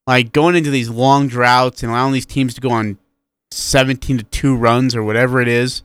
[0.05, 2.99] Like, going into these long droughts and allowing these teams to go on
[3.51, 5.81] 17 to 2 runs or whatever it is,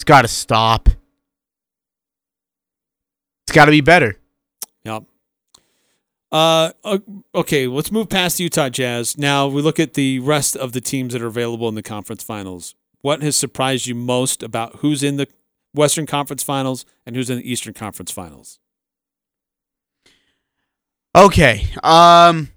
[0.00, 0.88] it's got to stop.
[3.44, 4.16] It's got to be better.
[4.82, 5.04] Yep.
[6.32, 6.70] Uh,
[7.34, 9.18] okay, let's move past the Utah Jazz.
[9.18, 12.22] Now we look at the rest of the teams that are available in the conference
[12.24, 12.74] finals.
[13.02, 15.28] What has surprised you most about who's in the
[15.74, 18.58] Western Conference Finals and who's in the Eastern Conference Finals?
[21.14, 21.66] Okay.
[21.82, 22.52] Um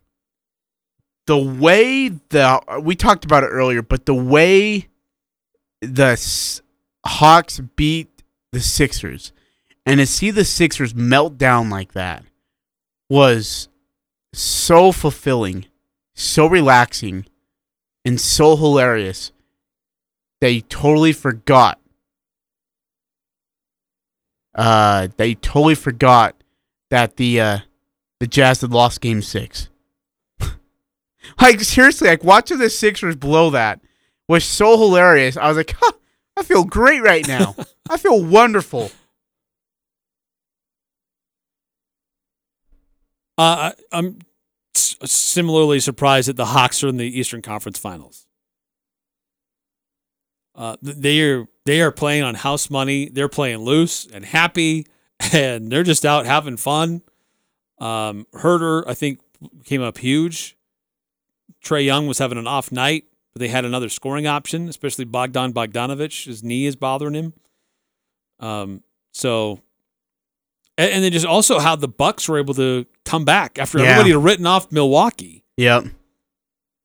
[1.27, 4.87] the way the we talked about it earlier, but the way
[5.81, 6.15] the
[7.05, 9.31] Hawks beat the Sixers
[9.85, 12.23] and to see the Sixers melt down like that
[13.09, 13.67] was
[14.33, 15.65] so fulfilling,
[16.15, 17.25] so relaxing,
[18.05, 19.31] and so hilarious.
[20.41, 21.79] They totally forgot.
[24.55, 26.35] Uh, they totally forgot
[26.89, 27.59] that the uh,
[28.19, 29.69] the Jazz had lost Game Six.
[31.41, 33.79] like seriously, like watching the Sixers blow that
[34.27, 35.37] was so hilarious.
[35.37, 35.93] I was like, huh,
[36.35, 37.55] I feel great right now.
[37.89, 38.91] I feel wonderful.
[43.37, 44.19] Uh, I, I'm
[44.75, 48.25] s- similarly surprised that the Hawks are in the Eastern Conference Finals.
[50.55, 53.09] Uh, they are they are playing on house money.
[53.09, 54.85] They're playing loose and happy,
[55.33, 57.01] and they're just out having fun.
[57.79, 59.19] Um, Huerter, I think,
[59.65, 60.55] came up huge.
[61.65, 65.53] Trae Young was having an off night, but they had another scoring option, especially Bogdan
[65.53, 66.25] Bogdanovic.
[66.25, 67.33] His knee is bothering him.
[68.39, 68.83] Um,
[69.13, 69.59] so,
[70.77, 73.85] and, and then just also how the Bucks were able to come back after Yeah.
[73.85, 75.43] everybody had written off Milwaukee.
[75.57, 75.85] Yep.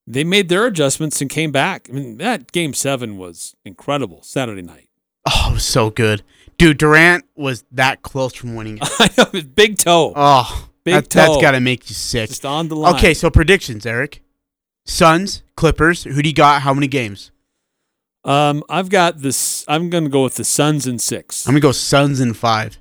[0.06, 1.88] They made their adjustments and came back.
[1.90, 4.88] I mean, that game seven was incredible Saturday night.
[5.26, 6.22] Oh, it was so good,
[6.56, 6.78] dude.
[6.78, 8.88] Durant was that close from winning it.
[8.98, 10.14] I know, his big toe.
[10.16, 11.20] Oh, Big toe.
[11.20, 12.30] That's got to make you sick.
[12.30, 12.94] Just on the line.
[12.94, 14.22] Okay, so predictions, Eric.
[14.88, 16.04] Suns, Clippers.
[16.04, 16.62] Who do you got?
[16.62, 17.30] How many games?
[18.24, 19.64] Um, I've got this.
[19.68, 21.46] I'm going to go with the Suns in six.
[21.46, 22.78] I'm gonna go Suns in five.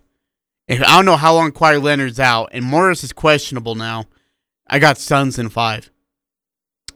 [0.67, 4.05] If I don't know how long Kawhi Leonard's out, and Morris is questionable now,
[4.67, 5.91] I got Suns in five.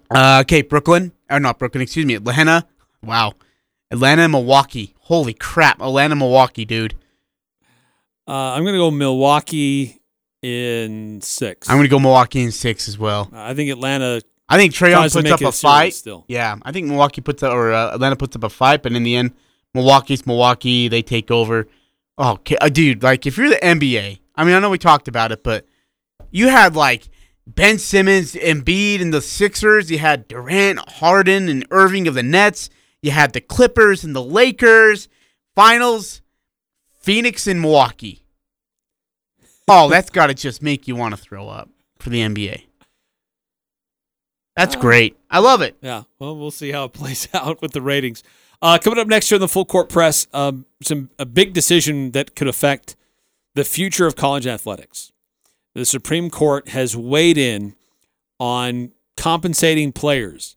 [0.10, 1.82] Uh, okay, Brooklyn or not Brooklyn?
[1.82, 2.68] Excuse me, Atlanta.
[3.04, 3.34] Wow,
[3.92, 4.96] Atlanta, Milwaukee.
[5.02, 6.96] Holy crap, Atlanta, Milwaukee, dude.
[8.28, 10.02] Uh, I'm going to go Milwaukee
[10.42, 11.70] in six.
[11.70, 13.30] I'm gonna go Milwaukee in six as well.
[13.34, 14.22] I think Atlanta.
[14.52, 15.94] I think Trae Young puts up a fight.
[15.94, 18.92] Still, Yeah, I think Milwaukee puts up, or uh, Atlanta puts up a fight, but
[18.92, 19.32] in the end,
[19.74, 20.90] Milwaukee's Milwaukee.
[20.90, 21.68] They take over.
[22.18, 25.08] Oh, okay, uh, dude, like if you're the NBA, I mean, I know we talked
[25.08, 25.66] about it, but
[26.32, 27.10] you had like
[27.48, 29.90] Ben Simmons, and Embiid, and the Sixers.
[29.90, 32.70] You had Durant, Harden, and Irving of the Nets.
[33.02, 35.08] You had the Clippers and the Lakers.
[35.56, 36.22] Finals,
[37.00, 38.26] Phoenix and Milwaukee.
[39.68, 41.70] Oh, that's got to just make you want to throw up
[42.00, 42.64] for the NBA.
[44.56, 45.18] That's Uh, great.
[45.30, 45.76] I love it.
[45.82, 46.04] Yeah.
[46.20, 48.24] Well, we'll see how it plays out with the ratings.
[48.62, 52.12] Uh, coming up next year in the full court press, um, some a big decision
[52.12, 52.96] that could affect
[53.56, 55.12] the future of college athletics.
[55.74, 57.76] The Supreme Court has weighed in
[58.40, 60.56] on compensating players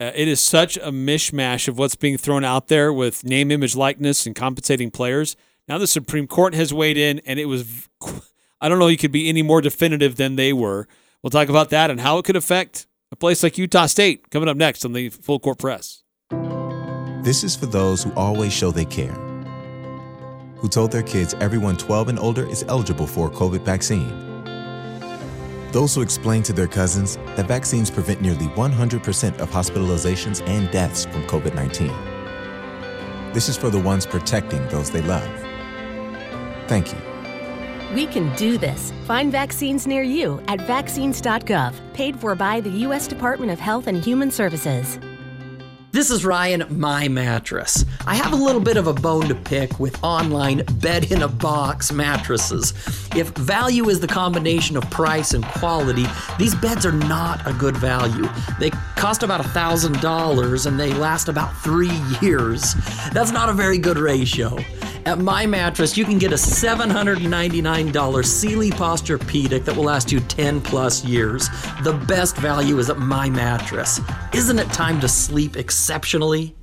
[0.00, 3.76] Uh, it is such a mishmash of what's being thrown out there with name, image,
[3.76, 5.36] likeness, and compensating players.
[5.68, 7.88] Now the Supreme Court has weighed in, and it was,
[8.62, 10.88] I don't know, you could be any more definitive than they were.
[11.22, 14.48] We'll talk about that and how it could affect a place like Utah State coming
[14.48, 16.02] up next on the Full Court Press.
[17.22, 19.12] This is for those who always show they care,
[20.56, 24.08] who told their kids everyone 12 and older is eligible for a COVID vaccine.
[25.72, 31.04] Those who explain to their cousins that vaccines prevent nearly 100% of hospitalizations and deaths
[31.04, 31.88] from COVID 19.
[33.32, 35.28] This is for the ones protecting those they love.
[36.68, 37.09] Thank you.
[37.92, 38.92] We can do this.
[39.04, 43.08] Find vaccines near you at vaccines.gov, paid for by the U.S.
[43.08, 45.00] Department of Health and Human Services.
[45.92, 47.84] This is Ryan, my mattress.
[48.06, 51.28] I have a little bit of a bone to pick with online bed in a
[51.28, 52.74] box mattresses.
[53.16, 56.06] If value is the combination of price and quality,
[56.38, 58.28] these beds are not a good value.
[58.60, 62.74] They cost about $1,000 and they last about three years.
[63.12, 64.58] That's not a very good ratio.
[65.06, 70.60] At My Mattress, you can get a $799 Sealy Posturepedic that will last you 10
[70.60, 71.48] plus years.
[71.82, 74.00] The best value is at My Mattress.
[74.34, 76.54] Isn't it time to sleep exceptionally?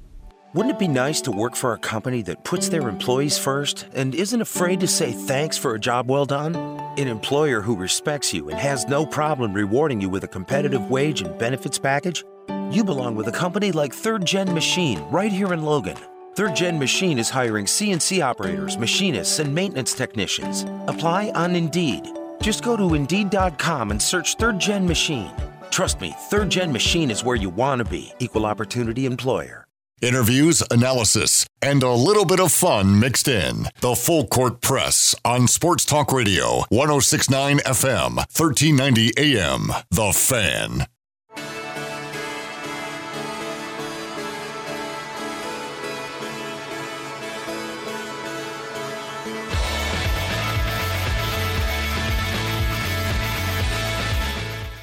[0.53, 4.15] Wouldn't it be nice to work for a company that puts their employees first and
[4.15, 6.55] isn't afraid to say thanks for a job well done?
[6.55, 11.21] An employer who respects you and has no problem rewarding you with a competitive wage
[11.21, 12.23] and benefits package?
[12.71, 15.97] You belong with a company like Third Gen Machine right here in Logan.
[16.37, 20.65] Third Gen Machine is hiring CNC operators, machinists, and maintenance technicians.
[20.85, 22.15] Apply on Indeed.
[22.41, 25.31] Just go to Indeed.com and search Third Gen Machine.
[25.71, 28.13] Trust me, Third Gen Machine is where you want to be.
[28.19, 29.65] Equal Opportunity Employer.
[29.99, 33.63] Interviews, analysis, and a little bit of fun mixed in.
[33.81, 39.71] The Full Court Press on Sports Talk Radio, 1069 FM, 1390 AM.
[39.89, 40.85] The Fan.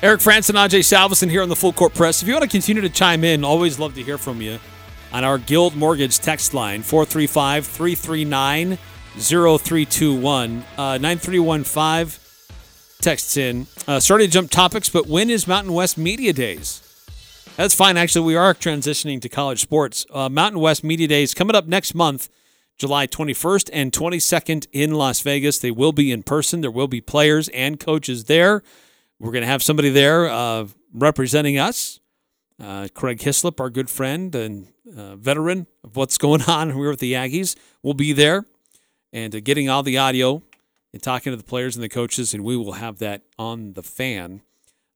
[0.04, 2.20] Eric Frandsen and Ajay Salvesen here on the Full Court Press.
[2.20, 4.58] If you want to continue to chime in, always love to hear from you
[5.14, 8.76] on our Guild Mortgage text line, 435 339
[9.16, 10.64] 0321.
[10.76, 12.20] Uh, 9315
[13.00, 13.66] texts in.
[13.88, 16.82] Uh, starting to jump topics, but when is Mountain West Media Days?
[17.56, 17.96] That's fine.
[17.96, 20.04] Actually, we are transitioning to college sports.
[20.10, 22.28] Uh, Mountain West Media Days coming up next month,
[22.76, 25.60] July 21st and 22nd in Las Vegas.
[25.60, 26.60] They will be in person.
[26.60, 28.62] There will be players and coaches there.
[29.24, 31.98] We're going to have somebody there uh, representing us.
[32.62, 37.00] Uh, Craig Hislop, our good friend and uh, veteran of what's going on here with
[37.00, 38.44] the Aggies, will be there
[39.14, 40.42] and uh, getting all the audio
[40.92, 42.34] and talking to the players and the coaches.
[42.34, 44.42] And we will have that on the fan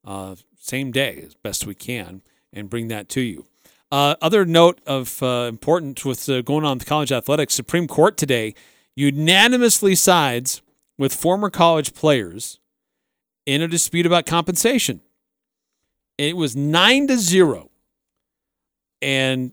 [0.04, 2.20] uh, same day as best we can
[2.52, 3.46] and bring that to you.
[3.90, 8.54] Uh, other note of importance with going on with college athletics, Supreme Court today
[8.94, 10.60] unanimously sides
[10.98, 12.58] with former college players
[13.48, 15.00] in a dispute about compensation.
[16.18, 17.70] It was nine to zero,
[19.00, 19.52] and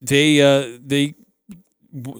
[0.00, 1.14] they uh, they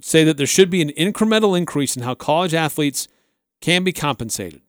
[0.02, 3.08] say that there should be an incremental increase in how college athletes
[3.60, 4.62] can be compensated.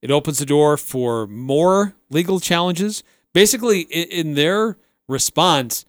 [0.00, 3.04] It opens the door for more legal challenges.
[3.32, 4.78] Basically, in their
[5.08, 5.84] response,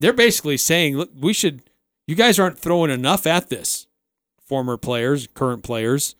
[0.00, 1.62] they're basically saying, "Look, we should.
[2.06, 3.86] You guys aren't throwing enough at this.
[4.44, 6.14] Former players, current players,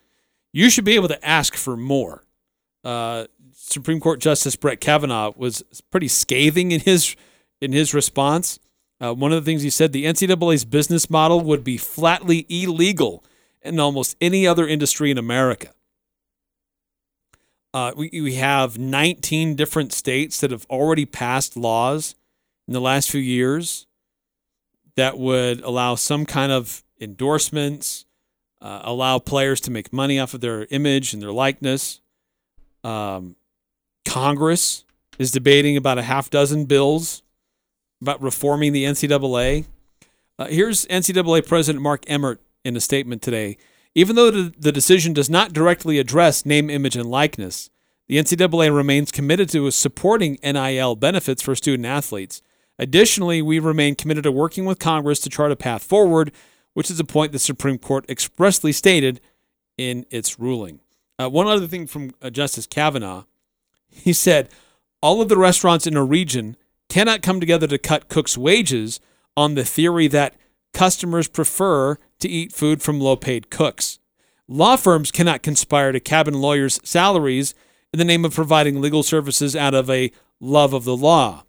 [0.55, 2.25] you should be able to ask for more."
[2.89, 7.15] Uh, Supreme Court Justice Brett Kavanaugh was pretty scathing in his
[7.61, 8.59] in his response.
[8.99, 13.23] Uh, one of the things he said, the NCAA's business model would be flatly illegal
[13.61, 15.69] in almost any other industry in America.
[17.75, 22.15] Uh, we, we have 19 different states that have already passed laws
[22.67, 23.87] in the last few years
[24.97, 28.07] that would allow some kind of endorsements,
[28.63, 32.01] uh, allow players to make money off of their image and their likeness.
[32.85, 33.37] Um,
[34.05, 34.85] Congress
[35.19, 37.23] is debating about a half dozen bills
[38.01, 39.67] about reforming the NCAA.
[40.39, 43.57] Uh, here's NCAA President Mark Emmert in a statement today.
[43.95, 47.71] Even though the, the decision does not directly address name, image, and likeness,
[48.07, 52.41] the NCAA remains committed to supporting NIL benefits for student athletes.
[52.79, 56.31] Additionally, we remain committed to working with Congress to chart a path forward,
[56.75, 59.21] which is a point the Supreme Court expressly stated
[59.77, 60.81] in its ruling.
[61.19, 63.25] Uh, one other thing from uh, Justice Kavanaugh,
[63.91, 64.49] he said
[65.03, 66.57] all of the restaurants in a region
[66.89, 69.01] cannot come together to cut cooks' wages
[69.37, 70.35] on the theory that
[70.73, 73.99] customers prefer to eat food from low paid cooks.
[74.47, 77.55] Law firms cannot conspire to cabin lawyers' salaries
[77.93, 81.45] in the name of providing legal services out of a love of the law.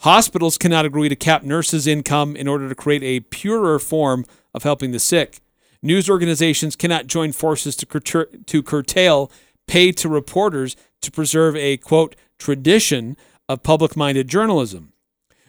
[0.00, 4.24] Hospitals cannot agree to cap nurses' income in order to create a purer form
[4.54, 5.40] of helping the sick.
[5.82, 9.32] News organizations cannot join forces to, to curtail
[9.66, 13.16] pay to reporters to preserve a quote tradition
[13.48, 14.92] of public minded journalism.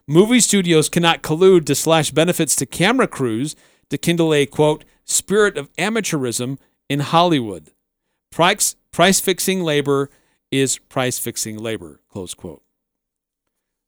[0.07, 3.55] Movie studios cannot collude to slash benefits to camera crews
[3.89, 7.71] to kindle a quote spirit of amateurism in Hollywood.
[8.31, 10.09] Price, price fixing labor
[10.51, 12.61] is price fixing labor, close quote.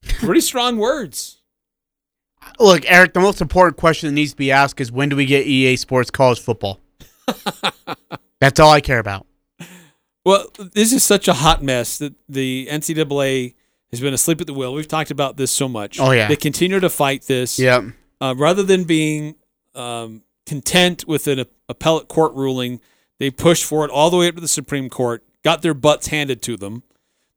[0.04, 1.43] Pretty strong words.
[2.60, 5.26] Look, Eric, the most important question that needs to be asked is when do we
[5.26, 6.80] get EA Sports College Football?
[8.40, 9.26] That's all I care about.
[10.26, 13.56] Well, this is such a hot mess that the NCAA
[13.92, 14.74] has been asleep at the wheel.
[14.74, 16.00] We've talked about this so much.
[16.00, 16.28] Oh, yeah.
[16.28, 17.60] They continue to fight this.
[17.60, 17.84] Yep.
[18.22, 19.36] Uh, rather than being
[19.76, 22.80] um, content with an appellate court ruling,
[23.20, 26.08] they pushed for it all the way up to the Supreme Court, got their butts
[26.08, 26.84] handed to them.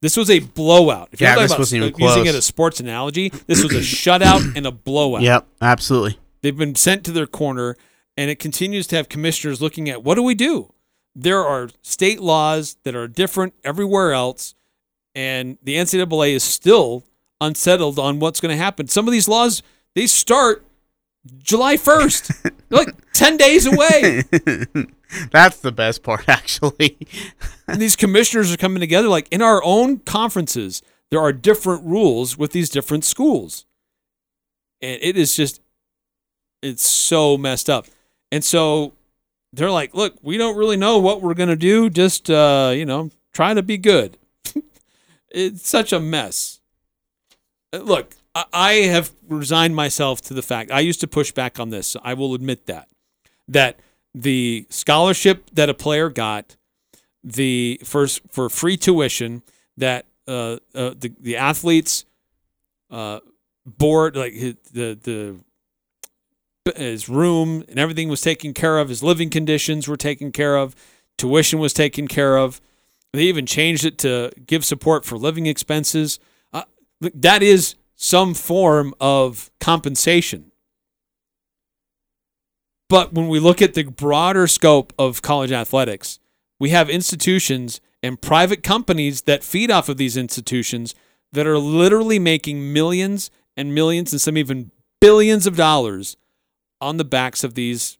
[0.01, 1.09] This was a blowout.
[1.11, 2.27] If Yeah, you're this talking wasn't about even uh, using close.
[2.27, 5.21] it as a sports analogy, this was a shutout and a blowout.
[5.21, 6.19] Yep, absolutely.
[6.41, 7.75] They've been sent to their corner,
[8.15, 10.71] and it continues to have commissioners looking at what do we do?
[11.15, 14.53] There are state laws that are different everywhere else,
[15.15, 17.03] and the NCAA is still
[17.41, 18.87] unsettled on what's going to happen.
[18.87, 19.63] Some of these laws
[19.95, 20.63] they start
[21.39, 22.31] July first,
[22.69, 24.23] like ten days away.
[25.31, 26.97] That's the best part, actually.
[27.67, 32.37] and these commissioners are coming together like in our own conferences there are different rules
[32.37, 33.65] with these different schools
[34.81, 35.61] and it is just
[36.61, 37.87] it's so messed up
[38.29, 38.91] and so
[39.53, 42.85] they're like look we don't really know what we're going to do just uh you
[42.85, 44.17] know try to be good
[45.31, 46.59] it's such a mess
[47.71, 48.16] Uh, look
[48.53, 52.13] I- have resigned myself to the fact i used to push back on this i
[52.13, 52.89] will admit that
[53.47, 53.79] that
[54.13, 56.55] the scholarship that a player got
[57.23, 59.43] the first for free tuition
[59.75, 62.05] that uh, uh the the athletes
[62.91, 63.19] uh
[63.65, 65.35] board like the the
[66.75, 70.75] his room and everything was taken care of his living conditions were taken care of
[71.17, 72.61] tuition was taken care of.
[73.13, 76.19] They even changed it to give support for living expenses.
[76.53, 76.63] Uh,
[77.01, 80.51] that is some form of compensation
[82.89, 86.19] but when we look at the broader scope of college athletics,
[86.59, 90.95] we have institutions and private companies that feed off of these institutions
[91.33, 94.71] that are literally making millions and millions and some even
[95.01, 96.15] billions of dollars
[96.79, 97.97] on the backs of these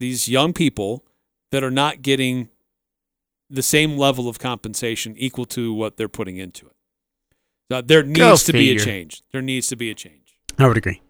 [0.00, 1.04] these young people
[1.52, 2.48] that are not getting
[3.48, 6.72] the same level of compensation equal to what they're putting into it.
[7.70, 9.22] So there Go needs to be a change.
[9.32, 10.36] There needs to be a change.
[10.58, 11.00] I would agree.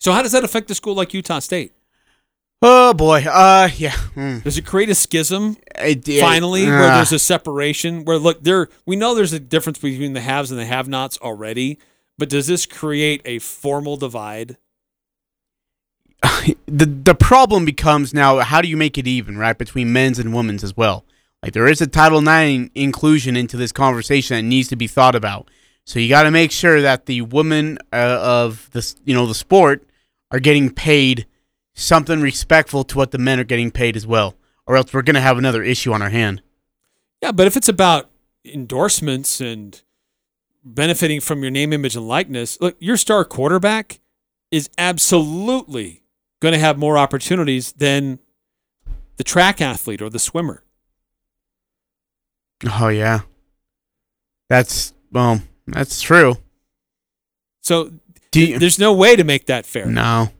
[0.00, 1.72] So how does that affect a school like Utah State?
[2.60, 3.24] Oh boy.
[3.28, 3.90] Uh yeah.
[4.14, 4.44] Mm.
[4.44, 8.42] Does it create a schism It- it- finally where uh, there's a separation where look
[8.42, 11.78] there we know there's a difference between the haves and the have-nots already,
[12.18, 14.56] but does this create a formal divide?
[16.66, 20.32] the the problem becomes now how do you make it even right between men's and
[20.32, 21.04] women's as well
[21.42, 25.14] like there is a title ix inclusion into this conversation that needs to be thought
[25.14, 25.48] about
[25.84, 29.34] so you got to make sure that the women uh, of this you know the
[29.34, 29.86] sport
[30.30, 31.26] are getting paid
[31.74, 34.36] something respectful to what the men are getting paid as well
[34.66, 36.42] or else we're going to have another issue on our hand
[37.20, 38.10] Yeah, but if it's about
[38.44, 39.80] endorsements and
[40.64, 44.00] benefiting from your name, image, and likeness, look, your star quarterback
[44.50, 46.02] is absolutely
[46.40, 48.18] going to have more opportunities than
[49.16, 50.64] the track athlete or the swimmer.
[52.70, 53.20] Oh yeah
[54.48, 56.36] that's well that's true
[57.62, 57.92] So
[58.30, 59.86] Do you- there's no way to make that fair.
[59.86, 60.30] No.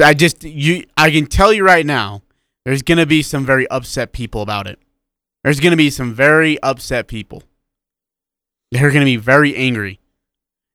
[0.00, 2.22] I just you I can tell you right now,
[2.64, 4.78] there's gonna be some very upset people about it.
[5.42, 7.42] There's gonna be some very upset people.
[8.70, 9.98] They're gonna be very angry.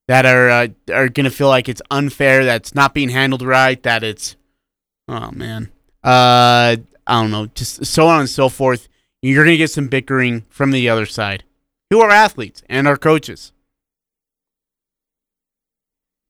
[0.09, 4.03] That are uh, are gonna feel like it's unfair, That's not being handled right, that
[4.03, 4.35] it's
[5.07, 5.71] oh man.
[6.03, 6.75] Uh
[7.07, 8.89] I don't know, just so on and so forth.
[9.23, 11.43] You're gonna get some bickering from the other side.
[11.89, 13.51] Who are athletes and our coaches.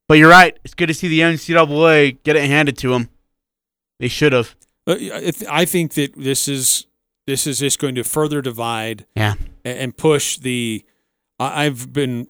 [0.07, 0.57] But you're right.
[0.63, 3.09] It's good to see the NCAA get it handed to them.
[3.99, 4.55] They should have.
[4.87, 6.87] I think that this is
[7.25, 9.35] this is just going to further divide Yeah.
[9.63, 10.83] and push the.
[11.39, 12.27] I- I've been,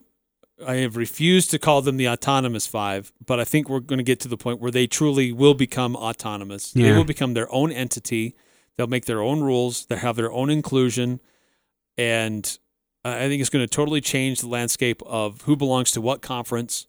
[0.66, 4.04] I have refused to call them the autonomous five, but I think we're going to
[4.04, 6.74] get to the point where they truly will become autonomous.
[6.76, 6.92] Yeah.
[6.92, 8.36] They will become their own entity.
[8.78, 9.86] They'll make their own rules.
[9.86, 11.20] They'll have their own inclusion,
[11.98, 12.58] and
[13.06, 16.88] I think it's going to totally change the landscape of who belongs to what conference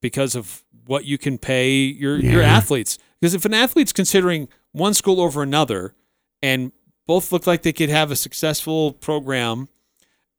[0.00, 2.98] because of what you can pay your your athletes.
[3.20, 5.94] Because if an athlete's considering one school over another,
[6.42, 6.72] and
[7.06, 9.68] both look like they could have a successful program,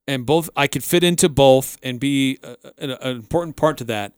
[0.07, 3.84] and both I could fit into both and be a, an, an important part to
[3.86, 4.14] that.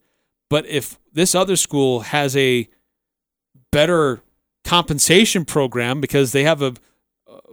[0.50, 2.70] But if this other school has a
[3.72, 4.22] better
[4.64, 6.74] compensation program because they have a,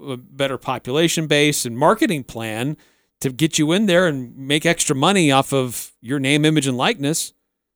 [0.06, 2.76] a better population base and marketing plan
[3.20, 6.76] to get you in there and make extra money off of your name, image, and
[6.76, 7.32] likeness,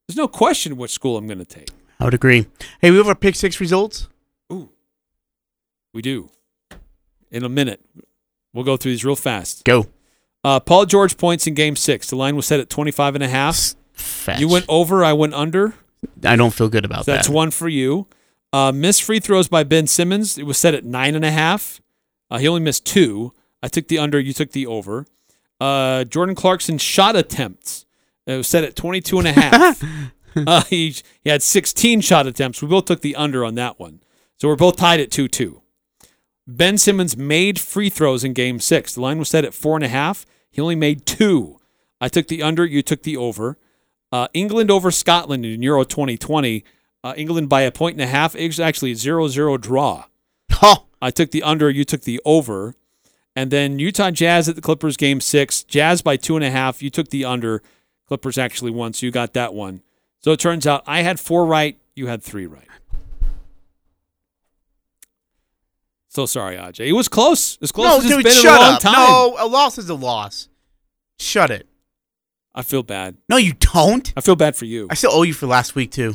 [0.08, 1.68] there's no question which school I'm going to take.
[2.00, 2.46] I would agree.
[2.80, 4.08] Hey, we have our pick six results.
[4.52, 4.70] Ooh,
[5.92, 6.30] we do.
[7.30, 7.80] In a minute.
[8.52, 9.64] We'll go through these real fast.
[9.64, 9.86] Go.
[10.44, 12.08] Uh, Paul George points in game six.
[12.08, 13.74] The line was set at 25 and a half.
[13.92, 14.38] Fetch.
[14.38, 15.74] You went over, I went under.
[16.22, 17.34] I don't feel good about So that's that.
[17.34, 18.06] one for you.
[18.54, 20.38] Uh, missed free throws by Ben Simmons.
[20.38, 21.80] It was set at nine and a half.
[22.30, 23.32] Uh, he only missed two.
[23.60, 24.20] I took the under.
[24.20, 25.06] You took the over.
[25.60, 27.84] Uh, Jordan Clarkson shot attempts.
[28.28, 29.82] It was set at 22 and a half.
[30.36, 30.94] uh, he,
[31.24, 32.62] he had 16 shot attempts.
[32.62, 34.00] We both took the under on that one.
[34.36, 35.60] So we're both tied at 2 2.
[36.46, 38.94] Ben Simmons made free throws in game six.
[38.94, 40.24] The line was set at four and a half.
[40.52, 41.58] He only made two.
[42.00, 42.64] I took the under.
[42.64, 43.58] You took the over.
[44.12, 46.62] Uh, England over Scotland in Euro 2020.
[47.04, 48.34] Uh, England by a point and a half.
[48.34, 50.06] It was actually a 0 0 draw.
[51.02, 51.68] I took the under.
[51.68, 52.74] You took the over.
[53.36, 55.62] And then Utah Jazz at the Clippers game six.
[55.62, 56.82] Jazz by two and a half.
[56.82, 57.62] You took the under.
[58.08, 59.82] Clippers actually won, so you got that one.
[60.20, 61.78] So it turns out I had four right.
[61.94, 62.68] You had three right.
[66.08, 66.80] So sorry, Aj.
[66.80, 67.58] It was close.
[67.60, 68.80] As close no, as it's dude, been shut in a long up.
[68.80, 68.92] time.
[68.94, 70.48] No, a loss is a loss.
[71.18, 71.66] Shut it.
[72.54, 73.16] I feel bad.
[73.28, 74.12] No, you don't.
[74.16, 74.86] I feel bad for you.
[74.88, 76.14] I still owe you for last week too.